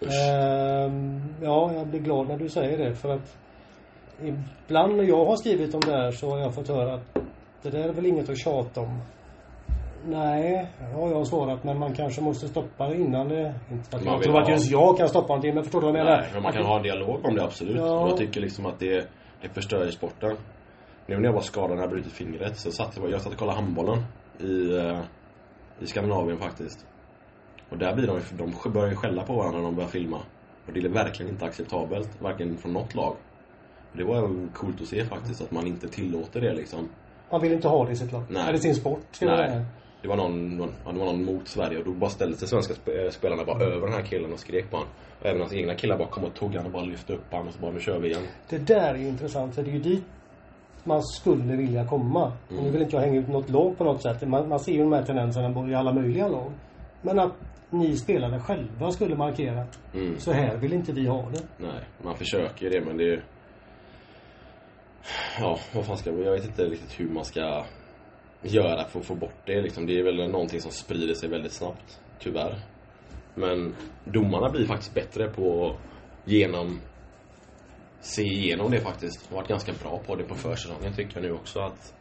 Lätt. 0.00 0.12
Eh, 0.12 0.92
ja, 1.42 1.72
jag 1.74 1.86
blir 1.86 2.00
glad 2.00 2.28
när 2.28 2.36
du 2.36 2.48
säger 2.48 2.78
det 2.78 2.94
för 2.94 3.14
att 3.14 3.36
ibland 4.22 4.96
när 4.96 5.04
jag 5.04 5.24
har 5.24 5.36
skrivit 5.36 5.74
om 5.74 5.80
det 5.80 5.92
här 5.92 6.10
så 6.10 6.30
har 6.30 6.38
jag 6.38 6.54
fått 6.54 6.68
höra 6.68 6.94
att 6.94 7.14
det 7.62 7.70
där 7.70 7.88
är 7.88 7.92
väl 7.92 8.06
inget 8.06 8.28
att 8.28 8.38
tjata 8.38 8.80
om. 8.80 9.00
Nej, 10.06 10.66
har 10.94 11.10
jag 11.10 11.26
svarat. 11.26 11.64
Men 11.64 11.78
man 11.78 11.94
kanske 11.94 12.20
måste 12.20 12.48
stoppa 12.48 12.88
det 12.88 12.96
innan 12.96 13.28
det... 13.28 13.54
Inte 13.70 13.96
att 13.96 14.04
jag 14.04 14.22
tror 14.22 14.32
ha... 14.32 14.42
att 14.42 14.48
just 14.48 14.70
jag 14.70 14.98
kan 14.98 15.08
stoppa 15.08 15.26
någonting, 15.26 15.54
men 15.54 15.62
förstår 15.62 15.80
du 15.80 15.86
vad 15.86 15.98
jag 15.98 16.04
menar? 16.04 16.20
Nej, 16.20 16.30
men 16.32 16.42
man 16.42 16.52
kan 16.52 16.62
att... 16.62 16.68
ha 16.68 16.76
en 16.76 16.82
dialog 16.82 17.24
om 17.24 17.34
det, 17.34 17.44
absolut. 17.44 17.76
Ja. 17.76 18.08
Jag 18.08 18.16
tycker 18.16 18.40
liksom 18.40 18.66
att 18.66 18.78
det, 18.78 19.08
det 19.42 19.48
förstör 19.48 19.84
ju 19.84 19.90
sporten. 19.90 20.36
Nu 21.06 21.16
när 21.16 21.24
jag 21.24 21.32
var 21.32 21.40
skadad 21.40 21.70
när 21.70 21.82
jag 21.82 21.90
brutit 21.90 22.12
fingret 22.12 22.56
så 22.56 22.70
satt 22.70 22.96
jag, 22.96 23.10
jag 23.10 23.20
satt 23.20 23.32
och 23.32 23.38
kollade 23.38 23.56
handbollen 23.56 23.98
i, 24.38 24.44
uh, 24.44 24.98
i 25.80 25.86
Skandinavien 25.86 26.38
faktiskt. 26.38 26.86
Och 27.70 27.78
där 27.78 27.94
blir 27.94 28.06
de, 28.06 28.20
de 28.38 28.72
börjar 28.72 28.90
ju 28.90 28.96
skälla 28.96 29.22
på 29.22 29.36
varandra 29.36 29.58
när 29.58 29.66
de 29.66 29.76
börjar 29.76 29.88
filma. 29.88 30.18
Och 30.66 30.72
det 30.72 30.80
är 30.80 30.88
verkligen 30.88 31.32
inte 31.32 31.44
acceptabelt, 31.44 32.22
varken 32.22 32.56
från 32.56 32.72
något 32.72 32.94
lag. 32.94 33.16
Och 33.92 33.98
det 33.98 34.04
var 34.04 34.48
coolt 34.54 34.80
att 34.80 34.86
se 34.88 35.04
faktiskt, 35.04 35.40
att 35.40 35.50
man 35.50 35.66
inte 35.66 35.88
tillåter 35.88 36.40
det 36.40 36.54
liksom. 36.54 36.88
Man 37.30 37.40
vill 37.40 37.52
inte 37.52 37.68
ha 37.68 37.86
det 37.86 37.92
i 37.92 37.96
sitt 37.96 38.12
lag. 38.12 38.22
Nej. 38.28 38.48
Eller 38.48 38.58
sin 38.58 38.74
sport, 38.74 39.18
Nej. 39.20 39.64
Det 40.02 40.08
var 40.08 40.16
någon, 40.16 40.56
någon, 40.56 40.72
det 40.84 40.98
var 40.98 41.06
någon 41.06 41.24
mot 41.24 41.48
Sverige 41.48 41.78
och 41.78 41.84
då 41.84 41.90
bara 41.90 42.10
ställde 42.10 42.36
sig 42.36 42.48
svenska 42.48 42.74
eh, 42.92 43.10
spelarna 43.10 43.44
bara 43.44 43.64
över 43.64 43.86
den 43.86 43.92
här 43.92 44.02
killen 44.02 44.32
och 44.32 44.38
skrek 44.38 44.70
på 44.70 44.76
honom. 44.76 44.92
Och 45.20 45.26
även 45.26 45.40
hans 45.40 45.52
egna 45.52 45.74
killar 45.74 45.98
bara 45.98 46.08
kom 46.08 46.24
och 46.24 46.34
tog 46.34 46.50
honom 46.50 46.66
och 46.66 46.72
bara 46.72 46.84
lyfte 46.84 47.12
upp 47.12 47.30
honom 47.32 47.48
och 47.48 47.54
så 47.54 47.60
bara 47.60 47.72
nu 47.72 47.80
kör 47.80 47.98
vi 47.98 48.08
igen. 48.08 48.22
Det 48.48 48.58
där 48.58 48.94
är 48.94 48.98
ju 48.98 49.08
intressant 49.08 49.54
för 49.54 49.62
det 49.62 49.70
är 49.70 49.72
ju 49.72 49.80
dit 49.80 50.04
man 50.84 51.02
skulle 51.02 51.56
vilja 51.56 51.86
komma. 51.86 52.32
Mm. 52.50 52.64
Nu 52.64 52.70
vill 52.70 52.82
inte 52.82 52.96
jag 52.96 53.02
hänga 53.02 53.20
ut 53.20 53.28
något 53.28 53.50
lag 53.50 53.78
på 53.78 53.84
något 53.84 54.02
sätt. 54.02 54.28
Man, 54.28 54.48
man 54.48 54.60
ser 54.60 54.72
ju 54.72 54.78
de 54.78 54.92
här 54.92 55.02
tendenserna 55.02 55.70
i 55.70 55.74
alla 55.74 55.92
möjliga 55.92 56.28
lag. 56.28 56.52
Men 57.02 57.18
att 57.18 57.32
ni 57.70 57.96
spelare 57.96 58.40
själva 58.40 58.90
skulle 58.90 59.16
markera. 59.16 59.66
Mm. 59.94 60.20
Så 60.20 60.32
här 60.32 60.56
vill 60.56 60.72
inte 60.72 60.92
vi 60.92 61.06
ha 61.06 61.30
det. 61.30 61.42
Nej, 61.56 61.84
man 62.02 62.16
försöker 62.16 62.64
ju 62.64 62.70
det 62.70 62.86
men 62.86 62.96
det 62.96 63.12
är 63.12 63.24
Ja, 65.38 65.58
vad 65.74 65.86
fan 65.86 65.98
ska 65.98 66.12
man... 66.12 66.22
Jag 66.22 66.32
vet 66.32 66.44
inte 66.44 66.64
riktigt 66.64 67.00
hur 67.00 67.08
man 67.08 67.24
ska 67.24 67.64
göra 68.42 68.84
för 68.84 69.00
att 69.00 69.06
få 69.06 69.14
bort 69.14 69.46
det 69.46 69.62
liksom. 69.62 69.86
Det 69.86 69.98
är 69.98 70.04
väl 70.04 70.30
någonting 70.30 70.60
som 70.60 70.70
sprider 70.70 71.14
sig 71.14 71.28
väldigt 71.28 71.52
snabbt, 71.52 72.00
tyvärr. 72.18 72.58
Men 73.34 73.74
domarna 74.04 74.50
blir 74.50 74.66
faktiskt 74.66 74.94
bättre 74.94 75.28
på 75.28 75.76
genom 76.24 76.80
se 78.00 78.22
igenom 78.22 78.70
det 78.70 78.80
faktiskt. 78.80 79.28
De 79.28 79.34
har 79.34 79.42
varit 79.42 79.48
ganska 79.48 79.72
bra 79.82 79.98
på 80.06 80.16
det 80.16 80.24
på 80.24 80.34
försäsongen 80.34 80.92
tycker 80.92 81.14
jag 81.14 81.22
nu 81.22 81.32
också 81.32 81.60
att 81.60 81.94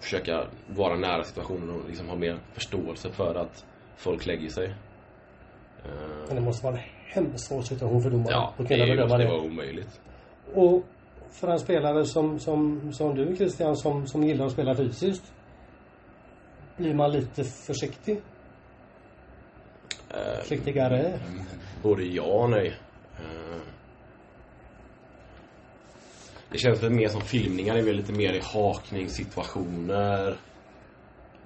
försöka 0.00 0.46
vara 0.66 0.96
nära 0.96 1.24
situationen 1.24 1.70
och 1.70 1.88
liksom 1.88 2.08
ha 2.08 2.16
mer 2.16 2.38
förståelse 2.52 3.10
för 3.10 3.34
att 3.34 3.66
folk 3.96 4.26
lägger 4.26 4.48
sig. 4.48 4.74
Men 6.26 6.36
det 6.36 6.42
måste 6.42 6.66
vara 6.66 6.76
en 6.76 6.82
hemskt 7.06 7.48
svår 7.48 7.62
situation 7.62 8.02
för 8.02 8.10
domarna. 8.10 8.30
Ja, 8.30 8.54
det, 8.68 8.74
är, 8.74 8.96
det 8.96 9.06
vara 9.06 9.40
omöjligt. 9.40 10.00
Och 10.54 10.82
för 11.30 11.48
en 11.48 11.58
spelare 11.58 12.04
som, 12.04 12.38
som, 12.38 12.92
som 12.92 13.14
du 13.14 13.36
Christian 13.36 13.76
som, 13.76 14.06
som 14.06 14.24
gillar 14.24 14.46
att 14.46 14.52
spela 14.52 14.74
fysiskt? 14.74 15.32
Blir 16.76 16.94
man 16.94 17.12
lite 17.12 17.44
försiktig? 17.44 18.16
Uh, 18.16 18.22
Försiktigare? 20.40 21.18
Både 21.82 22.02
ja 22.02 22.22
och 22.22 22.50
nej. 22.50 22.74
Uh, 23.20 23.60
det 26.50 26.58
känns 26.58 26.82
väl 26.82 26.90
mer 26.90 27.08
som 27.08 27.20
filmningar 27.20 27.76
är 27.76 27.82
väl 27.82 27.96
lite 27.96 28.12
mer 28.12 28.32
i 28.32 28.40
hakningssituationer 28.40 30.36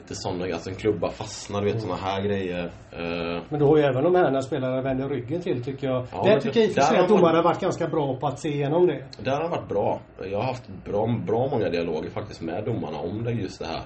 lite 0.02 0.14
sådana 0.14 0.40
grejer. 0.40 0.54
Alltså 0.54 0.70
en 0.70 0.76
klubba 0.76 1.10
fastnar, 1.10 1.60
du 1.60 1.66
vet 1.66 1.74
mm. 1.74 1.82
sådana 1.86 2.02
här 2.02 2.22
grejer. 2.22 2.64
Uh, 2.64 3.42
men 3.48 3.60
du 3.60 3.64
har 3.64 3.76
ju 3.76 3.82
även 3.82 4.04
de 4.04 4.14
här 4.14 4.30
när 4.30 4.40
spelare 4.40 4.82
vänder 4.82 5.08
ryggen 5.08 5.40
till 5.40 5.64
tycker 5.64 5.86
jag. 5.86 6.06
Ja, 6.12 6.22
det 6.24 6.40
tycker 6.40 6.60
jag 6.60 6.68
i 6.68 6.70
och 6.70 6.74
för 6.74 6.82
sig 6.82 6.98
att 6.98 7.08
domare 7.08 7.36
har 7.36 7.42
varit 7.42 7.60
ganska 7.60 7.88
bra 7.88 8.16
på 8.16 8.26
att 8.26 8.40
se 8.40 8.48
igenom 8.48 8.86
det. 8.86 9.04
Där 9.22 9.40
har 9.40 9.48
varit 9.48 9.68
bra. 9.68 10.00
Jag 10.30 10.38
har 10.38 10.44
haft 10.44 10.68
bra, 10.84 11.06
bra 11.26 11.48
många 11.50 11.68
dialoger 11.68 12.10
faktiskt 12.10 12.42
med 12.42 12.64
domarna 12.64 12.98
om 12.98 13.24
det 13.24 13.32
just 13.32 13.58
det 13.58 13.66
här. 13.66 13.82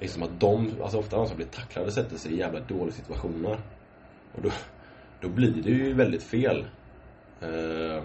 Liksom 0.00 0.22
att 0.22 0.40
de, 0.40 0.70
alltså 0.82 0.98
ofta 0.98 1.16
de 1.16 1.26
som 1.26 1.36
blir 1.36 1.46
tacklade 1.46 1.92
sätter 1.92 2.16
sig 2.16 2.32
i 2.32 2.38
jävla 2.38 2.60
dåliga 2.60 2.94
situationer. 2.94 3.58
Och 4.34 4.42
då, 4.42 4.50
då 5.20 5.28
blir 5.28 5.62
det 5.62 5.70
ju 5.70 5.94
väldigt 5.94 6.22
fel. 6.22 6.66
Uh, 7.42 8.02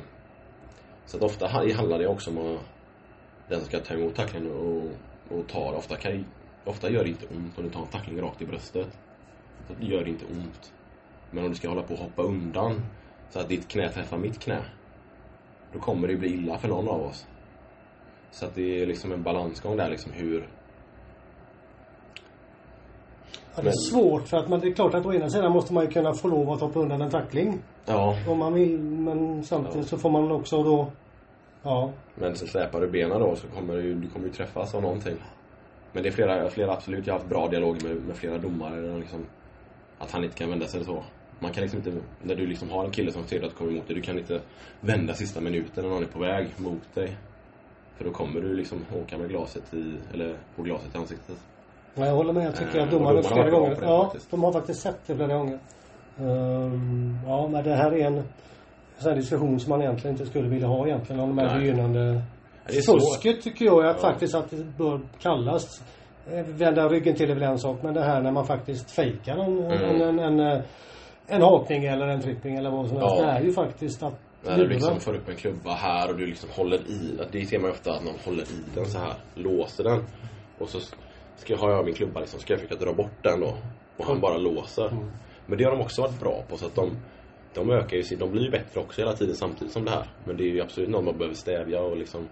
så 1.14 1.18
att 1.18 1.24
ofta 1.24 1.48
handlar 1.48 2.00
det 2.00 2.08
också 2.08 2.30
om 2.30 2.38
att 2.38 2.62
den 3.48 3.60
som 3.60 3.68
ska 3.68 3.80
ta 3.80 3.94
emot 3.94 4.16
tacklingen 4.16 4.52
och, 4.52 4.84
och 5.38 5.48
ta 5.48 5.72
det. 5.72 5.78
Ofta 5.78 5.96
kan 5.96 6.26
Ofta 6.66 6.90
gör 6.90 7.04
det 7.04 7.10
inte 7.10 7.26
ont 7.26 7.58
om 7.58 7.64
du 7.64 7.70
tar 7.70 7.82
en 7.82 7.88
tackling 7.88 8.22
rakt 8.22 8.42
i 8.42 8.46
bröstet. 8.46 8.88
Så 9.68 9.74
det 9.80 9.86
gör 9.86 10.04
det 10.04 10.10
inte 10.10 10.26
ont. 10.26 10.74
Men 11.32 11.44
om 11.44 11.50
du 11.50 11.56
ska 11.56 11.70
hålla 11.70 11.82
på 11.82 11.94
och 11.94 12.00
hoppa 12.00 12.22
undan 12.22 12.82
så 13.30 13.40
att 13.40 13.50
ditt 13.50 13.68
knä 13.68 13.90
träffar 13.90 14.18
mitt 14.18 14.40
knä. 14.40 14.60
Då 15.74 15.80
kommer 15.80 16.08
det 16.08 16.16
bli 16.16 16.34
illa 16.34 16.58
för 16.58 16.68
någon 16.68 16.88
av 16.88 17.02
oss. 17.02 17.28
Så 18.32 18.46
att 18.46 18.56
det 18.56 18.82
är 18.82 18.88
liksom 18.88 19.12
en 19.12 19.24
balansgång 19.24 19.78
där 19.78 19.90
liksom 19.90 20.12
hur... 20.12 20.48
Ja, 23.56 23.62
det 23.62 23.70
är 23.70 23.90
svårt 23.92 24.28
för 24.28 24.38
att 24.38 24.50
man, 24.50 24.60
det 24.60 24.68
är 24.68 24.74
klart 24.74 24.94
att 24.94 25.06
å 25.06 25.14
ena 25.14 25.30
sidan 25.30 25.52
måste 25.52 25.74
man 25.74 25.84
ju 25.84 25.92
kunna 25.92 26.14
få 26.14 26.28
lov 26.28 26.50
att 26.50 26.62
hoppa 26.62 26.80
undan 26.80 27.02
en 27.02 27.10
tackling. 27.10 27.60
Ja, 27.86 28.18
Om 28.28 28.38
man 28.38 28.54
vill. 28.54 28.80
Men 28.80 29.44
samtidigt 29.44 29.88
så 29.88 29.98
får 29.98 30.10
man 30.10 30.32
också 30.32 30.64
då... 30.64 30.92
Ja. 31.64 31.92
men 32.16 32.36
så 32.36 32.48
släpar 32.48 32.82
du 32.82 32.88
benen 32.88 33.20
då 33.20 33.36
så 33.36 33.48
kommer 33.48 33.74
du, 33.74 33.94
du 33.94 34.10
kommer 34.10 34.28
ju 34.28 34.34
träffas 34.34 34.76
av 34.76 34.82
någonting. 34.82 35.16
Men 35.92 36.04
det 36.04 36.10
är 36.10 36.14
flera, 36.14 36.50
flera 36.50 36.74
absolut, 36.74 37.08
jag 37.08 37.14
har 37.14 37.20
haft 37.20 37.30
bra 37.30 37.48
dialog 37.48 37.84
med, 37.84 37.96
med 37.96 38.16
flera 38.16 38.38
domare. 38.38 39.00
Liksom, 39.00 39.26
att 40.00 40.12
han 40.12 40.24
inte 40.24 40.36
kan 40.36 40.50
vända 40.50 40.68
sig 40.68 40.86
så. 40.86 41.04
Man 41.40 41.52
kan 41.52 41.62
liksom 41.62 41.80
inte, 41.80 41.94
när 42.22 42.36
du 42.36 42.48
liksom 42.48 42.70
har 42.70 42.86
en 42.86 42.92
kille 42.92 43.12
som 43.12 43.24
ser 43.24 43.46
att 43.46 43.56
kommer 43.56 43.72
emot 43.72 43.88
dig, 43.88 43.96
du 43.96 44.02
kan 44.02 44.20
inte 44.20 44.42
vända 44.80 45.14
sista 45.14 45.42
minuten 45.42 45.84
när 45.84 45.92
någon 45.92 46.04
är 46.04 46.08
på 46.08 46.20
väg 46.20 46.48
mot 46.58 46.96
dig. 46.96 47.18
För 47.98 48.06
då 48.06 48.12
kommer 48.12 48.42
du 48.42 48.56
liksom 48.56 48.86
åka 49.02 49.18
med 49.18 49.30
glaset 49.30 49.74
i, 49.74 49.96
eller 50.14 50.38
på 50.56 50.62
glaset 50.64 50.96
i 50.96 50.98
ansiktet. 50.98 51.38
Ja, 51.96 52.06
jag 52.06 52.14
håller 52.14 52.34
med. 52.34 52.46
Jag 52.46 52.56
tycker 52.56 52.78
Eh, 52.78 52.84
att 52.84 52.94
och 52.94 53.00
domarna 53.00 53.24
flera 53.24 53.44
har 53.44 53.50
bra 53.50 53.60
gånger... 53.60 53.78
Ja, 53.82 54.04
faktiskt. 54.04 54.32
de 54.32 54.44
har 54.44 54.52
faktiskt 54.52 54.82
sett 54.82 55.00
det 55.08 55.16
flera 55.16 55.38
gånger. 55.38 55.60
Ehm, 56.20 57.18
ja, 57.28 57.48
men 57.48 57.64
det 57.64 57.76
här 57.76 57.92
är 57.92 58.08
en 58.08 58.24
sån 58.98 59.10
här 59.12 59.18
diskussion 59.18 59.60
som 59.60 59.70
man 59.70 59.82
egentligen 59.82 60.16
inte 60.16 60.26
skulle 60.26 60.50
vilja 60.50 60.68
ha 60.68 60.88
egentligen. 60.88 61.22
Om 61.22 61.30
de 61.30 61.38
här 61.38 61.48
Nej. 61.48 61.60
begynnande... 61.60 62.22
Det 62.68 62.78
är 62.78 62.82
svårt. 62.82 62.96
Fusket 63.02 63.42
tycker 63.42 63.66
jag 63.66 63.86
att 63.86 63.98
Ja. 64.04 64.10
faktiskt 64.10 64.36
att 64.36 64.50
det 64.50 64.78
bör 64.78 65.02
kallas 65.22 65.84
eh, 66.32 66.46
Vända 66.46 66.88
ryggen 66.90 67.16
till 67.16 67.30
är 67.30 67.34
väl 67.34 67.44
en 67.44 67.60
sak, 67.60 67.78
men 67.84 67.94
det 67.94 68.02
här 68.04 68.22
när 68.22 68.32
man 68.32 68.46
faktiskt 68.46 68.92
fejkar 68.92 69.38
en, 69.38 69.58
Mm. 69.60 69.72
en, 69.72 70.02
en, 70.02 70.20
en, 70.20 70.40
eh, 70.40 70.62
en 71.28 71.42
hakning 71.42 71.86
eller 71.86 72.08
en 72.08 72.22
tripping 72.22 72.56
eller 72.56 72.70
vad 72.72 72.88
som 72.88 72.98
helst. 72.98 73.16
Ja. 73.20 73.26
Det 73.26 73.32
är 73.32 73.42
ju 73.42 73.52
faktiskt 73.54 74.04
att 74.04 74.20
När 74.46 74.58
du 74.58 74.68
liksom 74.68 75.00
får 75.00 75.16
upp 75.16 75.30
en 75.30 75.36
klubba 75.36 75.74
här 75.74 76.10
och 76.10 76.18
du 76.18 76.26
liksom 76.26 76.50
håller 76.58 76.78
i, 76.78 77.20
att 77.22 77.32
det 77.32 77.46
ser 77.46 77.60
man 77.60 77.66
ju 77.68 77.72
ofta 77.72 77.92
att 77.94 78.04
någon 78.04 78.16
håller 78.26 78.44
i 78.44 78.64
den 78.76 78.86
så 78.86 78.98
här, 79.00 79.14
låser 79.36 79.84
den. 79.84 80.04
Och 80.60 80.70
så 80.70 80.80
ska, 81.36 81.56
har 81.58 81.72
jag 81.72 81.86
min 81.86 81.94
klubba 81.94 82.20
liksom, 82.20 82.40
ska 82.40 82.54
jag 82.54 82.62
försöka 82.62 82.86
dra 82.86 82.94
bort 82.94 83.24
den 83.24 83.40
då. 83.40 83.54
Och 83.98 84.06
han 84.06 84.22
bara 84.22 84.38
låser. 84.38 84.88
Mm. 84.88 85.12
Men 85.46 85.58
det 85.58 85.64
har 85.64 85.72
de 85.72 85.82
också 85.82 86.02
varit 86.02 86.20
bra 86.20 86.44
på 86.50 86.58
så 86.58 86.66
att 86.66 86.76
de, 86.76 86.98
de 87.56 87.70
ökar 87.72 87.98
ju 87.98 88.16
de 88.18 88.32
blir 88.32 88.42
ju 88.44 88.50
bättre 88.52 88.80
också 88.82 89.02
hela 89.02 89.14
tiden 89.14 89.36
samtidigt 89.36 89.74
som 89.74 89.86
det 89.86 89.92
här. 89.92 90.06
Men 90.26 90.38
det 90.38 90.44
är 90.44 90.48
ju 90.48 90.62
absolut 90.62 90.90
något 90.90 91.04
man 91.06 91.18
behöver 91.18 91.36
stävja 91.36 91.82
och 91.82 91.98
liksom 91.98 92.28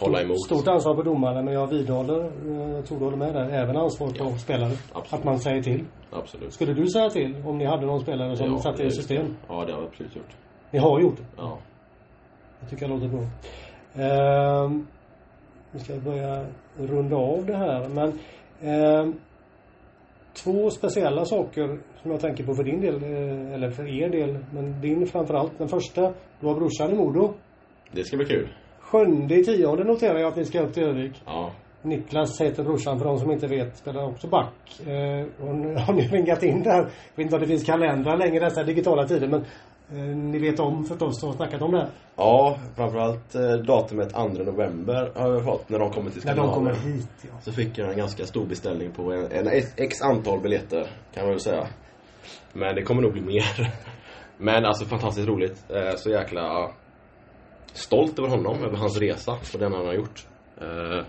hålla 0.00 0.22
emot. 0.22 0.44
Stort 0.46 0.68
ansvar 0.68 0.94
på 0.94 1.02
domarna 1.02 1.42
men 1.42 1.54
jag 1.54 1.66
vidhåller, 1.66 2.20
eh, 2.24 2.70
jag 2.74 2.86
tror 2.86 2.98
du 2.98 3.04
håller 3.04 3.16
med 3.16 3.34
där, 3.34 3.48
även 3.50 3.76
ansvar 3.76 4.08
på 4.08 4.14
Ja, 4.18 4.38
spelare. 4.38 4.72
absolut. 4.92 5.12
Att 5.20 5.24
man 5.24 5.38
säger 5.38 5.62
till. 5.62 5.84
Absolut. 6.10 6.52
Skulle 6.52 6.72
du 6.74 6.86
säga 6.88 7.10
till 7.10 7.42
om 7.46 7.58
ni 7.58 7.64
hade 7.64 7.86
någon 7.86 8.00
spelare 8.00 8.36
som 8.36 8.58
satte 8.58 8.82
det- 8.82 8.88
i 8.88 8.90
system? 8.90 9.36
Ja, 9.48 9.64
det 9.64 9.72
har 9.72 9.80
jag 9.80 9.88
absolut 9.88 10.16
gjort. 10.16 10.36
Ni 10.70 10.78
har 10.78 11.00
gjort 11.00 11.16
det. 11.16 11.24
Ja. 11.36 11.58
Jag 12.60 12.70
tycker 12.70 12.88
det 12.88 12.94
låter 12.94 13.08
bra. 13.08 13.22
Ehm, 14.04 14.86
nu 15.72 15.78
ska 15.80 15.94
börja 15.96 16.46
runda 16.78 17.16
av 17.16 17.46
det 17.46 17.56
här 17.56 17.88
men 17.88 18.18
ehm, 18.60 19.14
Två 20.34 20.70
speciella 20.70 21.24
saker 21.24 21.78
som 22.02 22.10
jag 22.10 22.20
tänker 22.20 22.44
på 22.44 22.54
för 22.54 22.64
din 22.64 22.80
del, 22.80 22.94
eh, 22.94 23.54
eller 23.54 23.70
för 23.70 24.02
er 24.02 24.08
del, 24.08 24.38
men 24.50 24.80
din 24.80 25.06
framförallt. 25.06 25.58
Den 25.58 25.68
första, 25.68 26.12
du 26.40 26.46
har 26.46 26.54
brorsan 26.54 26.92
i 26.92 26.94
Modo. 26.94 27.34
Det 27.92 28.04
ska 28.04 28.16
bli 28.16 28.26
kul. 28.26 28.48
Sjunde 28.80 29.34
i 29.34 29.44
tionde 29.44 29.84
noterar 29.84 30.18
jag 30.18 30.28
att 30.28 30.36
ni 30.36 30.44
ska 30.44 30.60
upp 30.60 30.74
till 30.74 30.82
Örvik. 30.82 31.22
Ja. 31.26 31.52
Niklas 31.82 32.40
heter 32.40 32.64
brorsan 32.64 32.98
för 32.98 33.06
de 33.06 33.18
som 33.18 33.30
inte 33.30 33.46
vet, 33.46 33.76
spelar 33.76 34.04
också 34.04 34.28
back. 34.28 34.80
Eh, 34.86 35.46
och 35.46 35.54
nu 35.54 35.74
har 35.86 35.94
ni 35.94 36.08
ringat 36.08 36.42
in 36.42 36.62
där. 36.62 36.76
Jag 36.76 36.84
vet 37.16 37.24
inte 37.24 37.34
om 37.36 37.40
det 37.40 37.48
finns 37.48 37.64
kalendrar 37.64 38.16
längre 38.16 38.36
i 38.36 38.40
dessa 38.40 38.62
digitala 38.62 39.08
tider 39.08 39.28
men 39.28 39.44
ni 40.14 40.38
vet 40.38 40.60
om 40.60 40.84
förstås 40.84 41.22
och 41.22 41.34
snackat 41.34 41.62
om 41.62 41.72
det. 41.72 41.88
Ja, 42.16 42.56
framförallt 42.76 43.34
eh, 43.34 43.52
datumet 43.52 44.10
2 44.14 44.28
november 44.28 45.12
har 45.14 45.32
jag 45.32 45.44
fått 45.44 45.68
när 45.68 45.78
de 45.78 45.90
kommer 45.90 46.10
till 46.10 46.22
När 46.24 46.34
de 46.36 46.50
Skandinavien. 46.50 46.54
kommer 46.54 46.94
hit 46.94 47.08
ja. 47.22 47.40
Så 47.42 47.52
fick 47.52 47.78
jag 47.78 47.90
en 47.90 47.96
ganska 47.96 48.26
stor 48.26 48.46
beställning 48.46 48.92
på 48.92 49.12
en, 49.12 49.32
en 49.32 49.48
x 49.76 50.02
antal 50.02 50.40
biljetter, 50.40 50.86
kan 51.14 51.22
man 51.22 51.30
väl 51.30 51.40
säga. 51.40 51.66
Men 52.52 52.74
det 52.74 52.82
kommer 52.82 53.02
nog 53.02 53.12
bli 53.12 53.22
mer. 53.22 53.70
Men 54.38 54.64
alltså 54.64 54.84
fantastiskt 54.84 55.28
roligt. 55.28 55.64
Eh, 55.70 55.94
Så 55.96 56.10
jäkla 56.10 56.70
stolt 57.72 58.18
över 58.18 58.28
honom, 58.28 58.64
över 58.64 58.76
hans 58.76 58.98
resa 58.98 59.32
och 59.54 59.58
den 59.58 59.72
han 59.72 59.86
har 59.86 59.92
gjort. 59.94 60.26
Eh, 60.60 61.04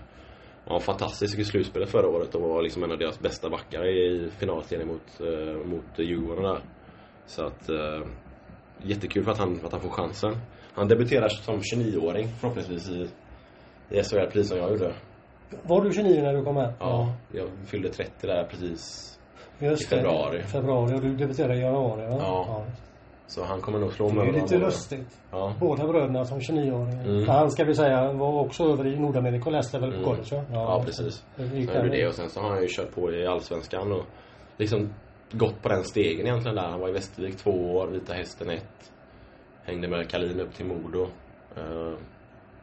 Han 0.66 0.72
var 0.74 0.80
fantastisk 0.80 1.38
i 1.38 1.44
slutspelet 1.44 1.90
förra 1.90 2.08
året 2.08 2.34
och 2.34 2.40
var 2.42 2.62
liksom 2.62 2.82
en 2.84 2.92
av 2.92 2.98
deras 2.98 3.20
bästa 3.20 3.50
backar 3.50 3.86
i 3.86 4.30
finalserien 4.38 4.88
mot, 4.88 5.20
eh, 5.20 5.66
mot 5.66 5.84
Djurgården 5.98 6.42
där. 6.44 6.60
Så 7.26 7.44
att 7.46 7.68
eh, 7.68 8.00
jättekul 8.82 9.24
för 9.24 9.30
att 9.32 9.38
han, 9.38 9.56
för 9.58 9.66
att 9.66 9.72
han 9.72 9.80
får 9.80 9.88
chansen. 9.90 10.36
Han 10.74 10.88
debuterar 10.88 11.28
som 11.28 11.60
29-åring 11.60 12.28
förhoppningsvis 12.40 12.88
i, 12.90 13.08
i 13.90 14.02
SHL 14.02 14.26
precis 14.32 14.48
som 14.48 14.58
jag 14.58 14.70
gjorde. 14.70 14.94
Var 15.62 15.80
du 15.84 15.92
29 15.92 16.22
när 16.22 16.32
du 16.34 16.44
kom 16.44 16.56
här? 16.56 16.72
Ja, 16.80 17.14
jag 17.32 17.48
fyllde 17.66 17.88
30 17.88 18.26
där 18.26 18.44
precis. 18.44 19.10
Just 19.58 19.82
i 19.82 19.86
februari. 19.86 20.36
Det. 20.38 20.42
Februari 20.44 20.94
och 20.96 21.00
du 21.00 21.16
debuterade 21.16 21.56
i 21.56 21.60
januari 21.60 22.06
va? 22.06 22.16
Ja. 22.20 22.64
Så 23.26 23.44
han 23.44 23.60
kommer 23.60 23.78
nog 23.78 23.92
slå 23.92 24.08
Det 24.08 24.14
mig 24.14 24.24
är 24.24 24.28
över 24.28 24.40
lite 24.40 24.58
lustigt. 24.58 25.20
Ja. 25.30 25.54
Båda 25.60 25.86
bröderna 25.86 26.24
som 26.24 26.38
29-åringar. 26.38 27.04
Mm. 27.04 27.28
Han 27.28 27.50
ska 27.50 27.64
vi 27.64 27.74
säga 27.74 28.12
var 28.12 28.40
också 28.40 28.64
över 28.64 28.86
i 28.86 28.98
Nordamerika 28.98 29.44
och 29.44 29.52
läste 29.52 29.78
väl 29.78 29.90
på 29.90 29.96
Mm. 29.96 30.04
college 30.04 30.36
va? 30.36 30.44
Ja, 30.52 30.82
precis. 30.84 31.24
Det 31.36 31.42
Så 31.42 31.72
han 31.72 31.84
gjorde 31.84 31.96
det 31.96 32.06
och 32.06 32.14
sen 32.14 32.28
så 32.30 32.40
har 32.40 32.50
han 32.50 32.62
ju 32.62 32.68
kört 32.68 32.94
på 32.94 33.12
i 33.12 33.26
Allsvenskan 33.26 33.92
och 33.92 34.02
liksom 34.56 34.94
gått 35.38 35.62
på 35.62 35.68
den 35.68 35.84
stegen 35.84 36.26
egentligen 36.26 36.56
där. 36.56 36.68
Han 36.68 36.80
var 36.80 36.88
i 36.88 36.92
Västervik 36.92 37.36
två 37.36 37.76
år, 37.76 37.86
Vita 37.86 38.12
Hästen 38.12 38.50
ett. 38.50 38.92
Hängde 39.64 39.88
med 39.88 40.10
Kalin 40.10 40.40
upp 40.40 40.54
till 40.54 40.66
Modo. 40.66 41.08
Uh, 41.58 41.94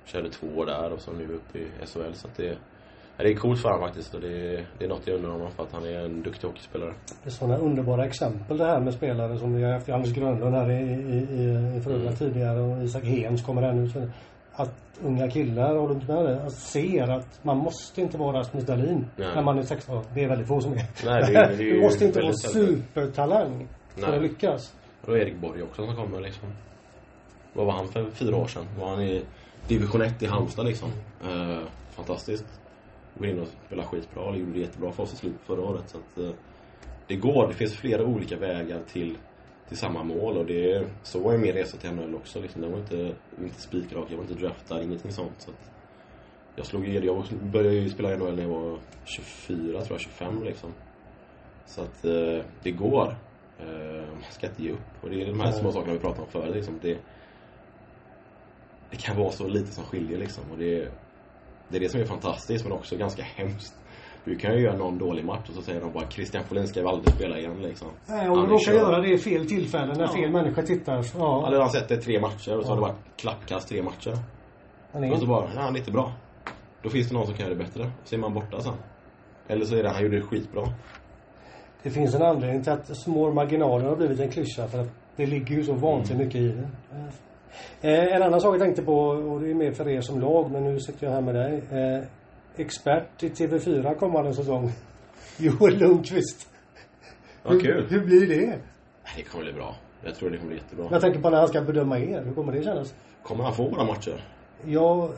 körde 0.06 0.30
två 0.30 0.48
år 0.58 0.66
där 0.66 0.94
och 0.94 1.02
så 1.02 1.12
nu 1.12 1.34
upp 1.34 1.56
i 1.56 1.68
SHL 1.86 2.14
så 2.14 2.28
det 2.36 2.58
ja, 3.18 3.24
det 3.24 3.30
är 3.30 3.36
coolt 3.36 3.62
för 3.62 3.70
honom 3.70 3.88
faktiskt 3.88 4.14
och 4.14 4.22
det, 4.22 4.66
det 4.78 4.86
är 4.86 4.90
något 4.90 5.08
jag 5.08 5.16
undrar 5.16 5.32
honom 5.32 5.52
för 5.52 5.64
att 5.64 5.72
han 5.72 5.86
är 5.86 6.06
en 6.06 6.24
duktig 6.24 6.48
hockeyspelare. 6.48 6.94
Det 7.24 7.30
är 7.30 7.32
sådana 7.32 7.58
underbara 7.58 8.06
exempel 8.06 8.58
det 8.58 8.66
här 8.66 8.80
med 8.80 8.94
spelare 8.94 9.38
som 9.38 9.56
vi 9.56 9.64
har 9.64 9.74
haft. 9.74 9.90
Anders 9.90 10.14
Grönlund 10.14 10.56
här 10.56 10.72
i, 10.72 10.76
i, 10.76 11.18
i, 11.18 11.78
i 11.78 11.82
Frölunda 11.82 12.08
Mm. 12.08 12.16
tidigare 12.16 12.60
och 12.60 12.84
Isak 12.84 13.04
Hens 13.04 13.46
kommer 13.46 13.62
här 13.62 13.74
nu. 13.74 13.90
Så 13.90 14.10
Att 14.54 14.91
unga 15.04 15.30
killar, 15.32 15.76
med 16.08 16.26
det? 16.26 16.44
Att 16.44 16.54
ser 16.54 17.08
att 17.12 17.40
man 17.44 17.58
måste 17.58 18.02
inte 18.02 18.18
vara 18.18 18.40
Rasmus 18.40 18.66
Dahlin 18.66 19.06
Nej. 19.18 19.36
när 19.36 19.42
man 19.44 19.58
är 19.60 19.64
16 19.64 19.98
år. 19.98 20.04
Det 20.14 20.24
är 20.24 20.28
väldigt 20.30 20.48
få 20.48 20.62
som 20.62 20.72
är. 20.74 20.76
Nej, 20.78 20.86
det 21.34 21.40
är- 21.40 21.58
det 21.58 21.64
är 21.64 21.74
du 21.74 21.82
måste 21.82 22.06
inte 22.06 22.22
vara 22.22 22.34
supertalang 22.34 23.68
för 23.96 24.02
Nej. 24.02 24.16
att 24.16 24.22
lyckas. 24.22 24.74
Och 25.02 25.18
Erik 25.18 25.36
Borg 25.38 25.64
också 25.64 25.86
som 25.86 25.96
kommer 25.96 26.22
liksom. 26.22 26.50
Vad 27.54 27.66
var 27.66 27.74
han 27.74 27.88
för 27.88 28.10
fyra 28.12 28.36
år 28.36 28.48
sedan? 28.48 28.66
Var 28.80 28.90
han 28.90 29.02
i 29.02 29.24
division 29.68 30.02
1 30.02 30.24
i 30.24 30.26
Halmstad 30.26 30.66
liksom. 30.66 30.90
Eh, 31.24 31.60
fantastiskt. 31.90 32.46
Går 33.18 33.28
in 33.28 33.40
och 33.40 33.48
spelar 33.68 33.84
skitbra 33.84 34.24
och 34.24 34.38
gjorde 34.38 34.52
det 34.54 34.60
jättebra 34.60 34.92
för 34.92 35.04
oss 35.04 35.14
i 35.14 35.16
slutet 35.16 35.42
förra 35.42 35.62
året. 35.62 35.84
Så 35.90 35.98
att, 35.98 36.18
eh, 36.26 36.32
det 37.08 37.16
går. 37.16 37.48
Det 37.48 37.54
finns 37.54 37.74
flera 37.74 38.06
olika 38.06 38.38
vägar 38.38 38.80
till, 38.92 39.18
till 39.72 39.80
samma 39.80 40.04
mål 40.04 40.38
och 40.38 40.46
det, 40.46 40.88
så 41.04 41.20
var 41.20 41.32
ju 41.32 41.38
min 41.38 41.54
resa 41.54 41.78
till 41.78 41.92
NHL 41.92 42.16
också 42.16 42.42
liksom. 42.42 42.62
Den 42.62 42.72
var 42.72 42.80
inte, 42.80 43.16
inte 43.42 43.62
spikrak, 43.62 44.06
jag 44.10 44.18
var 44.18 44.24
inte 44.24 44.34
draftad, 44.34 44.84
ingenting 44.84 45.12
sånt. 45.12 45.34
Så 45.38 45.52
att, 45.52 45.72
jag 46.56 46.66
slog 46.66 46.88
Jag 46.88 47.26
började 47.42 47.76
ju 47.76 47.90
spela 47.90 48.14
i 48.14 48.18
NHL 48.18 48.36
när 48.36 48.44
jag 48.44 48.50
var 48.50 48.80
24, 49.06 49.82
tror 49.82 49.94
jag, 49.94 50.02
25 50.02 50.44
liksom. 50.44 50.74
Så 51.66 51.82
att 51.82 52.06
eh, 52.06 52.46
det 52.64 52.72
går. 52.72 53.16
Eh, 53.60 54.06
man 54.14 54.32
ska 54.32 54.48
inte 54.48 54.64
ge 54.64 54.72
upp. 54.72 55.04
Och 55.04 55.10
det 55.10 55.22
är 55.22 55.26
de 55.26 55.40
här 55.40 55.52
små 55.52 55.72
sakerna 55.72 55.94
vi 55.94 56.00
pratade 56.00 56.22
om 56.22 56.32
förut. 56.32 56.56
Liksom. 56.56 56.80
Det, 56.82 56.98
det 58.90 58.98
kan 58.98 59.18
vara 59.18 59.32
så 59.32 59.48
lite 59.48 59.72
som 59.72 59.84
skiljer 59.84 60.18
liksom. 60.20 60.52
Och 60.52 60.58
det, 60.58 60.92
det 61.70 61.78
är 61.78 61.80
det 61.80 61.90
som 61.90 62.02
är 62.02 62.06
fantastiskt 62.06 62.66
men 62.66 62.74
också 62.74 62.98
ganska 62.98 63.24
hemskt. 63.24 63.81
Du 64.26 64.36
kan 64.36 64.54
ju 64.56 64.62
göra 64.62 64.78
någon 64.78 64.98
dålig 64.98 65.26
match 65.26 65.50
och 65.50 65.56
så 65.56 65.62
säger 65.62 65.82
de 65.82 65.92
bara 65.94 66.10
Christian 66.10 66.44
Folin 66.44 66.68
ska 66.68 66.80
väl 66.82 66.90
aldrig 66.90 67.14
spela 67.16 67.38
igen 67.40 67.62
liksom. 67.62 67.88
Nej, 68.08 68.30
om 68.30 68.36
du 68.42 68.46
råkar 68.48 68.74
göra 68.74 69.02
det 69.02 69.10
i 69.14 69.18
fel 69.18 69.48
tillfälle 69.48 69.94
när 69.94 70.02
Ja. 70.02 70.08
fel 70.14 70.32
människa 70.32 70.62
tittar. 70.62 71.06
Ja. 71.18 71.42
Hade 71.46 71.60
han 71.60 71.70
sett 71.70 71.88
det 71.90 71.98
tre 71.98 72.20
matcher 72.22 72.58
och 72.58 72.64
så 72.64 72.70
har 72.70 72.76
det 72.76 72.82
varit 72.82 73.18
klappkast 73.18 73.70
tre 73.70 73.84
matcher. 73.84 74.14
Han 74.92 75.04
är 75.04 75.12
Och 75.14 75.20
så 75.20 75.26
bara, 75.28 75.48
nej 75.48 75.58
han 75.64 75.76
är 75.76 75.80
inte 75.80 75.92
bra. 75.92 76.12
Då 76.82 76.90
finns 76.90 77.08
det 77.10 77.14
någon 77.14 77.26
som 77.26 77.36
kan 77.36 77.46
göra 77.48 77.58
det 77.58 77.64
bättre. 77.64 77.92
Så 78.04 78.16
är 78.16 78.20
man 78.20 78.34
borta 78.34 78.60
sen. 78.60 78.74
Eller 79.48 79.66
så 79.66 79.76
är 79.76 79.84
det, 79.84 79.90
han 79.90 80.04
gjorde 80.04 80.16
det 80.16 80.22
skitbra. 80.24 80.64
Det 81.84 81.90
finns 81.90 82.16
en 82.16 82.22
anledning 82.22 82.64
till 82.64 82.72
att 82.74 82.98
små 82.98 83.32
marginaler 83.34 83.86
har 83.86 83.96
blivit 83.96 84.20
en 84.20 84.30
klyscha 84.32 84.68
för 84.68 84.80
att 84.80 84.90
det 85.16 85.26
ligger 85.26 85.56
ju 85.56 85.64
så 85.64 85.74
vansinnigt 85.74 86.26
mycket 86.26 86.42
i 86.42 86.48
det. 86.48 86.70
Eh, 87.82 88.16
en 88.16 88.24
annan 88.24 88.42
sak 88.42 88.54
jag 88.56 88.62
tänkte 88.62 88.82
på, 88.82 88.94
och 89.00 89.42
det 89.42 89.50
är 89.52 89.54
mer 89.56 89.72
för 89.72 89.90
er 89.90 90.02
som 90.02 90.20
lag, 90.20 90.52
men 90.52 90.64
nu 90.64 90.80
sitter 90.80 91.06
jag 91.08 91.14
här 91.14 91.22
med 91.22 91.36
dig. 91.36 91.54
Eh, 91.72 92.04
expert 92.58 93.24
i 93.24 93.30
TV4 93.30 93.96
kommande 93.96 94.34
säsong. 94.34 94.72
Joel 95.38 95.78
Lundqvist. 95.78 96.48
Hur, 97.44 97.60
kul. 97.60 97.88
hur 97.90 98.06
blir 98.06 98.28
det? 98.28 98.58
Det 99.18 99.24
kommer 99.24 99.44
bli 99.44 99.54
bra. 99.54 99.76
Jag 100.04 100.16
tror 100.16 100.30
det 100.30 100.38
kommer 100.38 100.50
bli 100.52 100.58
jättebra. 100.58 100.88
Jag 100.92 101.02
tänker 101.02 101.20
på 101.22 101.30
när 101.30 101.38
han 101.38 101.48
ska 101.48 101.62
bedöma 101.62 102.00
er. 102.00 102.22
Hur 102.26 102.34
kommer 102.34 102.54
det 102.54 102.64
kännas? 102.64 102.94
Kommer 103.24 103.44
han 103.44 103.54
få 103.54 103.68
våra 103.70 103.84
matcher? 103.84 104.24
Jag 104.66 105.00
eh, 105.04 105.10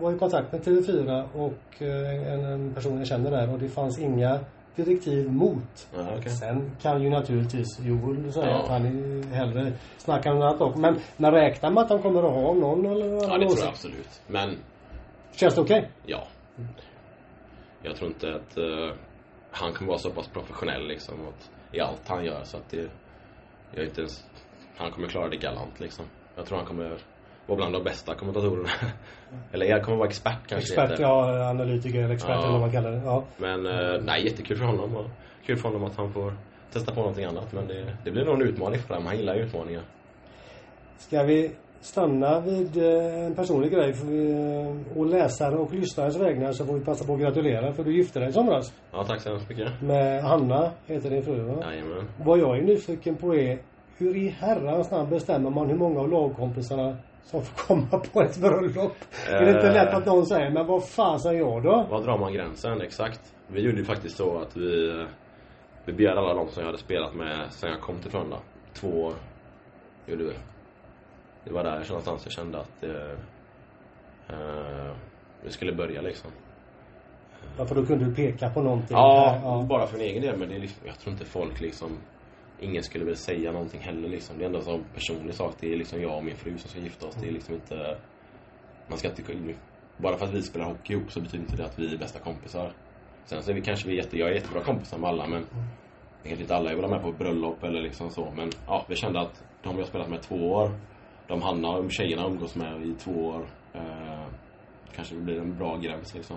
var 0.00 0.12
i 0.12 0.18
kontakt 0.18 0.52
med 0.52 0.60
TV4 0.62 1.24
och 1.34 1.82
eh, 1.82 2.32
en, 2.32 2.44
en 2.44 2.74
person 2.74 2.98
jag 2.98 3.06
känner 3.06 3.30
där 3.30 3.52
och 3.52 3.58
det 3.58 3.68
fanns 3.68 3.98
inga 3.98 4.38
direktiv 4.76 5.32
mot. 5.32 5.88
Ja, 5.96 6.06
okej. 6.18 6.32
Sen 6.32 6.70
kan 6.82 7.02
ju 7.02 7.10
naturligtvis 7.10 7.80
Joel 7.80 8.32
säga 8.32 8.46
Ja. 8.46 8.62
att 8.62 8.68
han 8.68 8.86
är 8.86 9.34
hellre 9.34 9.72
snackar 9.98 10.32
om 10.32 10.42
annat 10.42 10.60
också. 10.60 10.78
Men, 10.78 10.96
men 11.16 11.32
räknar 11.32 11.70
med 11.70 11.82
att 11.82 11.90
han 11.90 12.02
kommer 12.02 12.22
att 12.22 12.34
ha 12.34 12.54
någon 12.54 12.86
eller 12.86 13.06
Ja, 13.06 13.38
det 13.38 13.46
tror 13.46 13.58
jag 13.58 13.68
absolut. 13.68 14.20
Men, 14.26 14.56
Känns 15.32 15.54
det 15.54 15.60
okej? 15.60 15.90
ja. 16.06 16.22
Jag 17.82 17.96
tror 17.96 18.08
inte 18.10 18.34
att... 18.34 18.56
eh, 18.56 18.96
han 19.54 19.72
kommer 19.72 19.88
vara 19.88 19.98
så 19.98 20.10
pass 20.10 20.28
professionell 20.28 20.86
liksom 20.86 21.14
i 21.72 21.80
allt 21.80 22.08
han 22.08 22.24
gör 22.24 22.44
så 22.44 22.56
att 22.56 22.70
det, 22.70 22.90
jag 23.74 23.84
inte 23.84 24.00
ens, 24.00 24.24
han 24.76 24.90
kommer 24.90 25.08
klara 25.08 25.28
det 25.28 25.36
galant 25.36 25.80
liksom. 25.80 26.04
Jag 26.36 26.46
tror 26.46 26.58
han 26.58 26.66
kommer 26.66 26.98
vara 27.46 27.56
bland 27.56 27.72
de 27.74 27.84
bästa 27.84 28.14
kommentatorerna. 28.14 28.68
eller 29.52 29.66
jag 29.66 29.84
kommer 29.84 29.96
vara 29.98 30.08
expert 30.08 30.46
kanske 30.46 30.72
Expert, 30.72 30.90
heter. 30.90 31.02
ja, 31.02 31.48
analytiker, 31.50 32.10
expert 32.10 32.30
Ja. 32.30 32.38
eller 32.42 32.52
vad 32.52 32.60
man 32.60 32.72
kallar 32.72 32.90
det. 32.90 33.02
Ja. 33.04 33.24
Men 33.36 33.66
eh, 33.66 34.00
nej, 34.02 34.24
jättekul 34.24 34.56
för 34.58 34.64
honom 34.64 34.96
och 34.96 35.06
kul 35.46 35.56
för 35.56 35.68
honom 35.68 35.84
att 35.84 35.96
han 35.96 36.12
får 36.12 36.34
testa 36.72 36.94
på 36.94 37.00
någonting 37.00 37.24
annat. 37.24 37.52
Men 37.52 37.66
det, 37.66 37.96
det 38.04 38.10
blir 38.10 38.24
nog 38.24 38.34
en 38.34 38.48
utmaning 38.48 38.78
för 38.80 38.88
honom. 38.88 39.06
Han 39.06 39.16
gillar 39.16 39.34
ju 39.34 39.42
utmaningar. 39.42 39.82
Ska 40.98 41.22
vi 41.22 41.52
stanna 41.82 42.40
vid 42.40 42.76
eh, 42.76 43.24
en 43.24 43.34
personlig 43.34 43.72
grej 43.72 43.90
eh, 43.90 44.98
och 44.98 45.06
läsare 45.06 45.56
och 45.56 45.74
lyssnares 45.74 46.16
vägnar 46.16 46.52
så 46.52 46.66
får 46.66 46.74
vi 46.74 46.84
passa 46.84 47.04
på 47.04 47.14
att 47.14 47.20
gratulera 47.20 47.72
för 47.72 47.84
du 47.84 47.96
gifte 47.96 48.20
dig 48.20 48.28
i 48.28 48.32
somras. 48.32 48.72
Ja, 48.92 49.04
tack 49.04 49.20
så 49.20 49.28
hemskt 49.28 49.48
mycket. 49.48 49.82
Med 49.82 50.22
Hanna, 50.22 50.70
heter 50.86 51.10
din 51.10 51.22
fru 51.22 51.40
va? 51.40 51.54
Jajamän. 51.70 52.08
Vad 52.24 52.38
jag 52.38 52.58
är 52.58 52.62
nyfiken 52.62 53.16
på 53.16 53.34
är 53.34 53.58
hur 53.98 54.16
i 54.16 54.28
herrans 54.28 54.90
namn 54.90 55.10
bestämmer 55.10 55.50
man 55.50 55.68
hur 55.68 55.76
många 55.76 56.00
av 56.00 56.08
lagkompisarna 56.10 56.96
som 57.24 57.42
får 57.42 57.66
komma 57.66 57.98
på 58.12 58.22
ett 58.22 58.36
bröllop? 58.40 58.96
Är 59.30 59.44
det 59.44 59.50
inte 59.50 59.72
lätt 59.72 59.94
att 59.94 60.06
någon 60.06 60.26
säger, 60.26 60.50
men 60.50 60.66
vad 60.66 60.88
fan 60.88 61.20
säger 61.20 61.40
jag 61.40 61.62
då? 61.62 61.86
Var 61.90 62.02
drar 62.02 62.18
man 62.18 62.32
gränsen 62.32 62.80
exakt? 62.80 63.20
Vi 63.48 63.60
gjorde 63.60 63.78
ju 63.78 63.84
faktiskt 63.84 64.16
så 64.16 64.38
att 64.38 64.56
vi 64.56 65.04
Vi 65.84 65.92
bjöd 65.92 66.18
alla 66.18 66.34
de 66.34 66.48
som 66.48 66.60
jag 66.60 66.66
hade 66.66 66.78
spelat 66.78 67.14
med 67.14 67.46
sen 67.50 67.70
jag 67.70 67.80
kom 67.80 68.00
till 68.00 68.10
Frölunda. 68.10 68.38
Två 68.74 68.88
år 68.88 69.14
gjorde 70.06 70.24
vi. 70.24 70.32
Det 71.44 71.52
var 71.52 71.64
där 71.64 71.86
någonstans 71.88 72.24
jag 72.24 72.32
kände 72.32 72.60
att 72.60 72.80
det, 72.80 73.16
eh, 74.28 74.94
vi 75.42 75.50
skulle 75.50 75.72
börja 75.72 76.00
liksom. 76.00 76.30
Ja, 77.58 77.66
för 77.66 77.74
då 77.74 77.86
kunde 77.86 78.04
du 78.04 78.14
peka 78.14 78.50
på 78.50 78.62
någonting. 78.62 78.96
Ja, 78.96 79.40
ja. 79.42 79.66
bara 79.68 79.86
för 79.86 79.98
min 79.98 80.06
egen 80.06 80.22
del 80.22 80.38
men 80.38 80.48
det 80.48 80.54
är 80.54 80.60
liksom, 80.60 80.86
jag 80.86 80.98
tror 80.98 81.12
inte 81.12 81.24
folk 81.24 81.60
liksom 81.60 81.98
Ingen 82.62 82.82
skulle 82.82 83.04
väl 83.04 83.16
säga 83.16 83.52
någonting 83.52 83.80
heller 83.80 84.08
liksom. 84.08 84.38
Det 84.38 84.44
är 84.44 84.46
ändå 84.46 84.58
en 84.58 84.64
sån 84.64 84.84
personlig 84.94 85.34
sak. 85.34 85.54
Det 85.60 85.72
är 85.72 85.76
liksom 85.76 86.02
jag 86.02 86.16
och 86.16 86.24
min 86.24 86.36
fru 86.36 86.58
som 86.58 86.70
ska 86.70 86.80
gifta 86.80 87.06
oss. 87.06 87.14
Det 87.14 87.28
är 87.28 87.32
liksom 87.32 87.54
inte 87.54 87.98
Man 88.88 88.98
ska 88.98 89.08
inte 89.08 89.54
Bara 89.96 90.16
för 90.16 90.26
att 90.26 90.34
vi 90.34 90.42
spelar 90.42 90.66
hockey 90.66 90.92
ihop 90.92 91.12
så 91.12 91.20
betyder 91.20 91.44
inte 91.44 91.56
det 91.56 91.64
att 91.64 91.78
vi 91.78 91.94
är 91.94 91.98
bästa 91.98 92.18
kompisar. 92.18 92.72
Sen 93.24 93.42
så 93.42 93.50
är 93.50 93.54
vi 93.54 93.62
kanske 93.62 93.88
vi 93.88 93.98
är 93.98 94.02
jätte, 94.02 94.18
jag 94.18 94.28
är 94.28 94.34
jättebra 94.34 94.62
kompisar 94.62 94.98
med 94.98 95.10
alla 95.10 95.26
men 95.26 95.46
Kanske 96.22 96.42
inte 96.42 96.56
alla 96.56 96.70
är 96.70 96.76
väl 96.76 96.90
med 96.90 97.02
på 97.02 97.12
bröllop 97.12 97.62
eller 97.62 97.82
liksom 97.82 98.10
så 98.10 98.32
men 98.36 98.50
ja, 98.66 98.84
vi 98.88 98.96
kände 98.96 99.20
att 99.20 99.44
de 99.62 99.78
jag 99.78 99.86
spelat 99.86 100.08
med 100.08 100.22
två 100.22 100.52
år 100.52 100.70
De 101.32 101.42
Hanna 101.42 101.68
och 101.68 101.92
tjejerna 101.92 102.26
umgås 102.26 102.54
med 102.54 102.86
i 102.86 102.94
två 102.94 103.10
år 103.10 103.46
eh, 103.74 104.24
Kanske 104.96 105.14
blir 105.14 105.38
en 105.38 105.56
bra 105.58 105.76
gräns 105.76 106.14
liksom 106.14 106.36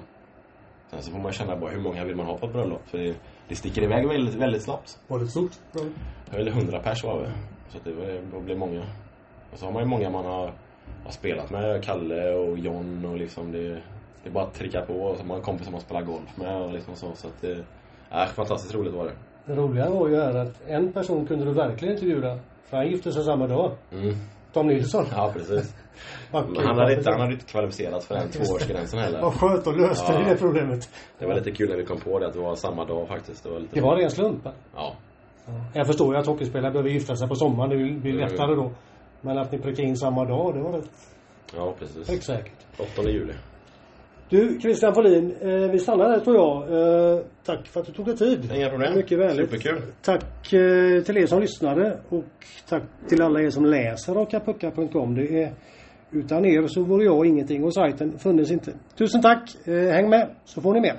Sen 0.91 1.01
så 1.01 1.11
får 1.11 1.19
man 1.19 1.31
känna 1.31 1.55
bara 1.55 1.71
hur 1.71 1.81
många 1.81 2.05
vill 2.05 2.15
man 2.15 2.25
ha 2.25 2.37
på 2.37 2.45
ett 2.45 2.53
bröllop 2.53 2.87
för 2.87 2.97
det, 2.97 3.15
det 3.47 3.55
sticker 3.55 3.83
iväg 3.83 4.07
väldigt, 4.07 4.35
väldigt 4.35 4.63
snabbt 4.63 4.99
Var 5.07 5.19
det 5.19 5.27
stort? 5.27 5.51
Eller 6.31 6.51
100 6.51 6.79
pers 6.79 7.03
var 7.03 7.19
vi 7.19 7.27
Så 7.71 7.79
det 7.83 7.93
var, 7.95 8.05
det 8.05 8.45
blev 8.45 8.57
många 8.57 8.83
Och 9.51 9.59
så 9.59 9.65
har 9.65 9.71
man 9.71 9.83
ju 9.83 9.87
många 9.87 10.09
man 10.09 10.25
har, 10.25 10.53
har 11.03 11.11
spelat 11.11 11.49
med 11.51 11.83
Kalle 11.83 12.33
och 12.33 12.59
John 12.59 13.05
och 13.05 13.17
liksom 13.17 13.51
det 13.51 13.69
Det 14.23 14.29
är 14.29 14.31
bara 14.31 14.43
att 14.43 14.53
trycka 14.53 14.81
på 14.81 14.93
och 14.93 15.15
så 15.15 15.21
har 15.21 15.27
man 15.27 15.41
kompisar 15.41 15.71
man 15.71 15.81
spelar 15.81 16.01
golf 16.01 16.37
med 16.37 16.61
och 16.61 16.73
liksom 16.73 16.95
så 16.95 17.15
så 17.15 17.27
att 17.27 17.41
det 17.41 17.63
är 18.09 18.25
fantastiskt 18.25 18.75
roligt 18.75 18.93
var 18.93 19.05
det 19.05 19.13
Det 19.45 19.55
roliga 19.55 19.89
var 19.89 20.07
ju 20.07 20.15
här 20.15 20.35
att 20.35 20.61
en 20.67 20.93
person 20.93 21.25
kunde 21.25 21.45
du 21.45 21.53
verkligen 21.53 21.93
intervjua. 21.93 22.39
För 22.63 22.77
han 22.77 22.87
gifte 22.87 23.11
sig 23.11 23.23
samma 23.23 23.47
dag. 23.47 23.71
mm. 23.91 24.15
Tom 24.55 24.67
Nilsson. 24.67 25.05
Ja 25.11 25.31
precis 25.33 25.73
Men 26.31 26.57
han 26.57 26.77
hade 26.77 26.93
inte, 26.93 27.09
han 27.11 27.19
hade 27.19 27.33
inte 27.33 27.45
kvalificerat 27.45 28.03
för 28.03 28.15
den 28.15 28.29
tvåårsgränsen 28.29 28.99
heller 28.99 29.21
Vad 29.21 29.33
skönt 29.33 29.67
att 29.67 29.77
löste 29.77 30.13
Ja. 30.13 30.19
det 30.29 30.35
problemet. 30.37 30.89
Det 31.19 31.25
var 31.25 31.35
lite 31.35 31.51
kul 31.51 31.69
när 31.69 31.77
vi 31.77 31.85
kom 31.85 31.99
på 31.99 32.19
det 32.19 32.27
att 32.27 32.33
det 32.33 32.39
var 32.39 32.55
samma 32.55 32.85
dag 32.85 33.07
faktiskt 33.07 33.43
Det 33.43 33.49
var 33.49 33.59
lite 33.59 33.75
Det 33.75 33.81
var 33.81 33.95
ren 33.95 34.11
slump. 34.11 34.47
Ja 34.75 34.95
Jag 35.73 35.87
förstår 35.87 36.13
ju 36.13 36.19
att 36.19 36.27
hockeyspelare 36.27 36.71
behöver 36.71 36.89
gifta 36.89 37.15
sig 37.15 37.27
på 37.27 37.35
sommaren. 37.35 37.69
Det 37.69 37.99
blir 38.01 38.13
lättare 38.13 38.55
då. 38.55 38.71
Men 39.21 39.37
att 39.37 39.51
ni 39.51 39.57
prickade 39.59 39.87
in 39.87 39.97
samma 39.97 40.25
dag, 40.25 40.53
det 40.55 40.61
var 40.61 40.71
rätt 40.71 40.89
Ja 41.55 41.73
precis 41.79 42.23
säkert. 42.25 42.65
8 42.97 43.09
juli 43.09 43.33
Du, 44.29 44.59
Christian 44.59 44.93
Folin. 44.93 45.35
Eh, 45.41 45.71
vi 45.71 45.79
stannar 45.79 46.09
där 46.09 46.19
tror 46.19 46.35
jag. 46.35 46.61
Eh, 46.61 47.19
tack 47.45 47.67
för 47.67 47.79
att 47.79 47.85
du 47.85 47.93
tog 47.93 48.05
dig 48.05 48.17
tid. 48.17 48.51
Inga 48.55 48.69
problem. 48.69 48.95
Mycket 48.95 49.19
vänligt. 49.19 49.49
Superkul. 49.49 49.81
Tack 50.01 50.53
eh, 50.53 51.03
till 51.03 51.17
er 51.17 51.25
som 51.25 51.41
lyssnade 51.41 51.99
och 52.09 52.23
tack 52.69 52.83
till 53.09 53.21
alla 53.21 53.41
er 53.41 53.49
som 53.49 53.65
läser 53.65 54.13
rakapuckar.com. 54.13 55.15
Det 55.15 55.43
är 55.43 55.53
utan 56.11 56.45
er 56.45 56.67
så 56.67 56.83
vore 56.83 57.05
jag 57.05 57.25
ingenting 57.25 57.63
och 57.63 57.73
sajten 57.73 58.19
funnes 58.19 58.51
inte. 58.51 58.71
Tusen 58.97 59.21
tack. 59.21 59.67
Eh, 59.67 59.73
häng 59.73 60.09
med 60.09 60.29
så 60.45 60.61
får 60.61 60.73
ni 60.73 60.81
mer. 60.81 60.95